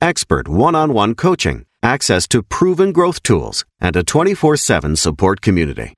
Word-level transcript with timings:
expert 0.00 0.48
one 0.48 0.74
on 0.74 0.92
one 0.92 1.14
coaching, 1.14 1.66
access 1.82 2.26
to 2.28 2.42
proven 2.42 2.92
growth 2.92 3.22
tools, 3.22 3.64
and 3.80 3.96
a 3.96 4.02
24 4.02 4.56
7 4.56 4.96
support 4.96 5.40
community. 5.40 5.94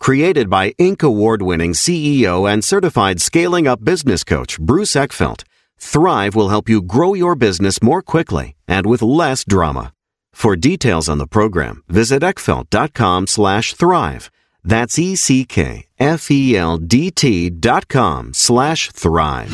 Created 0.00 0.50
by 0.50 0.72
Inc. 0.72 1.02
award 1.02 1.42
winning 1.42 1.72
CEO 1.72 2.50
and 2.50 2.64
certified 2.64 3.20
scaling 3.20 3.66
up 3.66 3.84
business 3.84 4.24
coach 4.24 4.58
Bruce 4.60 4.94
Eckfeldt, 4.94 5.44
Thrive 5.78 6.34
will 6.34 6.48
help 6.48 6.68
you 6.68 6.82
grow 6.82 7.14
your 7.14 7.34
business 7.34 7.82
more 7.82 8.02
quickly 8.02 8.54
and 8.66 8.86
with 8.86 9.02
less 9.02 9.44
drama. 9.44 9.92
For 10.32 10.56
details 10.56 11.08
on 11.08 11.18
the 11.18 11.26
program, 11.26 11.82
visit 11.88 12.22
eckfeldt.com 12.22 13.26
slash 13.26 13.74
thrive. 13.74 14.30
That's 14.64 14.98
E-C-K-F-E-L-D-T 14.98 15.50
dot 17.50 17.88
com 17.88 18.32
slash 18.32 18.90
thrive. 18.92 19.52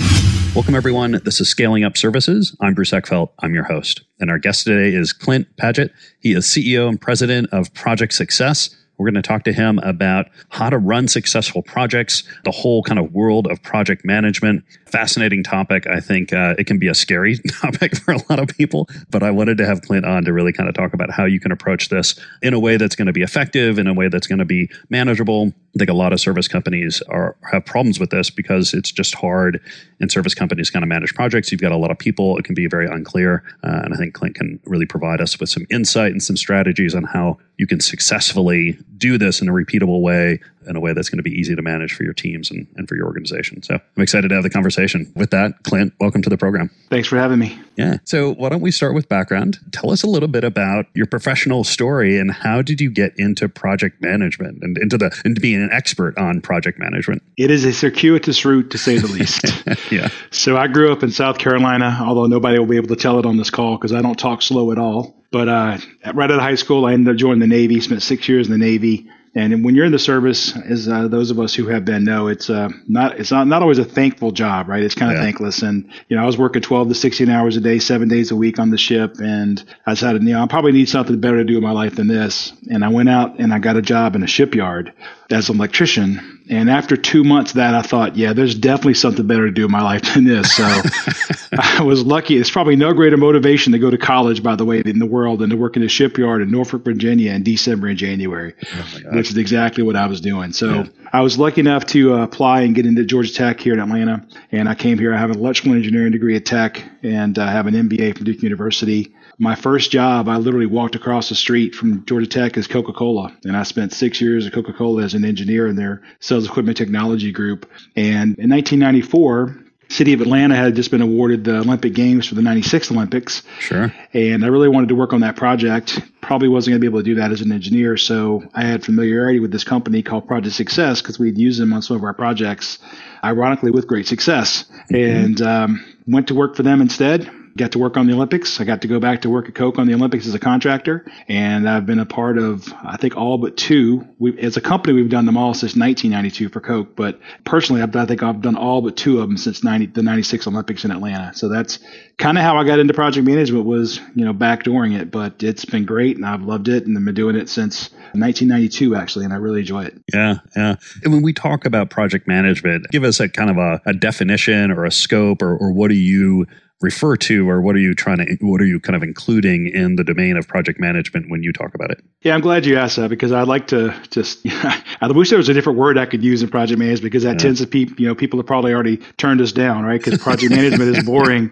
Welcome, 0.55 0.74
everyone. 0.77 1.20
This 1.24 1.41
is 1.41 1.48
Scaling 1.48 1.83
Up 1.84 1.96
Services. 1.96 2.56
I'm 2.60 2.74
Bruce 2.74 2.92
Eckfeldt. 2.92 3.30
I'm 3.41 3.52
your 3.55 3.64
host. 3.64 4.02
And 4.20 4.30
our 4.30 4.38
guest 4.38 4.64
today 4.64 4.96
is 4.96 5.12
Clint 5.12 5.48
Padgett. 5.56 5.91
He 6.20 6.33
is 6.33 6.45
CEO 6.46 6.88
and 6.88 7.00
president 7.00 7.48
of 7.53 7.75
Project 7.75 8.12
Success. 8.12 8.70
We're 9.01 9.11
going 9.11 9.23
to 9.23 9.27
talk 9.27 9.45
to 9.45 9.53
him 9.53 9.79
about 9.79 10.29
how 10.51 10.69
to 10.69 10.77
run 10.77 11.09
successful 11.09 11.62
projects, 11.62 12.23
the 12.45 12.51
whole 12.51 12.83
kind 12.83 12.98
of 12.98 13.15
world 13.15 13.47
of 13.47 13.62
project 13.62 14.05
management. 14.05 14.62
Fascinating 14.84 15.43
topic. 15.43 15.87
I 15.87 16.01
think 16.01 16.34
uh, 16.34 16.55
it 16.59 16.67
can 16.67 16.79
be 16.79 16.87
a 16.87 16.95
scary 16.95 17.39
topic 17.62 17.97
for 17.97 18.12
a 18.12 18.19
lot 18.28 18.39
of 18.39 18.48
people, 18.48 18.91
but 19.09 19.23
I 19.23 19.31
wanted 19.31 19.56
to 19.56 19.67
have 19.67 19.81
Clint 19.81 20.05
on 20.05 20.27
to 20.27 20.34
really 20.34 20.53
kind 20.53 20.69
of 20.69 20.75
talk 20.75 20.93
about 20.93 21.11
how 21.11 21.25
you 21.25 21.41
can 21.41 21.51
approach 21.51 21.89
this 21.89 22.21
in 22.43 22.53
a 22.53 22.61
way 22.61 22.77
that's 22.77 22.95
going 22.95 23.06
to 23.06 23.12
be 23.15 23.23
effective, 23.23 23.78
in 23.78 23.87
a 23.87 23.95
way 23.95 24.09
that's 24.09 24.27
going 24.27 24.39
to 24.39 24.45
be 24.45 24.69
manageable. 24.91 25.55
I 25.74 25.78
think 25.78 25.90
a 25.90 25.94
lot 25.94 26.12
of 26.12 26.20
service 26.20 26.48
companies 26.48 27.00
are 27.02 27.36
have 27.50 27.64
problems 27.64 28.00
with 28.00 28.10
this 28.10 28.28
because 28.28 28.74
it's 28.74 28.90
just 28.90 29.14
hard 29.14 29.60
in 30.00 30.08
service 30.08 30.34
companies 30.34 30.68
kind 30.68 30.82
of 30.82 30.88
manage 30.88 31.14
projects. 31.14 31.52
You've 31.52 31.60
got 31.60 31.70
a 31.70 31.76
lot 31.76 31.92
of 31.92 31.98
people; 31.98 32.36
it 32.38 32.44
can 32.44 32.54
be 32.54 32.66
very 32.66 32.86
unclear. 32.86 33.44
Uh, 33.62 33.82
and 33.84 33.94
I 33.94 33.96
think 33.96 34.14
Clint 34.14 34.34
can 34.34 34.58
really 34.64 34.86
provide 34.86 35.20
us 35.20 35.38
with 35.38 35.48
some 35.48 35.66
insight 35.70 36.10
and 36.10 36.22
some 36.22 36.36
strategies 36.36 36.94
on 36.94 37.04
how 37.04 37.38
you 37.56 37.66
can 37.66 37.78
successfully 37.78 38.78
do 38.96 39.16
this 39.16 39.41
in 39.41 39.48
a 39.48 39.52
repeatable 39.52 40.00
way 40.00 40.41
in 40.66 40.77
a 40.77 40.80
way 40.80 40.92
that's 40.92 41.08
going 41.08 41.19
to 41.19 41.22
be 41.22 41.30
easy 41.30 41.55
to 41.56 41.62
manage 41.62 41.94
for 41.94 42.05
your 42.05 42.12
teams 42.12 42.50
and, 42.50 42.66
and 42.77 42.89
for 42.89 42.97
your 42.97 43.06
organization. 43.06 43.62
So 43.62 43.75
I'm 43.75 44.03
excited 44.03 44.28
to 44.28 44.34
have 44.34 44.42
the 44.42 44.50
conversation. 44.50 45.11
With 45.14 45.30
that, 45.30 45.62
Clint, 45.64 45.94
welcome 46.00 46.22
to 46.22 46.30
the 46.30 46.36
program. 46.36 46.70
Thanks 46.91 47.08
for 47.08 47.16
having 47.16 47.39
me. 47.39 47.58
Yeah. 47.77 47.98
So 48.05 48.34
why 48.34 48.50
don't 48.50 48.61
we 48.61 48.70
start 48.70 48.94
with 48.94 49.08
background? 49.08 49.58
Tell 49.72 49.91
us 49.91 50.03
a 50.03 50.06
little 50.06 50.28
bit 50.28 50.44
about 50.44 50.86
your 50.94 51.06
professional 51.06 51.64
story 51.64 52.19
and 52.19 52.31
how 52.31 52.62
did 52.62 52.81
you 52.81 52.91
get 52.91 53.12
into 53.16 53.48
project 53.48 54.03
management 54.03 54.62
and 54.62 54.77
into 54.78 54.98
the 54.98 55.19
into 55.25 55.41
being 55.41 55.62
an 55.62 55.70
expert 55.72 56.16
on 56.19 56.41
project 56.41 56.78
management? 56.78 57.22
It 57.36 57.50
is 57.50 57.64
a 57.64 57.72
circuitous 57.72 58.44
route 58.44 58.70
to 58.70 58.78
say 58.78 58.98
the 58.98 59.06
least. 59.06 59.44
yeah. 59.92 60.08
So 60.31 60.56
I 60.56 60.66
grew 60.66 60.92
up 60.92 61.03
in 61.03 61.11
South 61.11 61.38
Carolina, 61.38 61.98
although 62.00 62.27
nobody 62.27 62.58
will 62.58 62.66
be 62.66 62.77
able 62.77 62.88
to 62.88 62.97
tell 62.97 63.19
it 63.19 63.27
on 63.27 63.36
this 63.36 63.50
call 63.50 63.77
because 63.77 63.92
I 63.92 64.03
don't 64.03 64.19
talk 64.19 64.42
slow 64.42 64.72
at 64.72 64.78
all. 64.78 65.16
But 65.33 65.48
uh, 65.48 65.78
right 66.12 66.31
out 66.31 66.38
of 66.38 66.41
high 66.41 66.56
school, 66.56 66.86
I 66.86 66.92
ended 66.92 67.14
up 67.14 67.19
joining 67.19 67.38
the 67.38 67.47
Navy. 67.47 67.81
Spent 67.81 68.03
six 68.03 68.28
years 68.28 68.48
in 68.48 68.53
the 68.53 68.58
Navy. 68.58 69.08
And 69.33 69.64
when 69.64 69.77
you're 69.77 69.84
in 69.84 69.92
the 69.92 69.98
service, 69.98 70.56
as 70.56 70.88
uh, 70.88 71.06
those 71.06 71.31
of 71.31 71.38
us 71.38 71.54
who 71.54 71.69
have 71.69 71.84
been 71.84 72.03
know, 72.03 72.27
it's 72.27 72.50
uh, 72.50 72.69
not 72.88 73.21
it's 73.21 73.31
not, 73.31 73.47
not 73.47 73.62
always 73.62 73.78
a 73.78 73.84
thankful 73.84 74.32
job, 74.32 74.69
right? 74.69 74.82
It's 74.82 74.97
kind 74.97 75.12
of 75.12 75.19
yeah. 75.19 75.25
thankless. 75.25 75.62
And 75.62 75.88
you 76.09 76.16
know, 76.16 76.22
I 76.22 76.27
was 76.27 76.37
working 76.37 76.62
12 76.62 76.88
to 76.88 76.94
16 76.94 77.28
hours 77.28 77.56
a 77.56 77.60
day, 77.60 77.78
seven 77.78 78.09
days 78.09 78.32
a 78.32 78.37
week 78.37 78.59
on 78.59 78.71
the 78.71 78.78
ship, 78.78 79.16
and 79.21 79.62
I 79.87 79.93
decided, 79.93 80.25
you 80.25 80.31
know, 80.31 80.43
I 80.43 80.47
probably 80.49 80.72
need 80.72 80.88
something 80.88 81.21
better 81.21 81.37
to 81.37 81.44
do 81.44 81.56
in 81.59 81.62
my 81.62 81.71
life 81.71 81.94
than 81.94 82.09
this. 82.09 82.53
And 82.71 82.84
I 82.84 82.88
went 82.88 83.09
out 83.09 83.38
and 83.38 83.54
I 83.54 83.60
got 83.60 83.77
a 83.77 83.82
job 83.82 84.16
in 84.16 84.25
a 84.25 84.27
shipyard 84.27 84.93
as 85.31 85.49
an 85.49 85.56
electrician. 85.56 86.40
And 86.50 86.69
after 86.69 86.97
two 86.97 87.22
months 87.22 87.53
of 87.53 87.59
that, 87.59 87.75
I 87.75 87.83
thought, 87.83 88.16
yeah, 88.16 88.33
there's 88.33 88.56
definitely 88.56 88.94
something 88.94 89.25
better 89.25 89.47
to 89.47 89.53
do 89.53 89.66
in 89.66 89.71
my 89.71 89.83
life 89.83 90.15
than 90.15 90.25
this. 90.25 90.53
So 90.56 90.65
I 91.53 91.83
was 91.83 92.05
lucky. 92.05 92.37
It's 92.37 92.50
probably 92.50 92.75
no 92.75 92.93
greater 92.93 93.16
motivation 93.16 93.72
to 93.72 93.78
go 93.78 93.88
to 93.88 93.97
college, 93.97 94.43
by 94.43 94.56
the 94.56 94.65
way, 94.65 94.83
in 94.84 94.99
the 94.99 95.06
world 95.06 95.39
than 95.39 95.50
to 95.50 95.56
work 95.56 95.77
in 95.77 95.84
a 95.84 95.89
shipyard 95.89 96.43
in 96.43 96.50
Norfolk, 96.50 96.84
Virginia 96.84 97.33
in 97.33 97.44
December 97.44 97.87
and 97.87 97.97
January, 97.97 98.55
oh 98.75 99.00
which 99.12 99.31
is 99.31 99.37
exactly 99.37 99.84
what 99.84 99.94
I 99.94 100.09
was 100.09 100.21
doing. 100.21 100.53
So 100.53 100.71
yeah. 100.71 100.87
I 101.12 101.21
was 101.21 101.39
lucky 101.39 101.60
enough 101.60 101.87
to 101.87 102.15
uh, 102.15 102.25
apply 102.25 102.62
and 102.62 102.75
get 102.75 102.84
into 102.84 103.05
Georgia 103.05 103.33
Tech 103.33 103.60
here 103.60 103.75
in 103.75 103.78
Atlanta. 103.78 104.27
And 104.50 104.69
I 104.69 104.75
came 104.75 104.99
here. 104.99 105.15
I 105.15 105.19
have 105.19 105.31
an 105.31 105.39
electrical 105.39 105.75
engineering 105.75 106.10
degree 106.10 106.34
at 106.34 106.44
Tech 106.44 106.83
and 107.05 107.39
I 107.39 107.53
have 107.53 107.69
an 107.69 107.75
MBA 107.75 108.16
from 108.16 108.25
Duke 108.25 108.43
University 108.43 109.15
my 109.41 109.55
first 109.55 109.91
job, 109.91 110.28
I 110.28 110.37
literally 110.37 110.67
walked 110.67 110.95
across 110.95 111.31
the 111.31 111.34
street 111.34 111.75
from 111.75 112.05
Georgia 112.05 112.27
Tech 112.27 112.59
as 112.59 112.67
Coca 112.67 112.93
Cola. 112.93 113.34
And 113.43 113.56
I 113.56 113.62
spent 113.62 113.95
six 113.95 114.21
years 114.21 114.47
at 114.47 114.53
Coca 114.53 114.75
Cola 114.75 115.03
as 115.03 115.15
an 115.15 115.25
engineer 115.25 115.67
in 115.67 115.77
their 115.77 116.03
sales 116.21 116.47
equipment 116.47 116.77
technology 116.77 117.33
group. 117.33 117.65
And 117.97 118.39
in 118.39 118.51
1994, 118.51 119.56
City 119.89 120.12
of 120.12 120.21
Atlanta 120.21 120.55
had 120.55 120.77
just 120.77 120.91
been 120.91 121.01
awarded 121.01 121.45
the 121.45 121.56
Olympic 121.56 121.95
Games 121.95 122.28
for 122.28 122.34
the 122.34 122.43
96 122.43 122.93
Olympics. 122.93 123.43
Sure. 123.61 123.91
And 124.12 124.45
I 124.45 124.49
really 124.49 124.69
wanted 124.69 124.91
to 124.91 124.95
work 124.95 125.15
on 125.15 125.23
that 125.23 125.37
project. 125.37 125.99
Probably 126.21 126.49
wasn't 126.49 126.72
going 126.72 126.81
to 126.83 126.84
be 126.84 126.93
able 126.93 127.01
to 127.01 127.05
do 127.05 127.15
that 127.15 127.33
as 127.33 127.41
an 127.41 127.51
engineer. 127.51 127.97
So 127.97 128.45
I 128.55 128.65
had 128.65 128.84
familiarity 128.84 129.41
with 129.41 129.53
this 129.53 129.65
company 129.65 130.03
called 130.03 130.28
Project 130.28 130.55
Success 130.55 131.01
because 131.01 131.19
we'd 131.19 131.39
used 131.39 131.59
them 131.59 131.72
on 131.72 131.81
some 131.81 131.97
of 131.97 132.05
our 132.05 132.12
projects, 132.12 132.78
ironically, 133.25 133.71
with 133.71 133.87
great 133.87 134.07
success. 134.07 134.67
Mm-hmm. 134.93 134.95
And 134.97 135.41
um, 135.41 135.97
went 136.07 136.28
to 136.28 136.34
work 136.34 136.57
for 136.57 136.62
them 136.62 136.83
instead 136.83 137.31
got 137.56 137.72
to 137.72 137.78
work 137.78 137.97
on 137.97 138.06
the 138.06 138.12
Olympics. 138.12 138.61
I 138.61 138.65
got 138.65 138.83
to 138.83 138.88
go 138.88 139.00
back 139.00 139.22
to 139.22 139.31
work 139.31 139.49
at 139.49 139.55
Coke 139.55 139.78
on 139.78 139.87
the 139.87 139.94
Olympics 139.94 140.27
as 140.27 140.34
a 140.34 140.38
contractor, 140.38 141.05
and 141.28 141.69
I've 141.69 141.87
been 141.87 141.99
a 141.99 142.06
part 142.06 142.38
of 142.38 142.72
I 142.83 142.97
think 142.97 143.16
all 143.16 143.38
but 143.38 143.56
two. 143.56 144.06
We, 144.19 144.38
as 144.41 144.56
a 144.56 144.61
company, 144.61 144.94
we've 144.94 145.11
done 145.11 145.27
them 145.27 145.37
all 145.37 145.55
since 145.55 145.77
1992 145.77 146.49
for 146.49 146.60
Coke, 146.60 146.97
but 146.97 147.21
personally, 147.44 147.83
I've, 147.83 147.94
I 147.94 148.06
think 148.06 148.22
I've 148.22 148.41
done 148.41 148.56
all 148.56 148.83
but 148.83 148.97
two 148.97 149.21
of 149.21 149.28
them 149.28 149.37
since 149.37 149.65
90, 149.65 149.87
the 149.87 150.03
96 150.03 150.47
Olympics 150.47 150.84
in 150.84 150.91
Atlanta. 150.91 151.33
So 151.34 151.49
that's 151.49 151.78
kind 152.19 152.39
of 152.39 152.44
how 152.44 152.56
I 152.56 152.65
got 152.65 152.78
into 152.78 152.94
project 152.94 153.27
management 153.27 153.65
was 153.65 154.00
you 154.15 154.25
know 154.25 154.34
backdooring 154.34 154.99
it, 154.99 155.10
but 155.10 155.43
it's 155.43 155.65
been 155.65 155.84
great 155.84 156.16
and 156.16 156.27
I've 156.27 156.43
loved 156.43 156.69
it 156.69 156.87
and 156.87 156.97
I've 156.97 157.05
been 157.05 157.15
doing 157.15 157.37
it 157.37 157.49
since 157.49 157.91
1992 158.12 158.94
actually, 158.94 159.25
and 159.25 159.34
I 159.34 159.37
really 159.37 159.60
enjoy 159.60 159.84
it. 159.84 160.00
Yeah, 160.12 160.37
yeah. 160.56 160.77
And 161.03 161.12
when 161.12 161.22
we 161.22 161.33
talk 161.33 161.65
about 161.65 161.91
project 161.91 162.27
management, 162.27 162.87
give 162.91 163.05
us 163.05 163.21
a 163.21 163.28
kind 163.28 163.50
of 163.50 163.56
a, 163.56 163.81
a 163.87 163.93
definition 163.93 164.71
or 164.71 164.84
a 164.84 164.91
scope, 164.91 165.43
or, 165.43 165.56
or 165.56 165.72
what 165.72 165.89
do 165.89 165.97
you 165.97 166.47
refer 166.80 167.14
to 167.14 167.48
or 167.48 167.60
what 167.60 167.76
are 167.76 167.80
you 167.80 167.94
trying 167.94 168.18
to 168.18 168.36
what 168.41 168.60
are 168.60 168.66
you 168.66 168.80
kind 168.80 168.96
of 168.96 169.02
including 169.02 169.66
in 169.66 169.96
the 169.96 170.04
domain 170.04 170.36
of 170.36 170.48
project 170.48 170.80
management 170.80 171.30
when 171.30 171.42
you 171.42 171.52
talk 171.52 171.74
about 171.74 171.91
it? 171.91 172.02
Yeah 172.22 172.34
i'm 172.34 172.41
glad 172.41 172.64
you 172.64 172.78
asked 172.78 172.96
that 172.96 173.10
because 173.10 173.32
i'd 173.32 173.48
like 173.48 173.66
to 173.68 173.94
just 174.10 174.41
i 174.46 175.10
wish 175.10 175.28
there 175.28 175.38
was 175.38 175.48
a 175.48 175.54
different 175.54 175.78
word 175.78 175.98
i 175.98 176.06
could 176.06 176.24
use 176.24 176.42
in 176.42 176.48
project 176.48 176.78
management 176.78 177.02
because 177.02 177.24
that 177.24 177.32
yeah. 177.32 177.38
tends 177.38 177.60
to 177.60 177.66
be 177.66 177.92
you 177.98 178.08
know 178.08 178.14
people 178.14 178.38
have 178.38 178.46
probably 178.46 178.72
already 178.72 178.96
turned 179.18 179.41
us 179.41 179.52
down 179.52 179.84
right? 179.84 180.02
Because 180.02 180.20
project 180.22 180.52
management 180.52 180.96
is 180.96 181.04
boring. 181.10 181.50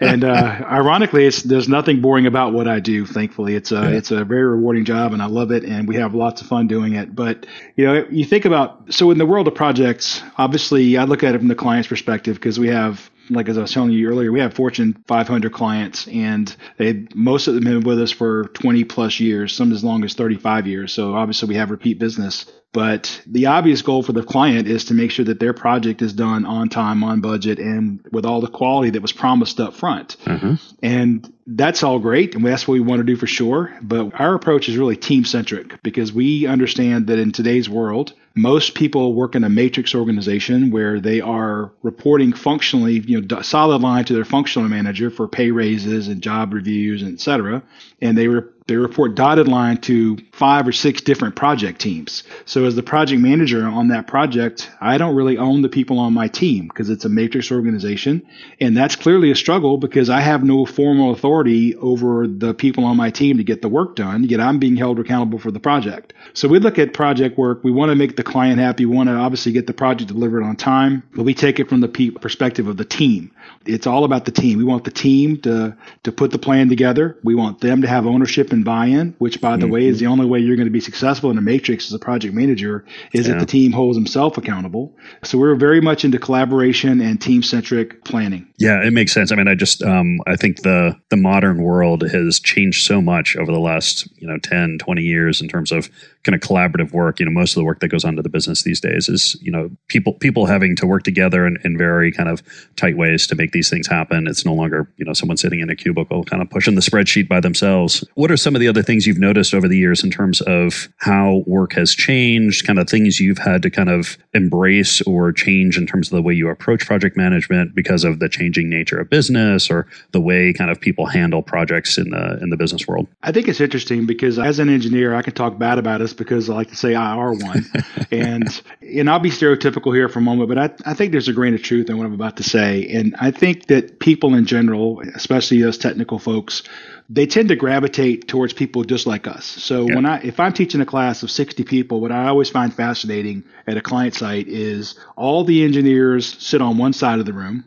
And 0.00 0.24
uh, 0.24 0.64
ironically 0.70 1.26
it's 1.26 1.42
there's 1.42 1.68
nothing 1.68 2.00
boring 2.00 2.26
about 2.26 2.52
what 2.52 2.66
i 2.68 2.80
do 2.80 3.06
thankfully. 3.06 3.54
It's 3.54 3.72
a 3.72 3.82
yeah. 3.82 3.88
it's 3.88 4.10
a 4.10 4.24
very 4.24 4.44
rewarding 4.44 4.84
job 4.84 5.12
and 5.12 5.22
i 5.22 5.26
love 5.26 5.52
it 5.52 5.64
and 5.64 5.86
we 5.86 5.96
have 5.96 6.14
lots 6.14 6.40
of 6.40 6.48
fun 6.48 6.66
doing 6.66 6.94
it. 6.94 7.14
But 7.14 7.46
you 7.76 7.86
know 7.86 8.06
you 8.10 8.24
think 8.24 8.44
about 8.44 8.92
so 8.92 9.10
in 9.10 9.18
the 9.18 9.26
world 9.26 9.46
of 9.46 9.54
projects 9.54 10.22
obviously 10.36 10.96
i 10.96 11.04
look 11.04 11.22
at 11.22 11.34
it 11.34 11.38
from 11.38 11.48
the 11.48 11.54
client's 11.54 11.88
perspective 11.88 12.36
because 12.36 12.58
we 12.58 12.68
have 12.68 13.10
like 13.30 13.48
as 13.48 13.58
I 13.58 13.62
was 13.62 13.72
telling 13.72 13.90
you 13.90 14.08
earlier, 14.08 14.32
we 14.32 14.40
have 14.40 14.54
Fortune 14.54 15.02
500 15.06 15.52
clients, 15.52 16.06
and 16.08 16.54
they 16.76 17.06
most 17.14 17.46
of 17.48 17.54
them 17.54 17.64
have 17.66 17.74
been 17.74 17.88
with 17.88 18.00
us 18.00 18.10
for 18.10 18.44
20 18.54 18.84
plus 18.84 19.20
years, 19.20 19.52
some 19.52 19.72
as 19.72 19.84
long 19.84 20.04
as 20.04 20.14
35 20.14 20.66
years. 20.66 20.92
So 20.92 21.14
obviously, 21.14 21.48
we 21.48 21.56
have 21.56 21.70
repeat 21.70 21.98
business. 21.98 22.46
But 22.72 23.22
the 23.26 23.46
obvious 23.46 23.80
goal 23.80 24.02
for 24.02 24.12
the 24.12 24.22
client 24.22 24.68
is 24.68 24.84
to 24.86 24.94
make 24.94 25.10
sure 25.10 25.24
that 25.24 25.40
their 25.40 25.54
project 25.54 26.02
is 26.02 26.12
done 26.12 26.44
on 26.44 26.68
time, 26.68 27.02
on 27.02 27.22
budget, 27.22 27.58
and 27.58 28.06
with 28.12 28.26
all 28.26 28.42
the 28.42 28.48
quality 28.48 28.90
that 28.90 29.00
was 29.00 29.12
promised 29.12 29.58
up 29.58 29.74
front. 29.74 30.16
Mm-hmm. 30.24 30.54
And 30.82 31.32
that's 31.46 31.82
all 31.82 31.98
great, 31.98 32.34
and 32.34 32.44
that's 32.44 32.68
what 32.68 32.74
we 32.74 32.80
want 32.80 33.00
to 33.00 33.04
do 33.04 33.16
for 33.16 33.26
sure. 33.26 33.74
But 33.80 34.20
our 34.20 34.34
approach 34.34 34.68
is 34.68 34.76
really 34.76 34.96
team 34.96 35.24
centric 35.24 35.82
because 35.82 36.12
we 36.12 36.46
understand 36.46 37.06
that 37.06 37.18
in 37.18 37.32
today's 37.32 37.70
world, 37.70 38.12
most 38.38 38.74
people 38.74 39.14
work 39.14 39.34
in 39.34 39.44
a 39.44 39.48
matrix 39.48 39.94
organization 39.94 40.70
where 40.70 41.00
they 41.00 41.20
are 41.20 41.72
reporting 41.82 42.32
functionally, 42.32 43.00
you 43.00 43.20
know, 43.20 43.42
solid 43.42 43.82
line 43.82 44.04
to 44.06 44.14
their 44.14 44.24
functional 44.24 44.68
manager 44.68 45.10
for 45.10 45.28
pay 45.28 45.50
raises 45.50 46.08
and 46.08 46.22
job 46.22 46.52
reviews, 46.52 47.02
et 47.02 47.20
cetera. 47.20 47.62
And 48.00 48.16
they 48.16 48.28
re- 48.28 48.48
they 48.68 48.76
report 48.76 49.14
dotted 49.14 49.48
line 49.48 49.78
to 49.78 50.18
five 50.30 50.68
or 50.68 50.72
six 50.72 51.00
different 51.00 51.34
project 51.34 51.80
teams. 51.80 52.22
So 52.44 52.66
as 52.66 52.76
the 52.76 52.82
project 52.82 53.20
manager 53.20 53.66
on 53.66 53.88
that 53.88 54.06
project, 54.06 54.70
I 54.78 54.98
don't 54.98 55.16
really 55.16 55.38
own 55.38 55.62
the 55.62 55.70
people 55.70 55.98
on 55.98 56.12
my 56.12 56.28
team 56.28 56.68
because 56.68 56.90
it's 56.90 57.06
a 57.06 57.08
matrix 57.08 57.50
organization. 57.50 58.22
And 58.60 58.76
that's 58.76 58.94
clearly 58.94 59.30
a 59.30 59.34
struggle 59.34 59.78
because 59.78 60.10
I 60.10 60.20
have 60.20 60.44
no 60.44 60.66
formal 60.66 61.12
authority 61.12 61.76
over 61.76 62.26
the 62.26 62.52
people 62.52 62.84
on 62.84 62.98
my 62.98 63.10
team 63.10 63.38
to 63.38 63.44
get 63.44 63.62
the 63.62 63.70
work 63.70 63.96
done, 63.96 64.24
yet 64.24 64.40
I'm 64.40 64.58
being 64.58 64.76
held 64.76 65.00
accountable 65.00 65.38
for 65.38 65.50
the 65.50 65.60
project. 65.60 66.12
So 66.34 66.46
we 66.46 66.58
look 66.58 66.78
at 66.78 66.92
project 66.92 67.38
work. 67.38 67.64
We 67.64 67.70
want 67.70 67.90
to 67.90 67.96
make 67.96 68.16
the 68.16 68.22
client 68.22 68.60
happy. 68.60 68.84
We 68.84 68.94
want 68.94 69.08
to 69.08 69.14
obviously 69.14 69.52
get 69.52 69.66
the 69.66 69.72
project 69.72 70.12
delivered 70.12 70.42
on 70.42 70.56
time, 70.56 71.02
but 71.14 71.22
we 71.22 71.32
take 71.32 71.58
it 71.58 71.70
from 71.70 71.80
the 71.80 72.10
perspective 72.20 72.68
of 72.68 72.76
the 72.76 72.84
team. 72.84 73.30
It's 73.64 73.86
all 73.86 74.04
about 74.04 74.26
the 74.26 74.30
team. 74.30 74.58
We 74.58 74.64
want 74.64 74.84
the 74.84 74.90
team 74.90 75.40
to, 75.40 75.74
to 76.02 76.12
put 76.12 76.32
the 76.32 76.38
plan 76.38 76.68
together. 76.68 77.16
We 77.24 77.34
want 77.34 77.60
them 77.60 77.80
to 77.80 77.88
have 77.88 78.06
ownership 78.06 78.52
buy-in, 78.62 79.14
which 79.18 79.40
by 79.40 79.56
the 79.56 79.64
mm-hmm. 79.64 79.72
way 79.72 79.86
is 79.86 79.98
the 79.98 80.06
only 80.06 80.26
way 80.26 80.38
you're 80.38 80.56
going 80.56 80.66
to 80.66 80.72
be 80.72 80.80
successful 80.80 81.30
in 81.30 81.38
a 81.38 81.42
matrix 81.42 81.86
as 81.86 81.92
a 81.92 81.98
project 81.98 82.34
manager 82.34 82.84
is 83.12 83.26
yeah. 83.26 83.34
that 83.34 83.40
the 83.40 83.46
team 83.46 83.72
holds 83.72 83.96
himself 83.96 84.36
accountable. 84.38 84.96
So 85.24 85.38
we're 85.38 85.54
very 85.54 85.80
much 85.80 86.04
into 86.04 86.18
collaboration 86.18 87.00
and 87.00 87.20
team 87.20 87.42
centric 87.42 88.04
planning. 88.04 88.46
Yeah, 88.58 88.84
it 88.84 88.92
makes 88.92 89.12
sense. 89.12 89.30
I 89.30 89.36
mean, 89.36 89.48
I 89.48 89.54
just 89.54 89.82
um, 89.82 90.20
I 90.26 90.36
think 90.36 90.62
the 90.62 90.96
the 91.10 91.16
modern 91.16 91.62
world 91.62 92.02
has 92.02 92.40
changed 92.40 92.84
so 92.84 93.00
much 93.00 93.36
over 93.36 93.52
the 93.52 93.60
last, 93.60 94.08
you 94.16 94.26
know, 94.26 94.38
10, 94.38 94.78
20 94.78 95.02
years 95.02 95.40
in 95.40 95.48
terms 95.48 95.70
of 95.70 95.88
kind 96.24 96.34
of 96.34 96.40
collaborative 96.40 96.92
work. 96.92 97.20
You 97.20 97.26
know, 97.26 97.32
most 97.32 97.52
of 97.52 97.60
the 97.60 97.64
work 97.64 97.80
that 97.80 97.88
goes 97.88 98.04
on 98.04 98.16
to 98.16 98.22
the 98.22 98.28
business 98.28 98.62
these 98.62 98.80
days 98.80 99.08
is, 99.08 99.36
you 99.40 99.52
know, 99.52 99.70
people 99.88 100.14
people 100.14 100.46
having 100.46 100.74
to 100.76 100.86
work 100.86 101.04
together 101.04 101.46
in, 101.46 101.58
in 101.64 101.78
very 101.78 102.10
kind 102.10 102.28
of 102.28 102.42
tight 102.76 102.96
ways 102.96 103.26
to 103.28 103.36
make 103.36 103.52
these 103.52 103.70
things 103.70 103.86
happen. 103.86 104.26
It's 104.26 104.44
no 104.44 104.54
longer, 104.54 104.90
you 104.96 105.04
know, 105.04 105.12
someone 105.12 105.36
sitting 105.36 105.60
in 105.60 105.70
a 105.70 105.76
cubicle 105.76 106.24
kind 106.24 106.42
of 106.42 106.50
pushing 106.50 106.74
the 106.74 106.80
spreadsheet 106.80 107.28
by 107.28 107.40
themselves. 107.40 108.04
What 108.14 108.30
are 108.30 108.36
some 108.36 108.47
of 108.54 108.60
the 108.60 108.68
other 108.68 108.82
things 108.82 109.06
you've 109.06 109.18
noticed 109.18 109.54
over 109.54 109.68
the 109.68 109.76
years 109.76 110.02
in 110.02 110.10
terms 110.10 110.40
of 110.42 110.88
how 110.98 111.42
work 111.46 111.72
has 111.72 111.94
changed, 111.94 112.66
kind 112.66 112.78
of 112.78 112.88
things 112.88 113.20
you've 113.20 113.38
had 113.38 113.62
to 113.62 113.70
kind 113.70 113.88
of 113.88 114.18
embrace 114.34 115.00
or 115.02 115.32
change 115.32 115.76
in 115.76 115.86
terms 115.86 116.08
of 116.08 116.16
the 116.16 116.22
way 116.22 116.34
you 116.34 116.48
approach 116.48 116.86
project 116.86 117.16
management 117.16 117.74
because 117.74 118.04
of 118.04 118.18
the 118.18 118.28
changing 118.28 118.68
nature 118.68 118.98
of 118.98 119.10
business 119.10 119.70
or 119.70 119.86
the 120.12 120.20
way 120.20 120.52
kind 120.52 120.70
of 120.70 120.80
people 120.80 121.06
handle 121.06 121.42
projects 121.42 121.98
in 121.98 122.10
the 122.10 122.38
in 122.42 122.50
the 122.50 122.56
business 122.56 122.86
world? 122.86 123.06
I 123.22 123.32
think 123.32 123.48
it's 123.48 123.60
interesting 123.60 124.06
because 124.06 124.38
as 124.38 124.58
an 124.58 124.68
engineer, 124.68 125.14
I 125.14 125.22
can 125.22 125.34
talk 125.34 125.58
bad 125.58 125.78
about 125.78 126.00
us 126.00 126.12
because 126.12 126.48
I 126.48 126.54
like 126.54 126.68
to 126.68 126.76
say 126.76 126.94
I 126.94 127.14
are 127.14 127.32
one. 127.32 127.64
and 128.10 128.62
and 128.82 129.10
I'll 129.10 129.18
be 129.18 129.30
stereotypical 129.30 129.94
here 129.94 130.08
for 130.08 130.18
a 130.18 130.22
moment, 130.22 130.48
but 130.48 130.58
I, 130.58 130.90
I 130.90 130.94
think 130.94 131.12
there's 131.12 131.28
a 131.28 131.32
grain 131.32 131.54
of 131.54 131.62
truth 131.62 131.90
in 131.90 131.98
what 131.98 132.06
I'm 132.06 132.14
about 132.14 132.36
to 132.38 132.42
say. 132.42 132.86
And 132.88 133.14
I 133.20 133.30
think 133.30 133.66
that 133.66 134.00
people 134.00 134.34
in 134.34 134.46
general, 134.46 135.00
especially 135.14 135.62
us 135.64 135.78
technical 135.78 136.18
folks, 136.18 136.62
they 137.08 137.26
tend 137.26 137.48
to 137.48 137.56
gravitate 137.56 138.28
towards 138.28 138.52
people 138.52 138.84
just 138.84 139.06
like 139.06 139.26
us. 139.26 139.44
So 139.44 139.88
yeah. 139.88 139.94
when 139.94 140.06
I 140.06 140.20
if 140.20 140.38
I'm 140.40 140.52
teaching 140.52 140.80
a 140.80 140.86
class 140.86 141.22
of 141.22 141.30
60 141.30 141.64
people, 141.64 142.00
what 142.00 142.12
I 142.12 142.28
always 142.28 142.50
find 142.50 142.72
fascinating 142.72 143.44
at 143.66 143.76
a 143.76 143.80
client 143.80 144.14
site 144.14 144.48
is 144.48 144.98
all 145.16 145.44
the 145.44 145.64
engineers 145.64 146.36
sit 146.38 146.60
on 146.60 146.78
one 146.78 146.92
side 146.92 147.18
of 147.18 147.26
the 147.26 147.32
room 147.32 147.64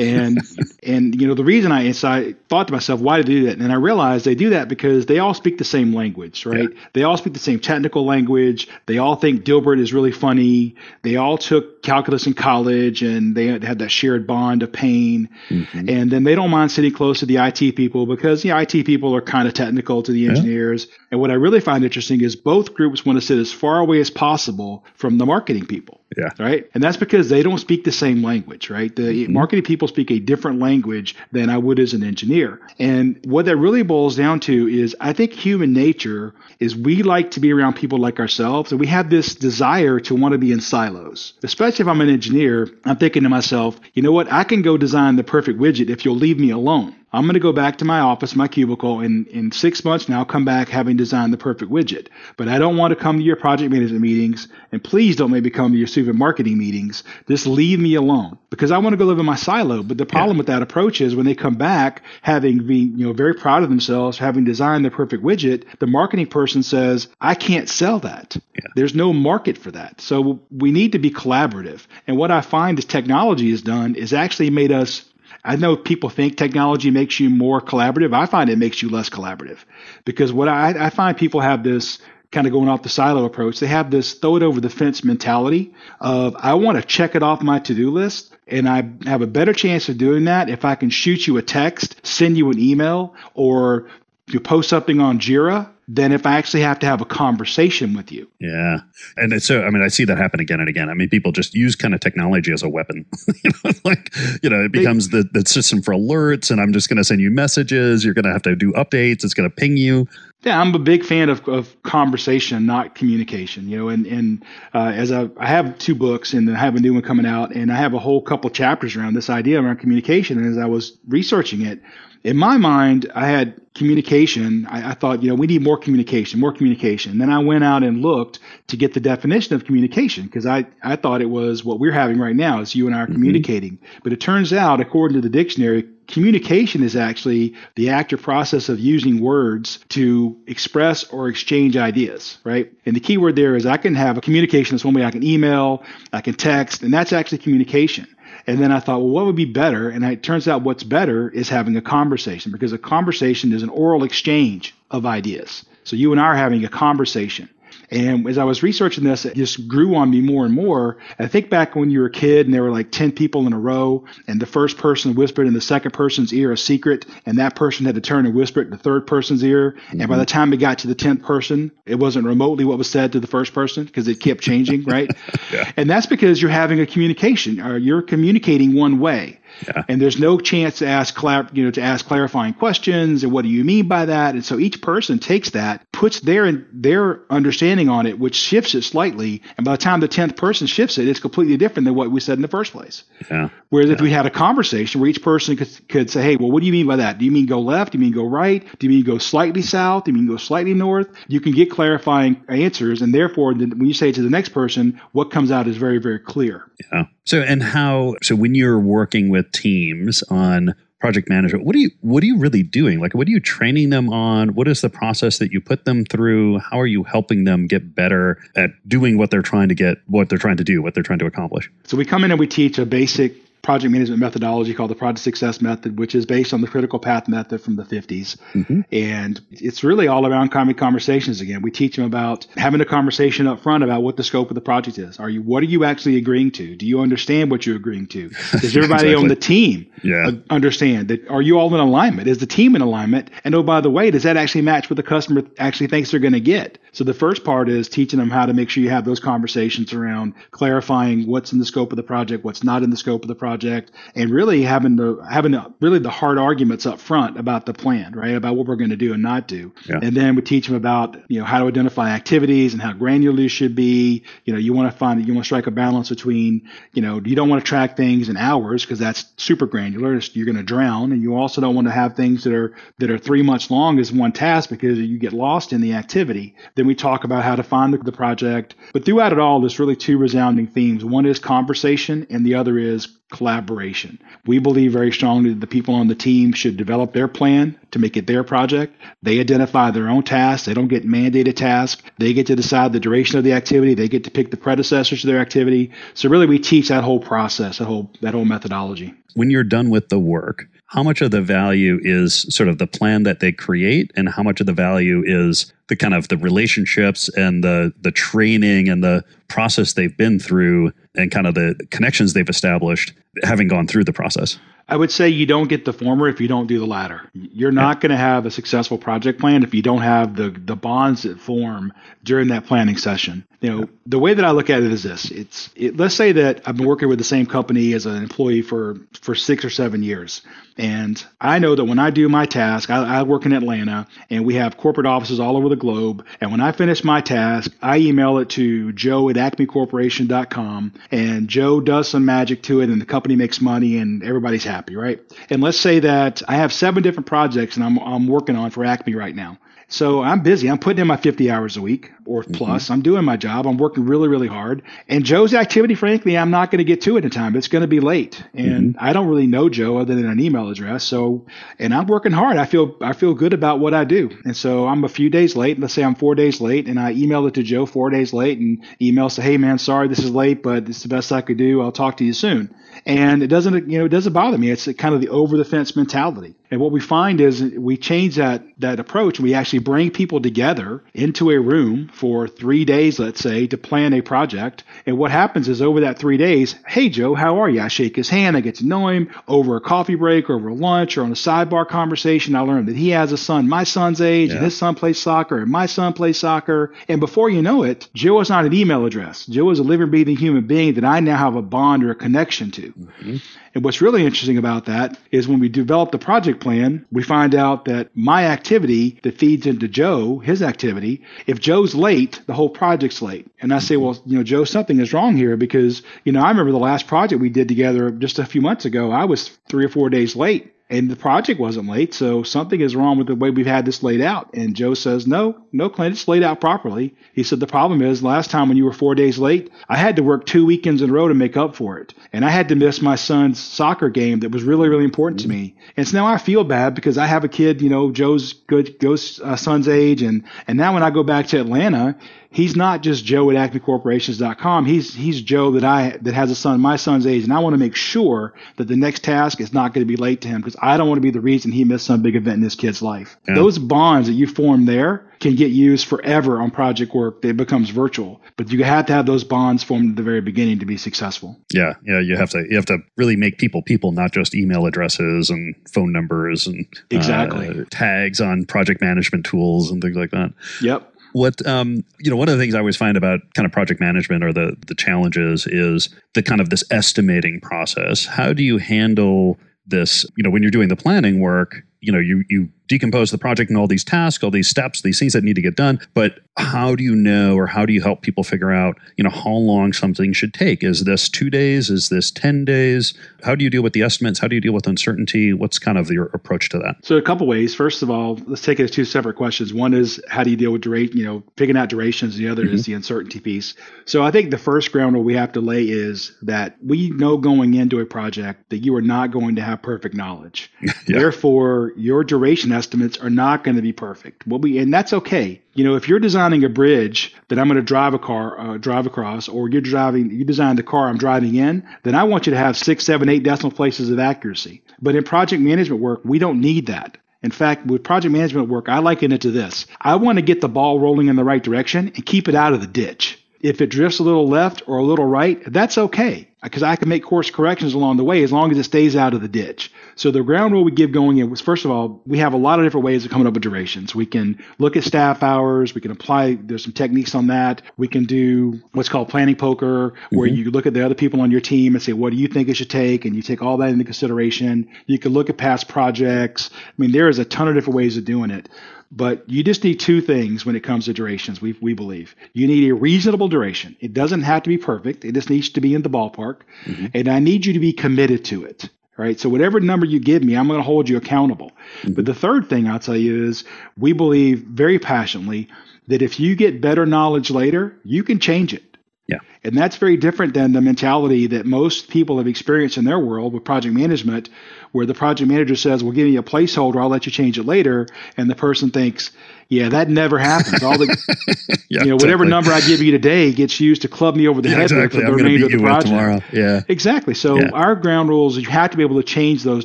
and 0.00 0.38
and 0.82 1.20
you 1.20 1.26
know 1.26 1.34
the 1.34 1.44
reason 1.44 1.72
I 1.72 1.92
so 1.92 2.08
I 2.08 2.34
thought 2.48 2.68
to 2.68 2.72
myself 2.72 3.00
why 3.00 3.20
do 3.20 3.22
they 3.22 3.40
do 3.40 3.46
that? 3.46 3.58
And 3.58 3.72
I 3.72 3.76
realized 3.76 4.24
they 4.24 4.34
do 4.34 4.50
that 4.50 4.68
because 4.68 5.06
they 5.06 5.18
all 5.18 5.34
speak 5.34 5.58
the 5.58 5.64
same 5.64 5.94
language 5.94 6.46
right? 6.46 6.70
Yeah. 6.72 6.80
they 6.92 7.02
all 7.02 7.16
speak 7.16 7.32
the 7.32 7.38
same 7.38 7.60
technical 7.60 8.04
language. 8.04 8.68
They 8.86 8.98
all 8.98 9.16
think 9.16 9.44
Dilbert 9.44 9.80
is 9.80 9.92
really 9.92 10.12
funny. 10.12 10.74
They 11.02 11.16
all 11.16 11.38
took 11.38 11.82
calculus 11.82 12.26
in 12.26 12.34
college 12.34 13.02
and 13.02 13.34
they 13.34 13.46
had 13.46 13.78
that 13.78 13.90
shared 13.90 14.26
bond 14.26 14.62
of 14.62 14.72
pain. 14.72 15.28
Mm-hmm. 15.48 15.88
and 15.88 16.10
then 16.10 16.24
they 16.24 16.34
don't 16.34 16.50
mind 16.50 16.70
sitting 16.70 16.92
close 16.92 17.20
to 17.20 17.26
the 17.26 17.36
IT 17.36 17.76
people 17.76 18.06
because 18.06 18.44
you 18.44 18.50
know, 18.52 18.58
IT 18.58 18.84
people 18.84 19.14
are 19.14 19.22
kind 19.22 19.48
of 19.48 19.54
technical 19.54 20.02
to 20.02 20.12
the 20.12 20.26
engineers. 20.26 20.86
Yeah. 20.88 20.96
and 21.12 21.20
what 21.20 21.30
I 21.30 21.34
really 21.34 21.60
find 21.60 21.84
interesting 21.84 22.20
is 22.20 22.36
both 22.36 22.74
groups 22.74 23.04
want 23.04 23.18
to 23.18 23.26
sit 23.26 23.38
as 23.38 23.52
far 23.52 23.78
away 23.78 24.00
as 24.00 24.10
possible 24.10 24.84
from 24.94 25.18
the 25.18 25.26
marketing 25.26 25.66
people 25.66 26.00
yeah. 26.16 26.30
Right. 26.38 26.70
And 26.74 26.82
that's 26.82 26.96
because 26.96 27.28
they 27.28 27.42
don't 27.42 27.58
speak 27.58 27.84
the 27.84 27.92
same 27.92 28.22
language, 28.22 28.70
right? 28.70 28.94
The 28.94 29.02
mm-hmm. 29.02 29.32
marketing 29.32 29.64
people 29.64 29.88
speak 29.88 30.10
a 30.10 30.18
different 30.18 30.60
language 30.60 31.16
than 31.32 31.50
I 31.50 31.58
would 31.58 31.80
as 31.80 31.92
an 31.92 32.02
engineer. 32.02 32.60
And 32.78 33.18
what 33.24 33.46
that 33.46 33.56
really 33.56 33.82
boils 33.82 34.16
down 34.16 34.40
to 34.40 34.68
is 34.68 34.94
I 35.00 35.12
think 35.12 35.32
human 35.32 35.72
nature 35.72 36.34
is 36.60 36.76
we 36.76 37.02
like 37.02 37.32
to 37.32 37.40
be 37.40 37.52
around 37.52 37.74
people 37.74 37.98
like 37.98 38.20
ourselves. 38.20 38.70
And 38.70 38.80
we 38.80 38.86
have 38.86 39.10
this 39.10 39.34
desire 39.34 39.98
to 40.00 40.14
want 40.14 40.32
to 40.32 40.38
be 40.38 40.52
in 40.52 40.60
silos. 40.60 41.34
Especially 41.42 41.82
if 41.82 41.88
I'm 41.88 42.00
an 42.00 42.10
engineer, 42.10 42.68
I'm 42.84 42.96
thinking 42.96 43.24
to 43.24 43.28
myself, 43.28 43.80
you 43.94 44.02
know 44.02 44.12
what? 44.12 44.32
I 44.32 44.44
can 44.44 44.62
go 44.62 44.76
design 44.76 45.16
the 45.16 45.24
perfect 45.24 45.58
widget 45.58 45.90
if 45.90 46.04
you'll 46.04 46.16
leave 46.16 46.38
me 46.38 46.50
alone. 46.50 46.94
I'm 47.14 47.22
going 47.22 47.34
to 47.34 47.40
go 47.40 47.52
back 47.52 47.78
to 47.78 47.84
my 47.84 48.00
office, 48.00 48.34
my 48.34 48.48
cubicle, 48.48 48.98
and 48.98 49.28
in 49.28 49.52
six 49.52 49.84
months 49.84 50.08
now 50.08 50.24
come 50.24 50.44
back 50.44 50.68
having 50.68 50.96
designed 50.96 51.32
the 51.32 51.38
perfect 51.38 51.70
widget. 51.70 52.08
But 52.36 52.48
I 52.48 52.58
don't 52.58 52.76
want 52.76 52.90
to 52.90 52.96
come 52.96 53.18
to 53.18 53.24
your 53.24 53.36
project 53.36 53.70
management 53.70 54.02
meetings, 54.02 54.48
and 54.72 54.82
please 54.82 55.14
don't 55.14 55.30
maybe 55.30 55.48
come 55.48 55.70
to 55.70 55.78
your 55.78 55.86
super 55.86 56.12
marketing 56.12 56.58
meetings. 56.58 57.04
Just 57.28 57.46
leave 57.46 57.78
me 57.78 57.94
alone 57.94 58.36
because 58.50 58.72
I 58.72 58.78
want 58.78 58.94
to 58.94 58.96
go 58.96 59.04
live 59.04 59.20
in 59.20 59.26
my 59.26 59.36
silo. 59.36 59.84
But 59.84 59.96
the 59.96 60.06
problem 60.06 60.36
yeah. 60.36 60.38
with 60.38 60.46
that 60.48 60.62
approach 60.62 61.00
is 61.00 61.14
when 61.14 61.24
they 61.24 61.36
come 61.36 61.54
back 61.54 62.02
having 62.22 62.66
been, 62.66 62.98
you 62.98 63.06
know, 63.06 63.12
very 63.12 63.34
proud 63.34 63.62
of 63.62 63.68
themselves, 63.68 64.18
having 64.18 64.42
designed 64.44 64.84
the 64.84 64.90
perfect 64.90 65.22
widget, 65.22 65.64
the 65.78 65.86
marketing 65.86 66.26
person 66.26 66.64
says, 66.64 67.06
I 67.20 67.36
can't 67.36 67.68
sell 67.68 68.00
that. 68.00 68.36
Yeah. 68.54 68.66
There's 68.74 68.94
no 68.94 69.12
market 69.12 69.56
for 69.56 69.70
that. 69.70 70.00
So 70.00 70.40
we 70.50 70.72
need 70.72 70.92
to 70.92 70.98
be 70.98 71.10
collaborative. 71.12 71.86
And 72.08 72.16
what 72.16 72.32
I 72.32 72.40
find 72.40 72.76
is 72.76 72.84
technology 72.84 73.50
has 73.50 73.62
done 73.62 73.94
is 73.94 74.12
actually 74.12 74.50
made 74.50 74.72
us 74.72 75.04
I 75.44 75.56
know 75.56 75.76
people 75.76 76.08
think 76.08 76.36
technology 76.36 76.90
makes 76.90 77.20
you 77.20 77.28
more 77.28 77.60
collaborative. 77.60 78.14
I 78.14 78.26
find 78.26 78.48
it 78.48 78.58
makes 78.58 78.80
you 78.80 78.88
less 78.88 79.10
collaborative 79.10 79.58
because 80.04 80.32
what 80.32 80.48
I, 80.48 80.86
I 80.86 80.90
find 80.90 81.16
people 81.16 81.40
have 81.40 81.62
this 81.62 81.98
kind 82.32 82.46
of 82.46 82.52
going 82.52 82.68
off 82.68 82.82
the 82.82 82.88
silo 82.88 83.24
approach. 83.24 83.60
They 83.60 83.66
have 83.66 83.90
this 83.90 84.14
throw 84.14 84.36
it 84.36 84.42
over 84.42 84.60
the 84.60 84.70
fence 84.70 85.04
mentality 85.04 85.74
of 86.00 86.34
I 86.38 86.54
want 86.54 86.78
to 86.78 86.84
check 86.84 87.14
it 87.14 87.22
off 87.22 87.42
my 87.42 87.60
to 87.60 87.74
do 87.74 87.90
list. 87.90 88.34
And 88.46 88.68
I 88.68 88.88
have 89.06 89.22
a 89.22 89.26
better 89.26 89.52
chance 89.52 89.88
of 89.88 89.98
doing 89.98 90.24
that 90.24 90.50
if 90.50 90.64
I 90.64 90.74
can 90.74 90.90
shoot 90.90 91.26
you 91.26 91.36
a 91.36 91.42
text, 91.42 92.04
send 92.04 92.36
you 92.36 92.50
an 92.50 92.58
email, 92.58 93.14
or 93.34 93.88
you 94.26 94.40
post 94.40 94.68
something 94.68 95.00
on 95.00 95.18
Jira 95.18 95.70
than 95.86 96.12
if 96.12 96.24
I 96.24 96.36
actually 96.36 96.62
have 96.62 96.78
to 96.80 96.86
have 96.86 97.00
a 97.00 97.04
conversation 97.04 97.94
with 97.94 98.10
you. 98.10 98.28
Yeah. 98.40 98.78
And 99.16 99.42
so, 99.42 99.62
I 99.62 99.70
mean, 99.70 99.82
I 99.82 99.88
see 99.88 100.04
that 100.04 100.16
happen 100.16 100.40
again 100.40 100.60
and 100.60 100.68
again. 100.68 100.88
I 100.88 100.94
mean, 100.94 101.08
people 101.08 101.32
just 101.32 101.54
use 101.54 101.76
kind 101.76 101.94
of 101.94 102.00
technology 102.00 102.52
as 102.52 102.62
a 102.62 102.68
weapon. 102.68 103.04
you 103.44 103.50
know, 103.50 103.70
like, 103.84 104.14
you 104.42 104.48
know, 104.48 104.64
it 104.64 104.72
becomes 104.72 105.10
the, 105.10 105.28
the 105.32 105.44
system 105.46 105.82
for 105.82 105.92
alerts 105.92 106.50
and 106.50 106.60
I'm 106.60 106.72
just 106.72 106.88
going 106.88 106.96
to 106.96 107.04
send 107.04 107.20
you 107.20 107.30
messages. 107.30 108.04
You're 108.04 108.14
going 108.14 108.24
to 108.24 108.32
have 108.32 108.42
to 108.42 108.56
do 108.56 108.72
updates. 108.72 109.24
It's 109.24 109.34
going 109.34 109.48
to 109.48 109.54
ping 109.54 109.76
you. 109.76 110.06
Yeah, 110.44 110.60
I'm 110.60 110.74
a 110.74 110.78
big 110.78 111.04
fan 111.04 111.30
of, 111.30 111.46
of 111.48 111.82
conversation, 111.84 112.66
not 112.66 112.94
communication. 112.94 113.66
You 113.66 113.78
know, 113.78 113.88
and 113.88 114.06
and 114.06 114.44
uh, 114.74 114.92
as 114.94 115.10
I, 115.10 115.30
I 115.38 115.46
have 115.46 115.78
two 115.78 115.94
books, 115.94 116.34
and 116.34 116.50
I 116.50 116.58
have 116.58 116.76
a 116.76 116.80
new 116.80 116.92
one 116.92 117.02
coming 117.02 117.24
out, 117.24 117.54
and 117.54 117.72
I 117.72 117.76
have 117.76 117.94
a 117.94 117.98
whole 117.98 118.20
couple 118.20 118.50
chapters 118.50 118.94
around 118.94 119.14
this 119.14 119.30
idea 119.30 119.62
around 119.62 119.78
communication. 119.78 120.36
And 120.36 120.46
as 120.46 120.58
I 120.58 120.66
was 120.66 120.98
researching 121.08 121.62
it, 121.62 121.80
in 122.24 122.38
my 122.38 122.56
mind, 122.56 123.10
I 123.14 123.26
had 123.26 123.60
communication. 123.74 124.66
I, 124.66 124.90
I, 124.90 124.94
thought, 124.94 125.22
you 125.22 125.28
know, 125.28 125.34
we 125.34 125.46
need 125.46 125.62
more 125.62 125.76
communication, 125.76 126.40
more 126.40 126.52
communication. 126.52 127.12
And 127.12 127.20
then 127.20 127.30
I 127.30 127.38
went 127.38 127.64
out 127.64 127.82
and 127.82 128.00
looked 128.00 128.38
to 128.68 128.78
get 128.78 128.94
the 128.94 129.00
definition 129.00 129.54
of 129.54 129.64
communication 129.66 130.24
because 130.24 130.46
I, 130.46 130.64
I 130.82 130.96
thought 130.96 131.20
it 131.20 131.28
was 131.28 131.64
what 131.64 131.78
we're 131.78 131.92
having 131.92 132.18
right 132.18 132.34
now 132.34 132.60
is 132.60 132.74
you 132.74 132.86
and 132.86 132.96
I 132.96 133.00
are 133.00 133.04
mm-hmm. 133.04 133.14
communicating. 133.14 133.78
But 134.02 134.14
it 134.14 134.20
turns 134.20 134.54
out, 134.54 134.80
according 134.80 135.16
to 135.16 135.20
the 135.20 135.28
dictionary, 135.28 135.84
communication 136.08 136.82
is 136.82 136.96
actually 136.96 137.54
the 137.74 137.90
act 137.90 138.12
or 138.12 138.16
process 138.16 138.70
of 138.70 138.78
using 138.78 139.20
words 139.20 139.80
to 139.90 140.36
express 140.46 141.04
or 141.04 141.28
exchange 141.28 141.76
ideas, 141.76 142.38
right? 142.44 142.72
And 142.86 142.96
the 142.96 143.00
key 143.00 143.18
word 143.18 143.36
there 143.36 143.54
is 143.54 143.66
I 143.66 143.76
can 143.76 143.94
have 143.94 144.16
a 144.16 144.22
communication 144.22 144.76
that's 144.76 144.84
one 144.84 144.94
way 144.94 145.04
I 145.04 145.10
can 145.10 145.22
email, 145.22 145.82
I 146.12 146.22
can 146.22 146.34
text, 146.34 146.82
and 146.82 146.92
that's 146.92 147.12
actually 147.12 147.38
communication. 147.38 148.06
And 148.46 148.58
then 148.58 148.70
I 148.70 148.80
thought, 148.80 148.98
well, 148.98 149.08
what 149.08 149.26
would 149.26 149.36
be 149.36 149.46
better? 149.46 149.88
And 149.88 150.04
it 150.04 150.22
turns 150.22 150.48
out 150.48 150.62
what's 150.62 150.82
better 150.82 151.30
is 151.30 151.48
having 151.48 151.76
a 151.76 151.82
conversation 151.82 152.52
because 152.52 152.72
a 152.72 152.78
conversation 152.78 153.52
is 153.52 153.62
an 153.62 153.70
oral 153.70 154.04
exchange 154.04 154.74
of 154.90 155.06
ideas. 155.06 155.64
So 155.84 155.96
you 155.96 156.12
and 156.12 156.20
I 156.20 156.24
are 156.24 156.36
having 156.36 156.64
a 156.64 156.68
conversation. 156.68 157.48
And 157.94 158.28
as 158.28 158.38
I 158.38 158.44
was 158.44 158.62
researching 158.64 159.04
this, 159.04 159.24
it 159.24 159.36
just 159.36 159.68
grew 159.68 159.94
on 159.94 160.10
me 160.10 160.20
more 160.20 160.44
and 160.44 160.52
more. 160.52 160.98
I 161.16 161.28
think 161.28 161.48
back 161.48 161.76
when 161.76 161.90
you 161.90 162.00
were 162.00 162.06
a 162.06 162.10
kid 162.10 162.46
and 162.46 162.52
there 162.52 162.64
were 162.64 162.72
like 162.72 162.90
10 162.90 163.12
people 163.12 163.46
in 163.46 163.52
a 163.52 163.58
row, 163.58 164.04
and 164.26 164.40
the 164.40 164.46
first 164.46 164.78
person 164.78 165.14
whispered 165.14 165.46
in 165.46 165.54
the 165.54 165.60
second 165.60 165.92
person's 165.92 166.32
ear 166.32 166.50
a 166.50 166.58
secret, 166.58 167.06
and 167.24 167.38
that 167.38 167.54
person 167.54 167.86
had 167.86 167.94
to 167.94 168.00
turn 168.00 168.26
and 168.26 168.34
whisper 168.34 168.60
it 168.60 168.64
in 168.64 168.70
the 168.70 168.78
third 168.78 169.06
person's 169.06 169.44
ear. 169.44 169.72
Mm-hmm. 169.72 170.00
And 170.00 170.10
by 170.10 170.18
the 170.18 170.26
time 170.26 170.52
it 170.52 170.56
got 170.56 170.78
to 170.78 170.88
the 170.88 170.96
10th 170.96 171.22
person, 171.22 171.70
it 171.86 171.94
wasn't 171.94 172.26
remotely 172.26 172.64
what 172.64 172.78
was 172.78 172.90
said 172.90 173.12
to 173.12 173.20
the 173.20 173.28
first 173.28 173.54
person 173.54 173.84
because 173.84 174.08
it 174.08 174.18
kept 174.18 174.40
changing, 174.40 174.82
right? 174.84 175.08
yeah. 175.52 175.70
And 175.76 175.88
that's 175.88 176.06
because 176.06 176.42
you're 176.42 176.50
having 176.50 176.80
a 176.80 176.86
communication, 176.86 177.60
or 177.60 177.78
you're 177.78 178.02
communicating 178.02 178.74
one 178.74 178.98
way. 178.98 179.38
Yeah. 179.66 179.84
And 179.88 180.00
there's 180.00 180.18
no 180.18 180.38
chance 180.38 180.78
to 180.78 180.86
ask 180.86 181.20
you 181.52 181.64
know 181.64 181.70
to 181.70 181.80
ask 181.80 182.06
clarifying 182.06 182.54
questions 182.54 183.22
and 183.22 183.32
what 183.32 183.42
do 183.42 183.48
you 183.48 183.64
mean 183.64 183.88
by 183.88 184.06
that? 184.06 184.34
And 184.34 184.44
so 184.44 184.58
each 184.58 184.80
person 184.82 185.18
takes 185.18 185.50
that, 185.50 185.84
puts 185.92 186.20
their 186.20 186.50
their 186.72 187.20
understanding 187.30 187.88
on 187.88 188.06
it, 188.06 188.18
which 188.18 188.34
shifts 188.34 188.74
it 188.74 188.82
slightly. 188.82 189.42
And 189.56 189.64
by 189.64 189.72
the 189.72 189.78
time 189.78 190.00
the 190.00 190.08
tenth 190.08 190.36
person 190.36 190.66
shifts 190.66 190.98
it, 190.98 191.08
it's 191.08 191.20
completely 191.20 191.56
different 191.56 191.84
than 191.84 191.94
what 191.94 192.10
we 192.10 192.20
said 192.20 192.38
in 192.38 192.42
the 192.42 192.48
first 192.48 192.72
place. 192.72 193.04
Yeah. 193.30 193.48
Whereas 193.74 193.88
yeah. 193.88 193.96
if 193.96 194.00
we 194.00 194.12
had 194.12 194.24
a 194.24 194.30
conversation 194.30 195.00
where 195.00 195.10
each 195.10 195.20
person 195.20 195.56
could, 195.56 195.88
could 195.88 196.08
say, 196.08 196.22
hey, 196.22 196.36
well, 196.36 196.48
what 196.48 196.60
do 196.60 196.66
you 196.66 196.70
mean 196.70 196.86
by 196.86 196.94
that? 196.94 197.18
Do 197.18 197.24
you 197.24 197.32
mean 197.32 197.46
go 197.46 197.58
left? 197.58 197.90
Do 197.90 197.98
you 197.98 198.04
mean 198.04 198.12
go 198.12 198.24
right? 198.24 198.64
Do 198.78 198.86
you 198.86 198.92
mean 198.92 199.04
go 199.04 199.18
slightly 199.18 199.62
south? 199.62 200.04
Do 200.04 200.12
you 200.12 200.16
mean 200.16 200.28
go 200.28 200.36
slightly 200.36 200.74
north? 200.74 201.08
You 201.26 201.40
can 201.40 201.50
get 201.50 201.72
clarifying 201.72 202.40
answers. 202.48 203.02
And 203.02 203.12
therefore, 203.12 203.52
when 203.52 203.84
you 203.84 203.92
say 203.92 204.12
to 204.12 204.22
the 204.22 204.30
next 204.30 204.50
person, 204.50 205.00
what 205.10 205.32
comes 205.32 205.50
out 205.50 205.66
is 205.66 205.76
very, 205.76 205.98
very 205.98 206.20
clear. 206.20 206.70
Yeah. 206.92 207.06
So, 207.24 207.40
and 207.40 207.64
how, 207.64 208.14
so 208.22 208.36
when 208.36 208.54
you're 208.54 208.78
working 208.78 209.28
with 209.28 209.50
teams 209.50 210.22
on 210.30 210.76
project 211.00 211.28
management 211.28 211.66
what 211.66 211.76
are 211.76 211.80
you 211.80 211.90
what 212.00 212.22
are 212.22 212.26
you 212.26 212.38
really 212.38 212.62
doing 212.62 212.98
like 212.98 213.12
what 213.12 213.28
are 213.28 213.30
you 213.30 213.38
training 213.38 213.90
them 213.90 214.08
on 214.08 214.54
what 214.54 214.66
is 214.66 214.80
the 214.80 214.88
process 214.88 215.36
that 215.36 215.52
you 215.52 215.60
put 215.60 215.84
them 215.84 216.02
through 216.06 216.58
how 216.60 216.80
are 216.80 216.86
you 216.86 217.02
helping 217.02 217.44
them 217.44 217.66
get 217.66 217.94
better 217.94 218.38
at 218.56 218.70
doing 218.88 219.18
what 219.18 219.30
they're 219.30 219.42
trying 219.42 219.68
to 219.68 219.74
get 219.74 219.98
what 220.06 220.30
they're 220.30 220.38
trying 220.38 220.56
to 220.56 220.64
do 220.64 220.80
what 220.80 220.94
they're 220.94 221.02
trying 221.02 221.18
to 221.18 221.26
accomplish 221.26 221.70
so 221.84 221.94
we 221.94 222.06
come 222.06 222.24
in 222.24 222.30
and 222.30 222.40
we 222.40 222.46
teach 222.46 222.78
a 222.78 222.86
basic 222.86 223.43
project 223.64 223.90
management 223.90 224.20
methodology 224.20 224.74
called 224.74 224.90
the 224.90 224.94
project 224.94 225.24
success 225.24 225.60
method, 225.60 225.98
which 225.98 226.14
is 226.14 226.26
based 226.26 226.52
on 226.52 226.60
the 226.60 226.68
critical 226.68 226.98
path 226.98 227.26
method 227.26 227.60
from 227.60 227.76
the 227.76 227.82
50s. 227.82 228.36
Mm-hmm. 228.52 228.82
And 228.92 229.40
it's 229.50 229.82
really 229.82 230.06
all 230.06 230.26
around 230.26 230.50
common 230.50 230.74
conversations 230.74 231.40
again. 231.40 231.62
We 231.62 231.70
teach 231.70 231.96
them 231.96 232.04
about 232.04 232.46
having 232.56 232.80
a 232.80 232.84
conversation 232.84 233.46
up 233.46 233.60
front 233.60 233.82
about 233.82 234.02
what 234.02 234.16
the 234.16 234.22
scope 234.22 234.50
of 234.50 234.54
the 234.54 234.60
project 234.60 234.98
is. 234.98 235.18
Are 235.18 235.30
you 235.30 235.42
what 235.42 235.62
are 235.62 235.66
you 235.66 235.84
actually 235.84 236.16
agreeing 236.16 236.52
to? 236.52 236.76
Do 236.76 236.86
you 236.86 237.00
understand 237.00 237.50
what 237.50 237.66
you're 237.66 237.76
agreeing 237.76 238.06
to? 238.08 238.28
Does 238.28 238.76
everybody 238.76 239.08
exactly. 239.08 239.14
on 239.14 239.28
the 239.28 239.36
team 239.36 239.90
yeah. 240.02 240.30
understand 240.50 241.08
that 241.08 241.26
are 241.28 241.42
you 241.42 241.58
all 241.58 241.74
in 241.74 241.80
alignment? 241.80 242.28
Is 242.28 242.38
the 242.38 242.46
team 242.46 242.76
in 242.76 242.82
alignment? 242.82 243.30
And 243.44 243.54
oh 243.54 243.62
by 243.62 243.80
the 243.80 243.90
way, 243.90 244.10
does 244.10 244.22
that 244.24 244.36
actually 244.36 244.62
match 244.62 244.90
what 244.90 244.96
the 244.96 245.02
customer 245.02 245.42
actually 245.58 245.86
thinks 245.86 246.10
they're 246.10 246.20
going 246.20 246.34
to 246.34 246.40
get? 246.40 246.78
So 246.92 247.02
the 247.02 247.14
first 247.14 247.44
part 247.44 247.68
is 247.68 247.88
teaching 247.88 248.20
them 248.20 248.30
how 248.30 248.46
to 248.46 248.52
make 248.52 248.70
sure 248.70 248.82
you 248.82 248.90
have 248.90 249.04
those 249.04 249.20
conversations 249.20 249.92
around 249.92 250.34
clarifying 250.50 251.26
what's 251.26 251.52
in 251.52 251.58
the 251.58 251.64
scope 251.64 251.90
of 251.92 251.96
the 251.96 252.02
project, 252.02 252.44
what's 252.44 252.62
not 252.62 252.82
in 252.82 252.90
the 252.90 252.96
scope 252.96 253.22
of 253.22 253.28
the 253.28 253.34
project 253.34 253.53
project 253.54 253.92
and 254.16 254.30
really 254.30 254.62
having 254.62 254.96
the 254.96 255.24
having 255.30 255.52
the, 255.52 255.72
really 255.80 256.00
the 256.00 256.10
hard 256.10 256.38
arguments 256.38 256.86
up 256.86 256.98
front 256.98 257.38
about 257.38 257.66
the 257.66 257.72
plan, 257.72 258.12
right? 258.12 258.34
About 258.34 258.56
what 258.56 258.66
we're 258.66 258.76
going 258.76 258.90
to 258.90 258.96
do 258.96 259.12
and 259.12 259.22
not 259.22 259.46
do. 259.46 259.72
Yeah. 259.88 260.00
And 260.02 260.16
then 260.16 260.34
we 260.34 260.42
teach 260.42 260.66
them 260.66 260.76
about 260.76 261.16
you 261.28 261.38
know 261.38 261.44
how 261.44 261.60
to 261.60 261.66
identify 261.66 262.10
activities 262.10 262.72
and 262.72 262.82
how 262.82 262.92
granular 262.92 263.40
you 263.40 263.48
should 263.48 263.76
be. 263.76 264.24
You 264.44 264.52
know, 264.52 264.58
you 264.58 264.72
want 264.72 264.90
to 264.90 264.98
find 264.98 265.24
you 265.24 265.32
want 265.32 265.44
to 265.44 265.48
strike 265.48 265.68
a 265.68 265.70
balance 265.70 266.08
between 266.08 266.68
you 266.92 267.02
know 267.02 267.20
you 267.24 267.36
don't 267.36 267.48
want 267.48 267.64
to 267.64 267.68
track 267.68 267.96
things 267.96 268.28
in 268.28 268.36
hours 268.36 268.84
because 268.84 268.98
that's 268.98 269.24
super 269.36 269.66
granular. 269.66 270.18
You're 270.32 270.46
going 270.46 270.56
to 270.56 270.64
drown, 270.64 271.12
and 271.12 271.22
you 271.22 271.36
also 271.36 271.60
don't 271.60 271.74
want 271.74 271.86
to 271.86 271.92
have 271.92 272.16
things 272.16 272.44
that 272.44 272.52
are 272.52 272.74
that 272.98 273.10
are 273.10 273.18
three 273.18 273.42
months 273.42 273.70
long 273.70 274.00
as 274.00 274.10
one 274.10 274.32
task 274.32 274.68
because 274.68 274.98
you 274.98 275.18
get 275.18 275.32
lost 275.32 275.72
in 275.72 275.80
the 275.80 275.94
activity. 275.94 276.56
Then 276.74 276.86
we 276.86 276.94
talk 276.94 277.22
about 277.24 277.44
how 277.44 277.54
to 277.54 277.62
find 277.62 277.94
the, 277.94 277.98
the 277.98 278.12
project, 278.12 278.74
but 278.92 279.04
throughout 279.04 279.32
it 279.32 279.38
all, 279.38 279.60
there's 279.60 279.78
really 279.78 279.96
two 279.96 280.18
resounding 280.18 280.66
themes. 280.66 281.04
One 281.04 281.26
is 281.26 281.38
conversation, 281.38 282.26
and 282.30 282.44
the 282.44 282.56
other 282.56 282.78
is 282.78 283.08
collaboration. 283.34 284.18
We 284.46 284.60
believe 284.60 284.92
very 284.92 285.12
strongly 285.12 285.50
that 285.50 285.60
the 285.60 285.66
people 285.66 285.94
on 285.94 286.06
the 286.06 286.14
team 286.14 286.52
should 286.52 286.76
develop 286.76 287.12
their 287.12 287.26
plan 287.26 287.76
to 287.90 287.98
make 287.98 288.16
it 288.16 288.26
their 288.26 288.44
project. 288.44 288.94
They 289.22 289.40
identify 289.40 289.90
their 289.90 290.08
own 290.08 290.22
tasks. 290.22 290.66
They 290.66 290.74
don't 290.74 290.88
get 290.88 291.06
mandated 291.06 291.56
tasks. 291.56 292.02
They 292.18 292.32
get 292.32 292.46
to 292.46 292.56
decide 292.56 292.92
the 292.92 293.00
duration 293.00 293.36
of 293.36 293.44
the 293.44 293.52
activity. 293.52 293.94
They 293.94 294.08
get 294.08 294.24
to 294.24 294.30
pick 294.30 294.50
the 294.50 294.56
predecessors 294.56 295.22
to 295.22 295.26
their 295.26 295.40
activity. 295.40 295.90
So 296.14 296.28
really 296.28 296.46
we 296.46 296.60
teach 296.60 296.88
that 296.88 297.02
whole 297.02 297.20
process, 297.20 297.78
that 297.78 297.86
whole 297.86 298.10
that 298.20 298.34
whole 298.34 298.44
methodology. 298.44 299.14
When 299.34 299.50
you're 299.50 299.64
done 299.64 299.90
with 299.90 300.10
the 300.10 300.18
work, 300.20 300.68
how 300.86 301.02
much 301.02 301.20
of 301.20 301.32
the 301.32 301.42
value 301.42 301.98
is 302.02 302.46
sort 302.54 302.68
of 302.68 302.78
the 302.78 302.86
plan 302.86 303.24
that 303.24 303.40
they 303.40 303.50
create 303.50 304.12
and 304.14 304.28
how 304.28 304.44
much 304.44 304.60
of 304.60 304.66
the 304.66 304.72
value 304.72 305.24
is 305.26 305.72
the 305.88 305.96
kind 305.96 306.14
of 306.14 306.28
the 306.28 306.36
relationships 306.36 307.28
and 307.36 307.64
the 307.64 307.92
the 308.00 308.12
training 308.12 308.88
and 308.88 309.02
the 309.02 309.24
process 309.48 309.94
they've 309.94 310.16
been 310.16 310.38
through 310.38 310.92
and 311.14 311.30
kind 311.30 311.46
of 311.46 311.54
the 311.54 311.74
connections 311.90 312.32
they've 312.32 312.48
established 312.48 313.12
having 313.42 313.68
gone 313.68 313.86
through 313.86 314.04
the 314.04 314.12
process 314.12 314.58
I 314.86 314.96
would 314.96 315.10
say 315.10 315.30
you 315.30 315.46
don't 315.46 315.68
get 315.68 315.86
the 315.86 315.94
former 315.94 316.28
if 316.28 316.40
you 316.42 316.48
don't 316.48 316.66
do 316.66 316.78
the 316.78 316.86
latter. 316.86 317.22
You're 317.32 317.72
not 317.72 318.02
going 318.02 318.10
to 318.10 318.18
have 318.18 318.44
a 318.44 318.50
successful 318.50 318.98
project 318.98 319.40
plan 319.40 319.62
if 319.62 319.72
you 319.72 319.80
don't 319.80 320.02
have 320.02 320.36
the 320.36 320.50
the 320.50 320.76
bonds 320.76 321.22
that 321.22 321.40
form 321.40 321.92
during 322.22 322.48
that 322.48 322.66
planning 322.66 322.98
session. 322.98 323.46
You 323.60 323.70
know, 323.70 323.88
the 324.04 324.18
way 324.18 324.34
that 324.34 324.44
I 324.44 324.50
look 324.50 324.68
at 324.68 324.82
it 324.82 324.92
is 324.92 325.02
this: 325.02 325.30
it's 325.30 325.70
it, 325.74 325.96
let's 325.96 326.14
say 326.14 326.32
that 326.32 326.60
I've 326.66 326.76
been 326.76 326.86
working 326.86 327.08
with 327.08 327.16
the 327.16 327.24
same 327.24 327.46
company 327.46 327.94
as 327.94 328.04
an 328.04 328.16
employee 328.16 328.60
for 328.60 328.98
for 329.22 329.34
six 329.34 329.64
or 329.64 329.70
seven 329.70 330.02
years, 330.02 330.42
and 330.76 331.24
I 331.40 331.60
know 331.60 331.74
that 331.74 331.84
when 331.84 331.98
I 331.98 332.10
do 332.10 332.28
my 332.28 332.44
task, 332.44 332.90
I, 332.90 333.20
I 333.20 333.22
work 333.22 333.46
in 333.46 333.54
Atlanta, 333.54 334.06
and 334.28 334.44
we 334.44 334.56
have 334.56 334.76
corporate 334.76 335.06
offices 335.06 335.40
all 335.40 335.56
over 335.56 335.70
the 335.70 335.76
globe. 335.76 336.26
And 336.42 336.50
when 336.50 336.60
I 336.60 336.72
finish 336.72 337.02
my 337.02 337.22
task, 337.22 337.72
I 337.80 337.98
email 337.98 338.36
it 338.36 338.50
to 338.50 338.92
Joe 338.92 339.30
at 339.30 339.36
AcmeCorporation.com, 339.36 340.92
and 341.10 341.48
Joe 341.48 341.80
does 341.80 342.06
some 342.10 342.26
magic 342.26 342.62
to 342.64 342.82
it, 342.82 342.90
and 342.90 343.00
the 343.00 343.06
company 343.06 343.34
makes 343.34 343.62
money, 343.62 343.96
and 343.96 344.22
everybody's 344.22 344.64
happy 344.64 344.73
happy, 344.74 344.96
right? 344.96 345.20
And 345.50 345.62
let's 345.62 345.78
say 345.78 346.00
that 346.00 346.42
I 346.48 346.56
have 346.56 346.72
seven 346.72 347.02
different 347.02 347.26
projects 347.26 347.76
and 347.76 347.84
I'm, 347.84 347.98
I'm 347.98 348.26
working 348.26 348.56
on 348.56 348.70
for 348.70 348.84
Acme 348.84 349.14
right 349.14 349.34
now. 349.34 349.58
So 349.88 350.22
I'm 350.22 350.42
busy. 350.42 350.68
I'm 350.68 350.78
putting 350.78 351.00
in 351.00 351.06
my 351.06 351.16
50 351.16 351.50
hours 351.50 351.76
a 351.76 351.82
week 351.82 352.10
or 352.26 352.42
mm-hmm. 352.42 352.52
plus. 352.52 352.84
Mm-hmm. 352.84 352.92
I'm 352.92 353.02
doing 353.02 353.24
my 353.24 353.36
job. 353.36 353.66
I'm 353.66 353.76
working 353.76 354.06
really, 354.06 354.28
really 354.28 354.48
hard. 354.48 354.82
And 355.08 355.24
Joe's 355.24 355.54
activity, 355.54 355.94
frankly, 355.94 356.36
I'm 356.36 356.50
not 356.50 356.70
going 356.70 356.78
to 356.78 356.84
get 356.84 357.02
to 357.02 357.16
it 357.16 357.24
in 357.24 357.30
time. 357.30 357.54
It's 357.54 357.68
going 357.68 357.82
to 357.82 357.88
be 357.88 358.00
late. 358.00 358.42
And 358.54 358.94
mm-hmm. 358.94 359.04
I 359.04 359.12
don't 359.12 359.28
really 359.28 359.46
know 359.46 359.68
Joe 359.68 359.98
other 359.98 360.14
than 360.14 360.26
an 360.26 360.40
email 360.40 360.70
address. 360.70 361.04
So, 361.04 361.46
and 361.78 361.94
I'm 361.94 362.06
working 362.06 362.32
hard. 362.32 362.56
I 362.56 362.64
feel, 362.64 362.96
I 363.00 363.12
feel 363.12 363.34
good 363.34 363.52
about 363.52 363.78
what 363.78 363.94
I 363.94 364.04
do. 364.04 364.30
And 364.44 364.56
so 364.56 364.86
I'm 364.88 365.04
a 365.04 365.08
few 365.08 365.30
days 365.30 365.54
late. 365.54 365.78
Let's 365.78 365.94
say 365.94 366.02
I'm 366.02 366.14
four 366.14 366.34
days 366.34 366.60
late 366.60 366.88
and 366.88 366.98
I 366.98 367.12
email 367.12 367.46
it 367.46 367.54
to 367.54 367.62
Joe 367.62 367.86
four 367.86 368.10
days 368.10 368.32
late 368.32 368.58
and 368.58 368.82
email 369.00 369.28
say, 369.28 369.42
Hey 369.42 369.58
man, 369.58 369.78
sorry, 369.78 370.08
this 370.08 370.18
is 370.18 370.30
late, 370.30 370.62
but 370.62 370.88
it's 370.88 371.02
the 371.02 371.08
best 371.08 371.30
I 371.30 371.42
could 371.42 371.58
do. 371.58 371.82
I'll 371.82 371.92
talk 371.92 372.16
to 372.16 372.24
you 372.24 372.32
soon. 372.32 372.74
And 373.06 373.42
it 373.42 373.48
doesn't, 373.48 373.90
you 373.90 373.98
know, 373.98 374.06
it 374.06 374.10
doesn't 374.10 374.32
bother 374.32 374.56
me. 374.56 374.70
It's 374.70 374.90
kind 374.94 375.14
of 375.14 375.20
the 375.20 375.28
over 375.28 375.56
the 375.56 375.64
fence 375.64 375.94
mentality. 375.94 376.54
And 376.70 376.80
what 376.80 376.90
we 376.90 377.00
find 377.00 377.40
is 377.40 377.62
we 377.62 377.96
change 377.96 378.36
that 378.36 378.62
that 378.78 378.98
approach. 378.98 379.38
We 379.38 379.54
actually 379.54 379.80
bring 379.80 380.10
people 380.10 380.40
together 380.40 381.04
into 381.12 381.50
a 381.50 381.60
room 381.60 382.10
for 382.12 382.48
three 382.48 382.84
days, 382.84 383.18
let's 383.18 383.40
say, 383.40 383.66
to 383.68 383.78
plan 383.78 384.12
a 384.12 384.22
project. 384.22 384.82
And 385.06 385.18
what 385.18 385.30
happens 385.30 385.68
is 385.68 385.82
over 385.82 386.00
that 386.00 386.18
three 386.18 386.36
days, 386.36 386.74
hey 386.86 387.08
Joe, 387.10 387.34
how 387.34 387.60
are 387.60 387.68
you? 387.68 387.80
I 387.80 387.88
shake 387.88 388.16
his 388.16 388.28
hand, 388.28 388.56
I 388.56 388.60
get 388.60 388.76
to 388.76 388.86
know 388.86 389.08
him 389.08 389.30
over 389.46 389.76
a 389.76 389.80
coffee 389.80 390.14
break, 390.14 390.48
or 390.48 390.54
over 390.54 390.72
lunch, 390.72 391.16
or 391.16 391.22
on 391.22 391.30
a 391.30 391.34
sidebar 391.34 391.86
conversation. 391.86 392.56
I 392.56 392.60
learn 392.60 392.86
that 392.86 392.96
he 392.96 393.10
has 393.10 393.30
a 393.30 393.36
son 393.36 393.68
my 393.68 393.84
son's 393.84 394.20
age, 394.20 394.48
yeah. 394.48 394.56
and 394.56 394.64
his 394.64 394.76
son 394.76 394.94
plays 394.94 395.20
soccer, 395.20 395.58
and 395.58 395.70
my 395.70 395.86
son 395.86 396.12
plays 396.14 396.38
soccer. 396.38 396.92
And 397.06 397.20
before 397.20 397.50
you 397.50 397.62
know 397.62 397.82
it, 397.82 398.08
Joe 398.14 398.40
is 398.40 398.48
not 398.48 398.64
an 398.64 398.72
email 398.72 399.04
address. 399.04 399.46
Joe 399.46 399.70
is 399.70 399.78
a 399.78 399.84
living, 399.84 400.10
breathing 400.10 400.36
human 400.36 400.66
being 400.66 400.94
that 400.94 401.04
I 401.04 401.20
now 401.20 401.36
have 401.36 401.54
a 401.54 401.62
bond 401.62 402.02
or 402.02 402.10
a 402.10 402.14
connection 402.14 402.70
to. 402.72 402.93
Mm-hmm. 402.98 403.36
And 403.74 403.84
what's 403.84 404.00
really 404.00 404.24
interesting 404.24 404.58
about 404.58 404.86
that 404.86 405.18
is 405.30 405.48
when 405.48 405.60
we 405.60 405.68
develop 405.68 406.12
the 406.12 406.18
project 406.18 406.60
plan, 406.60 407.06
we 407.10 407.22
find 407.22 407.54
out 407.54 407.86
that 407.86 408.10
my 408.14 408.46
activity 408.46 409.18
that 409.22 409.38
feeds 409.38 409.66
into 409.66 409.88
Joe, 409.88 410.38
his 410.38 410.62
activity, 410.62 411.22
if 411.46 411.60
Joe's 411.60 411.94
late, 411.94 412.40
the 412.46 412.54
whole 412.54 412.68
project's 412.68 413.22
late. 413.22 413.46
And 413.60 413.72
I 413.72 413.78
say, 413.78 413.96
well, 413.96 414.20
you 414.26 414.38
know, 414.38 414.44
Joe, 414.44 414.64
something 414.64 415.00
is 415.00 415.12
wrong 415.12 415.36
here 415.36 415.56
because, 415.56 416.02
you 416.24 416.32
know, 416.32 416.40
I 416.40 416.48
remember 416.48 416.72
the 416.72 416.78
last 416.78 417.06
project 417.06 417.40
we 417.40 417.48
did 417.48 417.68
together 417.68 418.10
just 418.10 418.38
a 418.38 418.46
few 418.46 418.60
months 418.60 418.84
ago, 418.84 419.10
I 419.10 419.24
was 419.24 419.48
three 419.68 419.84
or 419.84 419.88
four 419.88 420.10
days 420.10 420.36
late 420.36 420.73
and 420.90 421.10
the 421.10 421.16
project 421.16 421.58
wasn't 421.58 421.88
late, 421.88 422.12
so 422.12 422.42
something 422.42 422.78
is 422.78 422.94
wrong 422.94 423.16
with 423.16 423.26
the 423.26 423.34
way 423.34 423.48
we've 423.48 423.64
had 423.64 423.86
this 423.86 424.02
laid 424.02 424.20
out. 424.20 424.50
And 424.52 424.76
Joe 424.76 424.92
says, 424.92 425.26
No, 425.26 425.56
no, 425.72 425.88
Clint, 425.88 426.12
it's 426.14 426.28
laid 426.28 426.42
out 426.42 426.60
properly. 426.60 427.14
He 427.32 427.42
said, 427.42 427.58
The 427.58 427.66
problem 427.66 428.02
is 428.02 428.22
last 428.22 428.50
time 428.50 428.68
when 428.68 428.76
you 428.76 428.84
were 428.84 428.92
four 428.92 429.14
days 429.14 429.38
late, 429.38 429.72
I 429.88 429.96
had 429.96 430.16
to 430.16 430.22
work 430.22 430.44
two 430.44 430.66
weekends 430.66 431.00
in 431.00 431.08
a 431.08 431.12
row 431.12 431.26
to 431.26 431.34
make 431.34 431.56
up 431.56 431.74
for 431.74 431.98
it. 431.98 432.12
And 432.34 432.44
I 432.44 432.50
had 432.50 432.68
to 432.68 432.74
miss 432.74 433.00
my 433.00 433.14
son's 433.14 433.58
soccer 433.58 434.10
game 434.10 434.40
that 434.40 434.52
was 434.52 434.62
really, 434.62 434.90
really 434.90 435.04
important 435.04 435.40
mm-hmm. 435.40 435.50
to 435.50 435.56
me. 435.56 435.74
And 435.96 436.06
so 436.06 436.18
now 436.18 436.26
I 436.26 436.36
feel 436.36 436.64
bad 436.64 436.94
because 436.94 437.16
I 437.16 437.26
have 437.26 437.44
a 437.44 437.48
kid, 437.48 437.80
you 437.80 437.88
know, 437.88 438.12
Joe's 438.12 438.52
good, 438.52 439.00
Joe's 439.00 439.40
uh, 439.40 439.56
son's 439.56 439.88
age. 439.88 440.20
And, 440.20 440.44
and 440.68 440.76
now 440.76 440.92
when 440.92 441.02
I 441.02 441.08
go 441.08 441.22
back 441.22 441.46
to 441.48 441.60
Atlanta, 441.60 442.14
he's 442.54 442.76
not 442.76 443.02
just 443.02 443.24
Joe 443.24 443.50
at 443.50 443.56
acmecorporations.com. 443.56 444.86
He's 444.86 445.12
he's 445.12 445.42
Joe 445.42 445.72
that 445.72 445.84
I 445.84 446.16
that 446.22 446.32
has 446.32 446.50
a 446.50 446.54
son 446.54 446.80
my 446.80 446.96
son's 446.96 447.26
age, 447.26 447.44
and 447.44 447.52
I 447.52 447.58
want 447.58 447.74
to 447.74 447.78
make 447.78 447.96
sure 447.96 448.54
that 448.76 448.88
the 448.88 448.96
next 448.96 449.24
task 449.24 449.60
is 449.60 449.74
not 449.74 449.92
going 449.92 450.06
to 450.06 450.10
be 450.10 450.16
late 450.16 450.40
to 450.42 450.48
him 450.48 450.60
because 450.60 450.76
I 450.80 450.96
don't 450.96 451.08
want 451.08 451.18
to 451.18 451.22
be 451.22 451.30
the 451.30 451.40
reason 451.40 451.72
he 451.72 451.84
missed 451.84 452.06
some 452.06 452.22
big 452.22 452.36
event 452.36 452.56
in 452.56 452.62
his 452.62 452.76
kid's 452.76 453.02
life. 453.02 453.36
Yeah. 453.46 453.56
Those 453.56 453.78
bonds 453.78 454.28
that 454.28 454.34
you 454.34 454.46
form 454.46 454.86
there 454.86 455.26
can 455.40 455.56
get 455.56 455.72
used 455.72 456.06
forever 456.06 456.60
on 456.60 456.70
project 456.70 457.14
work 457.14 457.42
that 457.42 457.56
becomes 457.56 457.90
virtual. 457.90 458.40
But 458.56 458.70
you 458.70 458.82
have 458.84 459.06
to 459.06 459.12
have 459.12 459.26
those 459.26 459.44
bonds 459.44 459.82
formed 459.82 460.10
at 460.10 460.16
the 460.16 460.22
very 460.22 460.40
beginning 460.40 460.78
to 460.78 460.86
be 460.86 460.96
successful. 460.96 461.58
Yeah, 461.72 461.94
yeah, 462.06 462.20
you 462.20 462.36
have 462.36 462.50
to 462.50 462.64
you 462.70 462.76
have 462.76 462.86
to 462.86 462.98
really 463.16 463.36
make 463.36 463.58
people 463.58 463.82
people, 463.82 464.12
not 464.12 464.32
just 464.32 464.54
email 464.54 464.86
addresses 464.86 465.50
and 465.50 465.74
phone 465.92 466.12
numbers 466.12 466.66
and 466.66 466.86
exactly 467.10 467.68
uh, 467.68 467.84
tags 467.90 468.40
on 468.40 468.64
project 468.64 469.00
management 469.00 469.44
tools 469.44 469.90
and 469.90 470.00
things 470.00 470.16
like 470.16 470.30
that. 470.30 470.52
Yep. 470.80 471.13
What 471.34 471.66
um, 471.66 472.04
you 472.20 472.30
know, 472.30 472.36
one 472.36 472.48
of 472.48 472.56
the 472.56 472.62
things 472.62 472.76
I 472.76 472.78
always 472.78 472.96
find 472.96 473.16
about 473.16 473.40
kind 473.54 473.66
of 473.66 473.72
project 473.72 474.00
management 474.00 474.44
or 474.44 474.52
the 474.52 474.76
the 474.86 474.94
challenges 474.94 475.66
is 475.66 476.08
the 476.34 476.44
kind 476.44 476.60
of 476.60 476.70
this 476.70 476.84
estimating 476.92 477.60
process. 477.60 478.24
How 478.24 478.52
do 478.52 478.62
you 478.62 478.78
handle 478.78 479.58
this? 479.84 480.24
You 480.36 480.44
know, 480.44 480.50
when 480.50 480.62
you're 480.62 480.70
doing 480.70 480.88
the 480.88 480.96
planning 480.96 481.40
work, 481.40 481.82
you 482.00 482.12
know, 482.12 482.20
you 482.20 482.44
you 482.48 482.68
decompose 482.88 483.30
the 483.30 483.38
project 483.38 483.70
and 483.70 483.78
all 483.78 483.86
these 483.86 484.04
tasks, 484.04 484.44
all 484.44 484.50
these 484.50 484.68
steps, 484.68 485.02
these 485.02 485.18
things 485.18 485.32
that 485.32 485.44
need 485.44 485.56
to 485.56 485.62
get 485.62 485.76
done. 485.76 485.98
But 486.12 486.40
how 486.56 486.94
do 486.94 487.02
you 487.02 487.16
know 487.16 487.56
or 487.56 487.66
how 487.66 487.84
do 487.84 487.92
you 487.92 488.00
help 488.00 488.22
people 488.22 488.44
figure 488.44 488.70
out, 488.70 488.96
you 489.16 489.24
know, 489.24 489.30
how 489.30 489.50
long 489.50 489.92
something 489.92 490.32
should 490.32 490.54
take? 490.54 490.84
Is 490.84 491.04
this 491.04 491.28
two 491.28 491.50
days? 491.50 491.90
Is 491.90 492.10
this 492.10 492.30
10 492.30 492.64
days? 492.64 493.14
How 493.42 493.54
do 493.54 493.64
you 493.64 493.70
deal 493.70 493.82
with 493.82 493.92
the 493.92 494.02
estimates? 494.02 494.38
How 494.38 494.46
do 494.46 494.54
you 494.54 494.60
deal 494.60 494.72
with 494.72 494.86
uncertainty? 494.86 495.52
What's 495.52 495.78
kind 495.78 495.98
of 495.98 496.10
your 496.10 496.26
approach 496.26 496.68
to 496.70 496.78
that? 496.78 496.96
So 497.02 497.16
a 497.16 497.22
couple 497.22 497.46
ways. 497.46 497.74
First 497.74 498.02
of 498.02 498.10
all, 498.10 498.38
let's 498.46 498.62
take 498.62 498.78
it 498.78 498.84
as 498.84 498.90
two 498.90 499.04
separate 499.04 499.34
questions. 499.34 499.74
One 499.74 499.94
is 499.94 500.22
how 500.28 500.44
do 500.44 500.50
you 500.50 500.56
deal 500.56 500.70
with 500.70 500.82
duration, 500.82 501.16
you 501.16 501.24
know, 501.24 501.42
figuring 501.56 501.76
out 501.76 501.88
durations. 501.88 502.36
The 502.36 502.48
other 502.48 502.64
mm-hmm. 502.64 502.74
is 502.74 502.86
the 502.86 502.94
uncertainty 502.94 503.40
piece. 503.40 503.74
So 504.04 504.22
I 504.22 504.30
think 504.30 504.50
the 504.50 504.58
first 504.58 504.92
ground 504.92 505.14
rule 505.14 505.24
we 505.24 505.34
have 505.34 505.52
to 505.52 505.60
lay 505.60 505.82
is 505.82 506.36
that 506.42 506.76
we 506.84 507.10
know 507.10 507.36
going 507.36 507.74
into 507.74 507.98
a 507.98 508.06
project 508.06 508.70
that 508.70 508.78
you 508.78 508.94
are 508.94 509.02
not 509.02 509.32
going 509.32 509.56
to 509.56 509.62
have 509.62 509.82
perfect 509.82 510.14
knowledge. 510.14 510.70
yeah. 510.82 510.92
Therefore, 511.08 511.92
your 511.96 512.22
duration 512.22 512.70
estimates 512.74 513.16
are 513.18 513.30
not 513.30 513.64
going 513.64 513.76
to 513.76 513.82
be 513.82 513.92
perfect. 513.92 514.46
What 514.46 514.60
we 514.60 514.78
and 514.78 514.92
that's 514.92 515.12
okay. 515.12 515.62
You 515.74 515.84
know, 515.84 515.94
if 515.96 516.08
you're 516.08 516.18
designing 516.18 516.64
a 516.64 516.68
bridge 516.68 517.34
that 517.48 517.58
I'm 517.58 517.68
going 517.68 517.76
to 517.76 517.82
drive 517.82 518.14
a 518.14 518.18
car, 518.18 518.58
uh, 518.58 518.78
drive 518.78 519.06
across, 519.06 519.48
or 519.48 519.68
you're 519.68 519.80
driving, 519.80 520.30
you 520.30 520.44
designed 520.44 520.78
the 520.78 520.82
car 520.82 521.08
I'm 521.08 521.18
driving 521.18 521.54
in, 521.54 521.86
then 522.02 522.14
I 522.14 522.24
want 522.24 522.46
you 522.46 522.50
to 522.52 522.58
have 522.58 522.76
six, 522.76 523.04
seven, 523.06 523.28
eight 523.28 523.42
decimal 523.42 523.72
places 523.72 524.10
of 524.10 524.18
accuracy. 524.18 524.82
But 525.00 525.16
in 525.16 525.24
project 525.24 525.62
management 525.62 526.02
work, 526.02 526.20
we 526.24 526.38
don't 526.38 526.60
need 526.60 526.86
that. 526.86 527.18
In 527.42 527.50
fact, 527.50 527.86
with 527.86 528.02
project 528.02 528.32
management 528.32 528.68
work, 528.68 528.88
I 528.88 528.98
liken 529.00 529.30
it 529.30 529.42
to 529.42 529.50
this. 529.50 529.86
I 530.00 530.16
want 530.16 530.38
to 530.38 530.42
get 530.42 530.60
the 530.62 530.68
ball 530.68 530.98
rolling 530.98 531.28
in 531.28 531.36
the 531.36 531.44
right 531.44 531.62
direction 531.62 532.10
and 532.14 532.24
keep 532.26 532.48
it 532.48 532.54
out 532.54 532.72
of 532.72 532.80
the 532.80 532.86
ditch. 532.86 533.38
If 533.64 533.80
it 533.80 533.86
drifts 533.86 534.18
a 534.18 534.22
little 534.22 534.46
left 534.46 534.82
or 534.86 534.98
a 534.98 535.02
little 535.02 535.24
right, 535.24 535.58
that's 535.72 535.96
okay 535.96 536.48
because 536.62 536.82
I 536.82 536.96
can 536.96 537.08
make 537.08 537.22
course 537.22 537.50
corrections 537.50 537.94
along 537.94 538.18
the 538.18 538.24
way 538.24 538.42
as 538.42 538.52
long 538.52 538.70
as 538.70 538.78
it 538.78 538.84
stays 538.84 539.16
out 539.16 539.32
of 539.32 539.40
the 539.40 539.48
ditch. 539.48 539.90
So 540.16 540.30
the 540.30 540.42
ground 540.42 540.72
rule 540.72 540.84
we 540.84 540.90
give 540.90 541.12
going 541.12 541.38
in 541.38 541.48
was 541.48 541.62
first 541.62 541.86
of 541.86 541.90
all, 541.90 542.22
we 542.26 542.38
have 542.38 542.52
a 542.52 542.58
lot 542.58 542.78
of 542.78 542.84
different 542.84 543.06
ways 543.06 543.24
of 543.24 543.30
coming 543.30 543.46
up 543.46 543.54
with 543.54 543.62
durations. 543.62 544.14
We 544.14 544.26
can 544.26 544.62
look 544.78 544.96
at 544.96 545.04
staff 545.04 545.42
hours, 545.42 545.94
we 545.94 546.02
can 546.02 546.10
apply 546.10 546.58
there's 546.60 546.84
some 546.84 546.92
techniques 546.92 547.34
on 547.34 547.46
that. 547.46 547.80
We 547.96 548.06
can 548.06 548.24
do 548.24 548.82
what's 548.92 549.08
called 549.08 549.30
planning 549.30 549.56
poker, 549.56 550.12
where 550.30 550.46
mm-hmm. 550.46 550.56
you 550.56 550.70
look 550.70 550.84
at 550.84 550.92
the 550.92 551.02
other 551.02 551.14
people 551.14 551.40
on 551.40 551.50
your 551.50 551.62
team 551.62 551.94
and 551.94 552.02
say, 552.02 552.12
what 552.12 552.32
do 552.32 552.36
you 552.36 552.48
think 552.48 552.68
it 552.68 552.74
should 552.74 552.90
take? 552.90 553.24
And 553.24 553.34
you 553.34 553.40
take 553.40 553.62
all 553.62 553.78
that 553.78 553.88
into 553.88 554.04
consideration. 554.04 554.90
You 555.06 555.18
can 555.18 555.32
look 555.32 555.48
at 555.48 555.56
past 555.56 555.88
projects. 555.88 556.68
I 556.74 556.92
mean, 556.98 557.12
there 557.12 557.30
is 557.30 557.38
a 557.38 557.46
ton 557.46 557.68
of 557.68 557.74
different 557.74 557.96
ways 557.96 558.18
of 558.18 558.26
doing 558.26 558.50
it. 558.50 558.68
But 559.16 559.48
you 559.48 559.62
just 559.62 559.84
need 559.84 560.00
two 560.00 560.20
things 560.20 560.66
when 560.66 560.74
it 560.74 560.80
comes 560.80 561.04
to 561.04 561.12
durations, 561.12 561.60
we, 561.60 561.76
we 561.80 561.94
believe. 561.94 562.34
You 562.52 562.66
need 562.66 562.90
a 562.90 562.94
reasonable 562.94 563.48
duration. 563.48 563.96
It 564.00 564.12
doesn't 564.12 564.42
have 564.42 564.64
to 564.64 564.68
be 564.68 564.78
perfect, 564.78 565.24
it 565.24 565.32
just 565.32 565.50
needs 565.50 565.70
to 565.70 565.80
be 565.80 565.94
in 565.94 566.02
the 566.02 566.10
ballpark. 566.10 566.62
Mm-hmm. 566.84 567.06
And 567.14 567.28
I 567.28 567.38
need 567.38 567.64
you 567.64 567.72
to 567.74 567.78
be 567.78 567.92
committed 567.92 568.44
to 568.46 568.64
it. 568.64 568.88
Right. 569.16 569.38
So 569.38 569.48
whatever 569.48 569.78
number 569.78 570.06
you 570.06 570.18
give 570.18 570.42
me, 570.42 570.56
I'm 570.56 570.66
going 570.66 570.80
to 570.80 570.82
hold 570.82 571.08
you 571.08 571.16
accountable. 571.16 571.70
Mm-hmm. 572.02 572.14
But 572.14 572.24
the 572.24 572.34
third 572.34 572.68
thing 572.68 572.88
I'll 572.88 572.98
tell 572.98 573.16
you 573.16 573.44
is 573.44 573.62
we 573.96 574.12
believe 574.12 574.62
very 574.62 574.98
passionately 574.98 575.68
that 576.08 576.20
if 576.20 576.40
you 576.40 576.56
get 576.56 576.80
better 576.80 577.06
knowledge 577.06 577.48
later, 577.50 577.96
you 578.02 578.24
can 578.24 578.40
change 578.40 578.74
it. 578.74 578.93
Yeah. 579.26 579.38
And 579.62 579.74
that's 579.74 579.96
very 579.96 580.18
different 580.18 580.52
than 580.52 580.72
the 580.72 580.82
mentality 580.82 581.46
that 581.48 581.64
most 581.64 582.08
people 582.08 582.36
have 582.38 582.46
experienced 582.46 582.98
in 582.98 583.04
their 583.04 583.18
world 583.18 583.54
with 583.54 583.64
project 583.64 583.94
management, 583.94 584.50
where 584.92 585.06
the 585.06 585.14
project 585.14 585.48
manager 585.48 585.76
says, 585.76 586.04
Well, 586.04 586.12
give 586.12 586.26
me 586.26 586.36
a 586.36 586.42
placeholder, 586.42 587.00
I'll 587.00 587.08
let 587.08 587.24
you 587.24 587.32
change 587.32 587.58
it 587.58 587.64
later. 587.64 588.06
And 588.36 588.50
the 588.50 588.54
person 588.54 588.90
thinks, 588.90 589.30
yeah, 589.68 589.88
that 589.88 590.08
never 590.08 590.38
happens. 590.38 590.82
All 590.82 590.98
the, 590.98 591.06
yeah, 591.88 592.04
you 592.04 592.10
know, 592.10 592.16
whatever 592.16 592.44
number 592.44 592.70
I 592.70 592.80
give 592.80 593.00
you 593.00 593.10
today 593.10 593.52
gets 593.52 593.80
used 593.80 594.02
to 594.02 594.08
club 594.08 594.36
me 594.36 594.46
over 594.46 594.60
the 594.60 594.68
yeah, 594.68 594.74
head 594.76 594.84
exactly. 594.84 595.20
for 595.20 595.26
the 595.26 595.32
I'm 595.32 595.36
remainder 595.36 595.66
of 595.66 595.72
the 595.72 595.78
project. 595.78 596.06
Tomorrow. 596.08 596.40
Yeah, 596.52 596.82
exactly. 596.88 597.34
So 597.34 597.58
yeah. 597.58 597.70
our 597.72 597.94
ground 597.94 598.28
rules, 598.28 598.56
you 598.56 598.68
have 598.68 598.90
to 598.90 598.96
be 598.96 599.02
able 599.02 599.16
to 599.16 599.22
change 599.22 599.62
those 599.62 599.84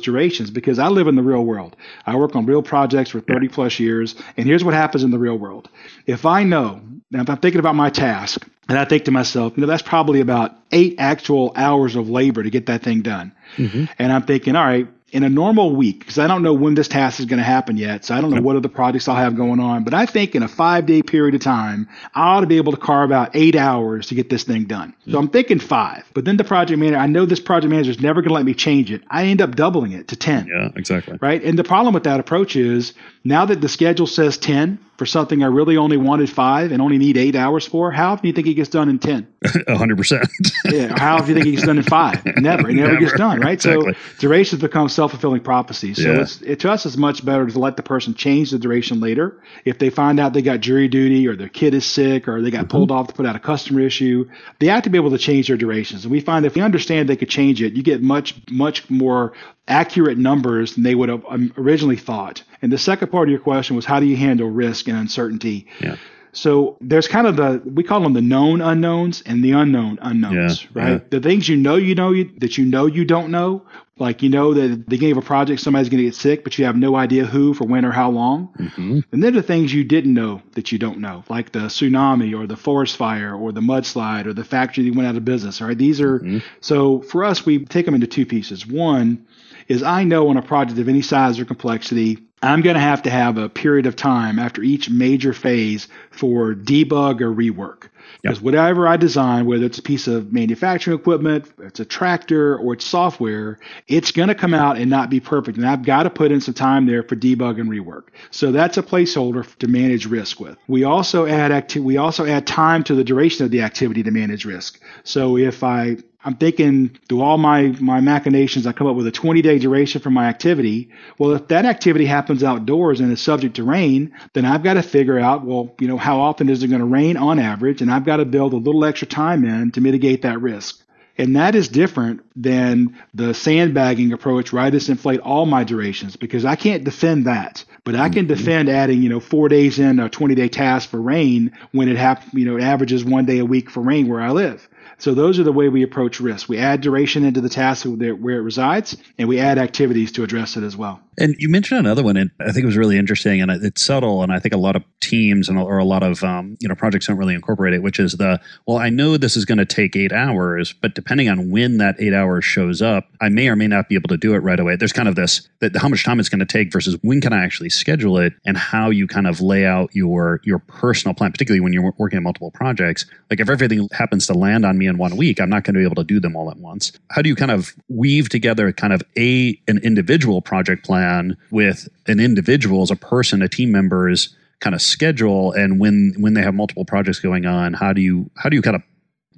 durations 0.00 0.50
because 0.50 0.78
I 0.78 0.88
live 0.88 1.08
in 1.08 1.16
the 1.16 1.22
real 1.22 1.44
world. 1.44 1.76
I 2.06 2.16
work 2.16 2.36
on 2.36 2.46
real 2.46 2.62
projects 2.62 3.10
for 3.10 3.20
30 3.20 3.46
yeah. 3.46 3.52
plus 3.52 3.80
years, 3.80 4.14
and 4.36 4.46
here's 4.46 4.62
what 4.62 4.74
happens 4.74 5.02
in 5.02 5.10
the 5.10 5.18
real 5.18 5.36
world. 5.36 5.68
If 6.10 6.26
I 6.26 6.42
know, 6.42 6.80
now 7.10 7.22
if 7.22 7.30
I'm 7.30 7.38
thinking 7.38 7.60
about 7.60 7.74
my 7.74 7.90
task, 7.90 8.46
and 8.68 8.78
I 8.78 8.84
think 8.84 9.04
to 9.04 9.10
myself, 9.10 9.54
you 9.56 9.62
know, 9.62 9.66
that's 9.66 9.82
probably 9.82 10.20
about 10.20 10.52
eight 10.70 10.94
actual 10.98 11.52
hours 11.56 11.96
of 11.96 12.08
labor 12.08 12.42
to 12.42 12.50
get 12.50 12.66
that 12.66 12.82
thing 12.82 13.02
done. 13.02 13.32
Mm-hmm. 13.56 13.86
And 13.98 14.12
I'm 14.12 14.22
thinking, 14.22 14.54
all 14.54 14.64
right, 14.64 14.86
in 15.12 15.24
a 15.24 15.28
normal 15.28 15.74
week, 15.74 16.00
because 16.00 16.18
I 16.18 16.26
don't 16.28 16.42
know 16.42 16.54
when 16.54 16.74
this 16.74 16.88
task 16.88 17.18
is 17.18 17.26
going 17.26 17.38
to 17.38 17.44
happen 17.44 17.76
yet, 17.76 18.04
so 18.04 18.14
I 18.14 18.20
don't 18.20 18.30
know 18.30 18.40
what 18.40 18.56
other 18.56 18.68
projects 18.68 19.08
I'll 19.08 19.16
have 19.16 19.34
going 19.36 19.58
on, 19.58 19.82
but 19.82 19.92
I 19.92 20.06
think 20.06 20.34
in 20.34 20.42
a 20.42 20.48
five 20.48 20.86
day 20.86 21.02
period 21.02 21.34
of 21.34 21.40
time, 21.40 21.88
I 22.14 22.36
ought 22.36 22.40
to 22.42 22.46
be 22.46 22.58
able 22.58 22.72
to 22.72 22.78
carve 22.78 23.10
out 23.10 23.30
eight 23.34 23.56
hours 23.56 24.06
to 24.08 24.14
get 24.14 24.30
this 24.30 24.44
thing 24.44 24.64
done. 24.64 24.94
So 25.10 25.18
I'm 25.18 25.28
thinking 25.28 25.58
five, 25.58 26.04
but 26.14 26.24
then 26.24 26.36
the 26.36 26.44
project 26.44 26.78
manager, 26.78 26.98
I 26.98 27.06
know 27.06 27.26
this 27.26 27.40
project 27.40 27.70
manager 27.70 27.90
is 27.90 28.00
never 28.00 28.22
going 28.22 28.30
to 28.30 28.34
let 28.34 28.44
me 28.44 28.54
change 28.54 28.92
it. 28.92 29.02
I 29.10 29.26
end 29.26 29.42
up 29.42 29.56
doubling 29.56 29.92
it 29.92 30.08
to 30.08 30.16
10. 30.16 30.46
Yeah, 30.46 30.68
exactly. 30.76 31.18
Right. 31.20 31.42
And 31.42 31.58
the 31.58 31.64
problem 31.64 31.92
with 31.92 32.04
that 32.04 32.20
approach 32.20 32.54
is 32.54 32.94
now 33.24 33.44
that 33.46 33.60
the 33.60 33.68
schedule 33.68 34.06
says 34.06 34.38
10 34.38 34.78
for 35.00 35.06
something 35.06 35.42
I 35.42 35.46
really 35.46 35.78
only 35.78 35.96
wanted 35.96 36.28
five 36.28 36.72
and 36.72 36.82
only 36.82 36.98
need 36.98 37.16
eight 37.16 37.34
hours 37.34 37.66
for, 37.66 37.90
how 37.90 38.12
often 38.12 38.24
do 38.24 38.28
you 38.28 38.34
think 38.34 38.48
it 38.48 38.52
gets 38.52 38.68
done 38.68 38.90
in 38.90 38.98
10? 38.98 39.26
100%. 39.42 40.28
yeah. 40.66 40.98
How 40.98 41.14
often 41.14 41.28
do 41.28 41.32
you 41.32 41.34
think 41.36 41.46
it 41.46 41.50
gets 41.52 41.66
done 41.66 41.78
in 41.78 41.84
five? 41.84 42.22
Never. 42.36 42.68
It 42.68 42.74
never, 42.74 42.88
never. 42.88 43.00
gets 43.00 43.14
done, 43.14 43.40
right? 43.40 43.54
Exactly. 43.54 43.94
So 43.94 43.98
durations 44.18 44.60
become 44.60 44.90
self 44.90 45.12
fulfilling 45.12 45.40
prophecies. 45.40 45.96
So 45.96 46.12
yeah. 46.12 46.20
it's, 46.20 46.42
it, 46.42 46.60
to 46.60 46.70
us, 46.70 46.84
it's 46.84 46.98
much 46.98 47.24
better 47.24 47.46
to 47.46 47.58
let 47.58 47.78
the 47.78 47.82
person 47.82 48.12
change 48.12 48.50
the 48.50 48.58
duration 48.58 49.00
later. 49.00 49.40
If 49.64 49.78
they 49.78 49.88
find 49.88 50.20
out 50.20 50.34
they 50.34 50.42
got 50.42 50.60
jury 50.60 50.88
duty 50.88 51.26
or 51.26 51.34
their 51.34 51.48
kid 51.48 51.72
is 51.72 51.86
sick 51.86 52.28
or 52.28 52.42
they 52.42 52.50
got 52.50 52.66
mm-hmm. 52.66 52.68
pulled 52.68 52.90
off 52.90 53.06
to 53.08 53.14
put 53.14 53.24
out 53.24 53.36
a 53.36 53.40
customer 53.40 53.80
issue, 53.80 54.28
they 54.58 54.66
have 54.66 54.82
to 54.82 54.90
be 54.90 54.98
able 54.98 55.12
to 55.12 55.18
change 55.18 55.48
their 55.48 55.56
durations. 55.56 56.04
And 56.04 56.12
we 56.12 56.20
find 56.20 56.44
if 56.44 56.56
we 56.56 56.60
understand 56.60 57.08
they 57.08 57.16
could 57.16 57.30
change 57.30 57.62
it, 57.62 57.72
you 57.72 57.82
get 57.82 58.02
much, 58.02 58.34
much 58.50 58.90
more 58.90 59.32
accurate 59.66 60.18
numbers 60.18 60.74
than 60.74 60.82
they 60.82 60.94
would 60.94 61.08
have 61.08 61.24
um, 61.26 61.54
originally 61.56 61.96
thought. 61.96 62.42
And 62.62 62.72
the 62.72 62.78
second 62.78 63.08
part 63.08 63.28
of 63.28 63.30
your 63.30 63.40
question 63.40 63.76
was 63.76 63.84
how 63.84 64.00
do 64.00 64.06
you 64.06 64.16
handle 64.16 64.48
risk 64.48 64.88
and 64.88 64.96
uncertainty? 64.96 65.66
Yeah. 65.80 65.96
So 66.32 66.76
there's 66.80 67.08
kind 67.08 67.26
of 67.26 67.36
the 67.36 67.60
we 67.64 67.82
call 67.82 68.00
them 68.00 68.12
the 68.12 68.22
known 68.22 68.60
unknowns 68.60 69.22
and 69.22 69.42
the 69.42 69.52
unknown 69.52 69.98
unknowns, 70.00 70.62
yeah, 70.62 70.68
right? 70.74 70.92
Yeah. 70.92 70.98
The 71.10 71.20
things 71.20 71.48
you 71.48 71.56
know 71.56 71.76
you 71.76 71.94
know 71.94 72.12
you, 72.12 72.30
that 72.38 72.56
you 72.56 72.64
know 72.64 72.86
you 72.86 73.04
don't 73.04 73.30
know, 73.30 73.66
like 73.98 74.22
you 74.22 74.28
know 74.28 74.54
that 74.54 74.64
at 74.64 74.70
the 74.70 74.76
beginning 74.76 75.16
of 75.16 75.24
a 75.24 75.26
project 75.26 75.60
somebody's 75.60 75.88
going 75.88 75.98
to 75.98 76.04
get 76.04 76.14
sick, 76.14 76.44
but 76.44 76.56
you 76.58 76.64
have 76.66 76.76
no 76.76 76.94
idea 76.94 77.26
who, 77.26 77.52
for 77.52 77.64
when, 77.64 77.84
or 77.84 77.90
how 77.90 78.10
long. 78.10 78.48
Mm-hmm. 78.58 79.00
And 79.10 79.22
then 79.22 79.34
the 79.34 79.42
things 79.42 79.74
you 79.74 79.82
didn't 79.82 80.14
know 80.14 80.40
that 80.52 80.70
you 80.70 80.78
don't 80.78 80.98
know, 80.98 81.24
like 81.28 81.52
the 81.52 81.60
tsunami 81.60 82.38
or 82.38 82.46
the 82.46 82.56
forest 82.56 82.96
fire 82.96 83.34
or 83.34 83.50
the 83.50 83.60
mudslide 83.60 84.26
or 84.26 84.32
the 84.32 84.44
factory 84.44 84.88
that 84.88 84.96
went 84.96 85.08
out 85.08 85.16
of 85.16 85.24
business. 85.24 85.60
All 85.60 85.68
right, 85.68 85.78
these 85.78 86.00
are 86.00 86.20
mm-hmm. 86.20 86.38
so 86.60 87.02
for 87.02 87.24
us 87.24 87.44
we 87.44 87.64
take 87.64 87.86
them 87.86 87.94
into 87.94 88.06
two 88.06 88.26
pieces. 88.26 88.66
One 88.66 89.26
is 89.68 89.82
I 89.82 90.04
know 90.04 90.28
on 90.28 90.36
a 90.36 90.42
project 90.42 90.78
of 90.78 90.88
any 90.88 91.02
size 91.02 91.38
or 91.38 91.44
complexity, 91.44 92.18
I'm 92.42 92.62
going 92.62 92.74
to 92.74 92.80
have 92.80 93.02
to 93.02 93.10
have 93.10 93.36
a 93.36 93.48
period 93.48 93.86
of 93.86 93.96
time 93.96 94.38
after 94.38 94.62
each 94.62 94.88
major 94.88 95.32
phase 95.32 95.88
for 96.10 96.54
debug 96.54 97.20
or 97.20 97.32
rework. 97.34 97.88
Because 98.22 98.38
yep. 98.38 98.44
whatever 98.44 98.88
I 98.88 98.96
design, 98.96 99.46
whether 99.46 99.64
it's 99.64 99.78
a 99.78 99.82
piece 99.82 100.06
of 100.06 100.32
manufacturing 100.32 100.98
equipment, 100.98 101.50
it's 101.58 101.80
a 101.80 101.84
tractor, 101.84 102.56
or 102.56 102.74
it's 102.74 102.84
software, 102.84 103.58
it's 103.88 104.10
going 104.10 104.28
to 104.28 104.34
come 104.34 104.54
out 104.54 104.78
and 104.78 104.90
not 104.90 105.10
be 105.10 105.20
perfect. 105.20 105.58
And 105.58 105.66
I've 105.66 105.84
got 105.84 106.04
to 106.04 106.10
put 106.10 106.32
in 106.32 106.40
some 106.40 106.54
time 106.54 106.86
there 106.86 107.02
for 107.02 107.16
debug 107.16 107.60
and 107.60 107.70
rework. 107.70 108.04
So 108.30 108.52
that's 108.52 108.78
a 108.78 108.82
placeholder 108.82 109.46
to 109.58 109.68
manage 109.68 110.06
risk 110.06 110.40
with. 110.40 110.56
We 110.66 110.84
also 110.84 111.26
add 111.26 111.52
acti- 111.52 111.80
we 111.80 111.98
also 111.98 112.26
add 112.26 112.46
time 112.46 112.84
to 112.84 112.94
the 112.94 113.04
duration 113.04 113.44
of 113.44 113.50
the 113.50 113.62
activity 113.62 114.02
to 114.02 114.10
manage 114.10 114.44
risk. 114.44 114.80
So 115.04 115.36
if 115.36 115.62
I 115.62 115.98
I'm 116.22 116.36
thinking 116.36 116.98
through 117.08 117.22
all 117.22 117.38
my, 117.38 117.68
my 117.80 118.00
machinations, 118.00 118.66
I 118.66 118.72
come 118.72 118.86
up 118.86 118.96
with 118.96 119.06
a 119.06 119.10
20 119.10 119.40
day 119.40 119.58
duration 119.58 120.02
for 120.02 120.10
my 120.10 120.26
activity. 120.26 120.90
Well, 121.18 121.32
if 121.32 121.48
that 121.48 121.64
activity 121.64 122.04
happens 122.04 122.44
outdoors 122.44 123.00
and 123.00 123.10
is 123.10 123.22
subject 123.22 123.56
to 123.56 123.64
rain, 123.64 124.12
then 124.34 124.44
I've 124.44 124.62
got 124.62 124.74
to 124.74 124.82
figure 124.82 125.18
out, 125.18 125.46
well, 125.46 125.74
you 125.80 125.88
know, 125.88 125.96
how 125.96 126.20
often 126.20 126.50
is 126.50 126.62
it 126.62 126.68
going 126.68 126.80
to 126.80 126.86
rain 126.86 127.16
on 127.16 127.38
average? 127.38 127.80
And 127.80 127.90
I've 127.90 128.04
got 128.04 128.18
to 128.18 128.26
build 128.26 128.52
a 128.52 128.58
little 128.58 128.84
extra 128.84 129.08
time 129.08 129.44
in 129.44 129.70
to 129.72 129.80
mitigate 129.80 130.22
that 130.22 130.40
risk. 130.40 130.84
And 131.20 131.36
that 131.36 131.54
is 131.54 131.68
different 131.68 132.22
than 132.34 132.96
the 133.12 133.34
sandbagging 133.34 134.14
approach 134.14 134.54
where 134.54 134.62
I 134.62 134.70
just 134.70 134.88
inflate 134.88 135.20
all 135.20 135.44
my 135.44 135.64
durations 135.64 136.16
because 136.16 136.46
I 136.46 136.56
can't 136.56 136.82
defend 136.82 137.26
that. 137.26 137.62
But 137.84 137.94
I 137.94 138.08
can 138.08 138.24
mm-hmm. 138.24 138.34
defend 138.34 138.68
adding, 138.70 139.02
you 139.02 139.10
know, 139.10 139.20
four 139.20 139.50
days 139.50 139.78
in 139.78 140.00
a 140.00 140.08
20 140.08 140.34
day 140.34 140.48
task 140.48 140.88
for 140.88 140.98
rain 140.98 141.52
when 141.72 141.90
it 141.90 141.98
happens, 141.98 142.32
you 142.32 142.46
know, 142.46 142.56
it 142.56 142.62
averages 142.62 143.04
one 143.04 143.26
day 143.26 143.38
a 143.38 143.44
week 143.44 143.68
for 143.68 143.80
rain 143.80 144.08
where 144.08 144.22
I 144.22 144.30
live. 144.30 144.66
So 145.00 145.14
those 145.14 145.38
are 145.38 145.42
the 145.42 145.52
way 145.52 145.68
we 145.68 145.82
approach 145.82 146.20
risk. 146.20 146.48
We 146.48 146.58
add 146.58 146.82
duration 146.82 147.24
into 147.24 147.40
the 147.40 147.48
task 147.48 147.86
where 147.86 148.36
it 148.36 148.42
resides, 148.42 148.98
and 149.18 149.28
we 149.28 149.40
add 149.40 149.56
activities 149.56 150.12
to 150.12 150.22
address 150.22 150.58
it 150.58 150.62
as 150.62 150.76
well. 150.76 151.00
And 151.18 151.34
you 151.38 151.48
mentioned 151.48 151.80
another 151.80 152.02
one, 152.02 152.18
and 152.18 152.30
I 152.38 152.52
think 152.52 152.64
it 152.64 152.66
was 152.66 152.76
really 152.76 152.98
interesting, 152.98 153.40
and 153.40 153.50
it's 153.50 153.82
subtle, 153.82 154.22
and 154.22 154.30
I 154.30 154.38
think 154.38 154.54
a 154.54 154.58
lot 154.58 154.76
of 154.76 154.84
teams 155.00 155.48
and 155.48 155.58
or 155.58 155.78
a 155.78 155.84
lot 155.84 156.02
of 156.02 156.22
um, 156.22 156.56
you 156.60 156.68
know 156.68 156.74
projects 156.74 157.06
don't 157.06 157.16
really 157.16 157.34
incorporate 157.34 157.72
it, 157.72 157.82
which 157.82 157.98
is 157.98 158.12
the 158.12 158.40
well, 158.66 158.76
I 158.76 158.90
know 158.90 159.16
this 159.16 159.36
is 159.36 159.46
going 159.46 159.58
to 159.58 159.64
take 159.64 159.96
eight 159.96 160.12
hours, 160.12 160.74
but 160.74 160.94
depending 160.94 161.09
on 161.28 161.50
when 161.50 161.76
that 161.76 161.96
eight 161.98 162.14
hours 162.14 162.44
shows 162.44 162.80
up, 162.80 163.08
I 163.20 163.28
may 163.28 163.48
or 163.48 163.56
may 163.56 163.66
not 163.66 163.88
be 163.88 163.94
able 163.94 164.08
to 164.08 164.16
do 164.16 164.34
it 164.34 164.38
right 164.38 164.58
away. 164.58 164.76
There's 164.76 164.92
kind 164.92 165.08
of 165.08 165.14
this 165.14 165.46
that 165.58 165.76
how 165.76 165.88
much 165.88 166.04
time 166.04 166.18
it's 166.18 166.28
going 166.28 166.40
to 166.40 166.46
take 166.46 166.72
versus 166.72 166.96
when 167.02 167.20
can 167.20 167.34
I 167.34 167.44
actually 167.44 167.70
schedule 167.70 168.16
it, 168.16 168.32
and 168.46 168.56
how 168.56 168.88
you 168.88 169.06
kind 169.06 169.26
of 169.26 169.42
lay 169.42 169.66
out 169.66 169.90
your 169.94 170.40
your 170.44 170.60
personal 170.60 171.14
plan, 171.14 171.32
particularly 171.32 171.60
when 171.60 171.74
you're 171.74 171.92
working 171.98 172.16
on 172.16 172.22
multiple 172.22 172.50
projects. 172.50 173.04
Like 173.28 173.40
if 173.40 173.50
everything 173.50 173.88
happens 173.92 174.26
to 174.28 174.34
land 174.34 174.64
on 174.64 174.70
on 174.70 174.78
me 174.78 174.86
in 174.86 174.96
one 174.96 175.16
week. 175.16 175.38
I'm 175.38 175.50
not 175.50 175.64
going 175.64 175.74
to 175.74 175.80
be 175.80 175.84
able 175.84 175.96
to 175.96 176.04
do 176.04 176.18
them 176.18 176.34
all 176.34 176.50
at 176.50 176.56
once. 176.56 176.92
How 177.10 177.20
do 177.20 177.28
you 177.28 177.34
kind 177.34 177.50
of 177.50 177.74
weave 177.88 178.30
together 178.30 178.72
kind 178.72 178.94
of 178.94 179.02
a 179.18 179.60
an 179.68 179.78
individual 179.78 180.40
project 180.40 180.84
plan 180.86 181.36
with 181.50 181.88
an 182.06 182.20
individual 182.20 182.82
as 182.82 182.90
a 182.90 182.96
person, 182.96 183.42
a 183.42 183.48
team 183.48 183.70
member's 183.70 184.34
kind 184.60 184.74
of 184.74 184.82
schedule 184.82 185.52
and 185.52 185.80
when 185.80 186.14
when 186.18 186.34
they 186.34 186.42
have 186.42 186.54
multiple 186.54 186.84
projects 186.84 187.18
going 187.18 187.44
on, 187.44 187.74
how 187.74 187.92
do 187.92 188.00
you 188.00 188.30
how 188.36 188.48
do 188.48 188.56
you 188.56 188.62
kind 188.62 188.76
of 188.76 188.82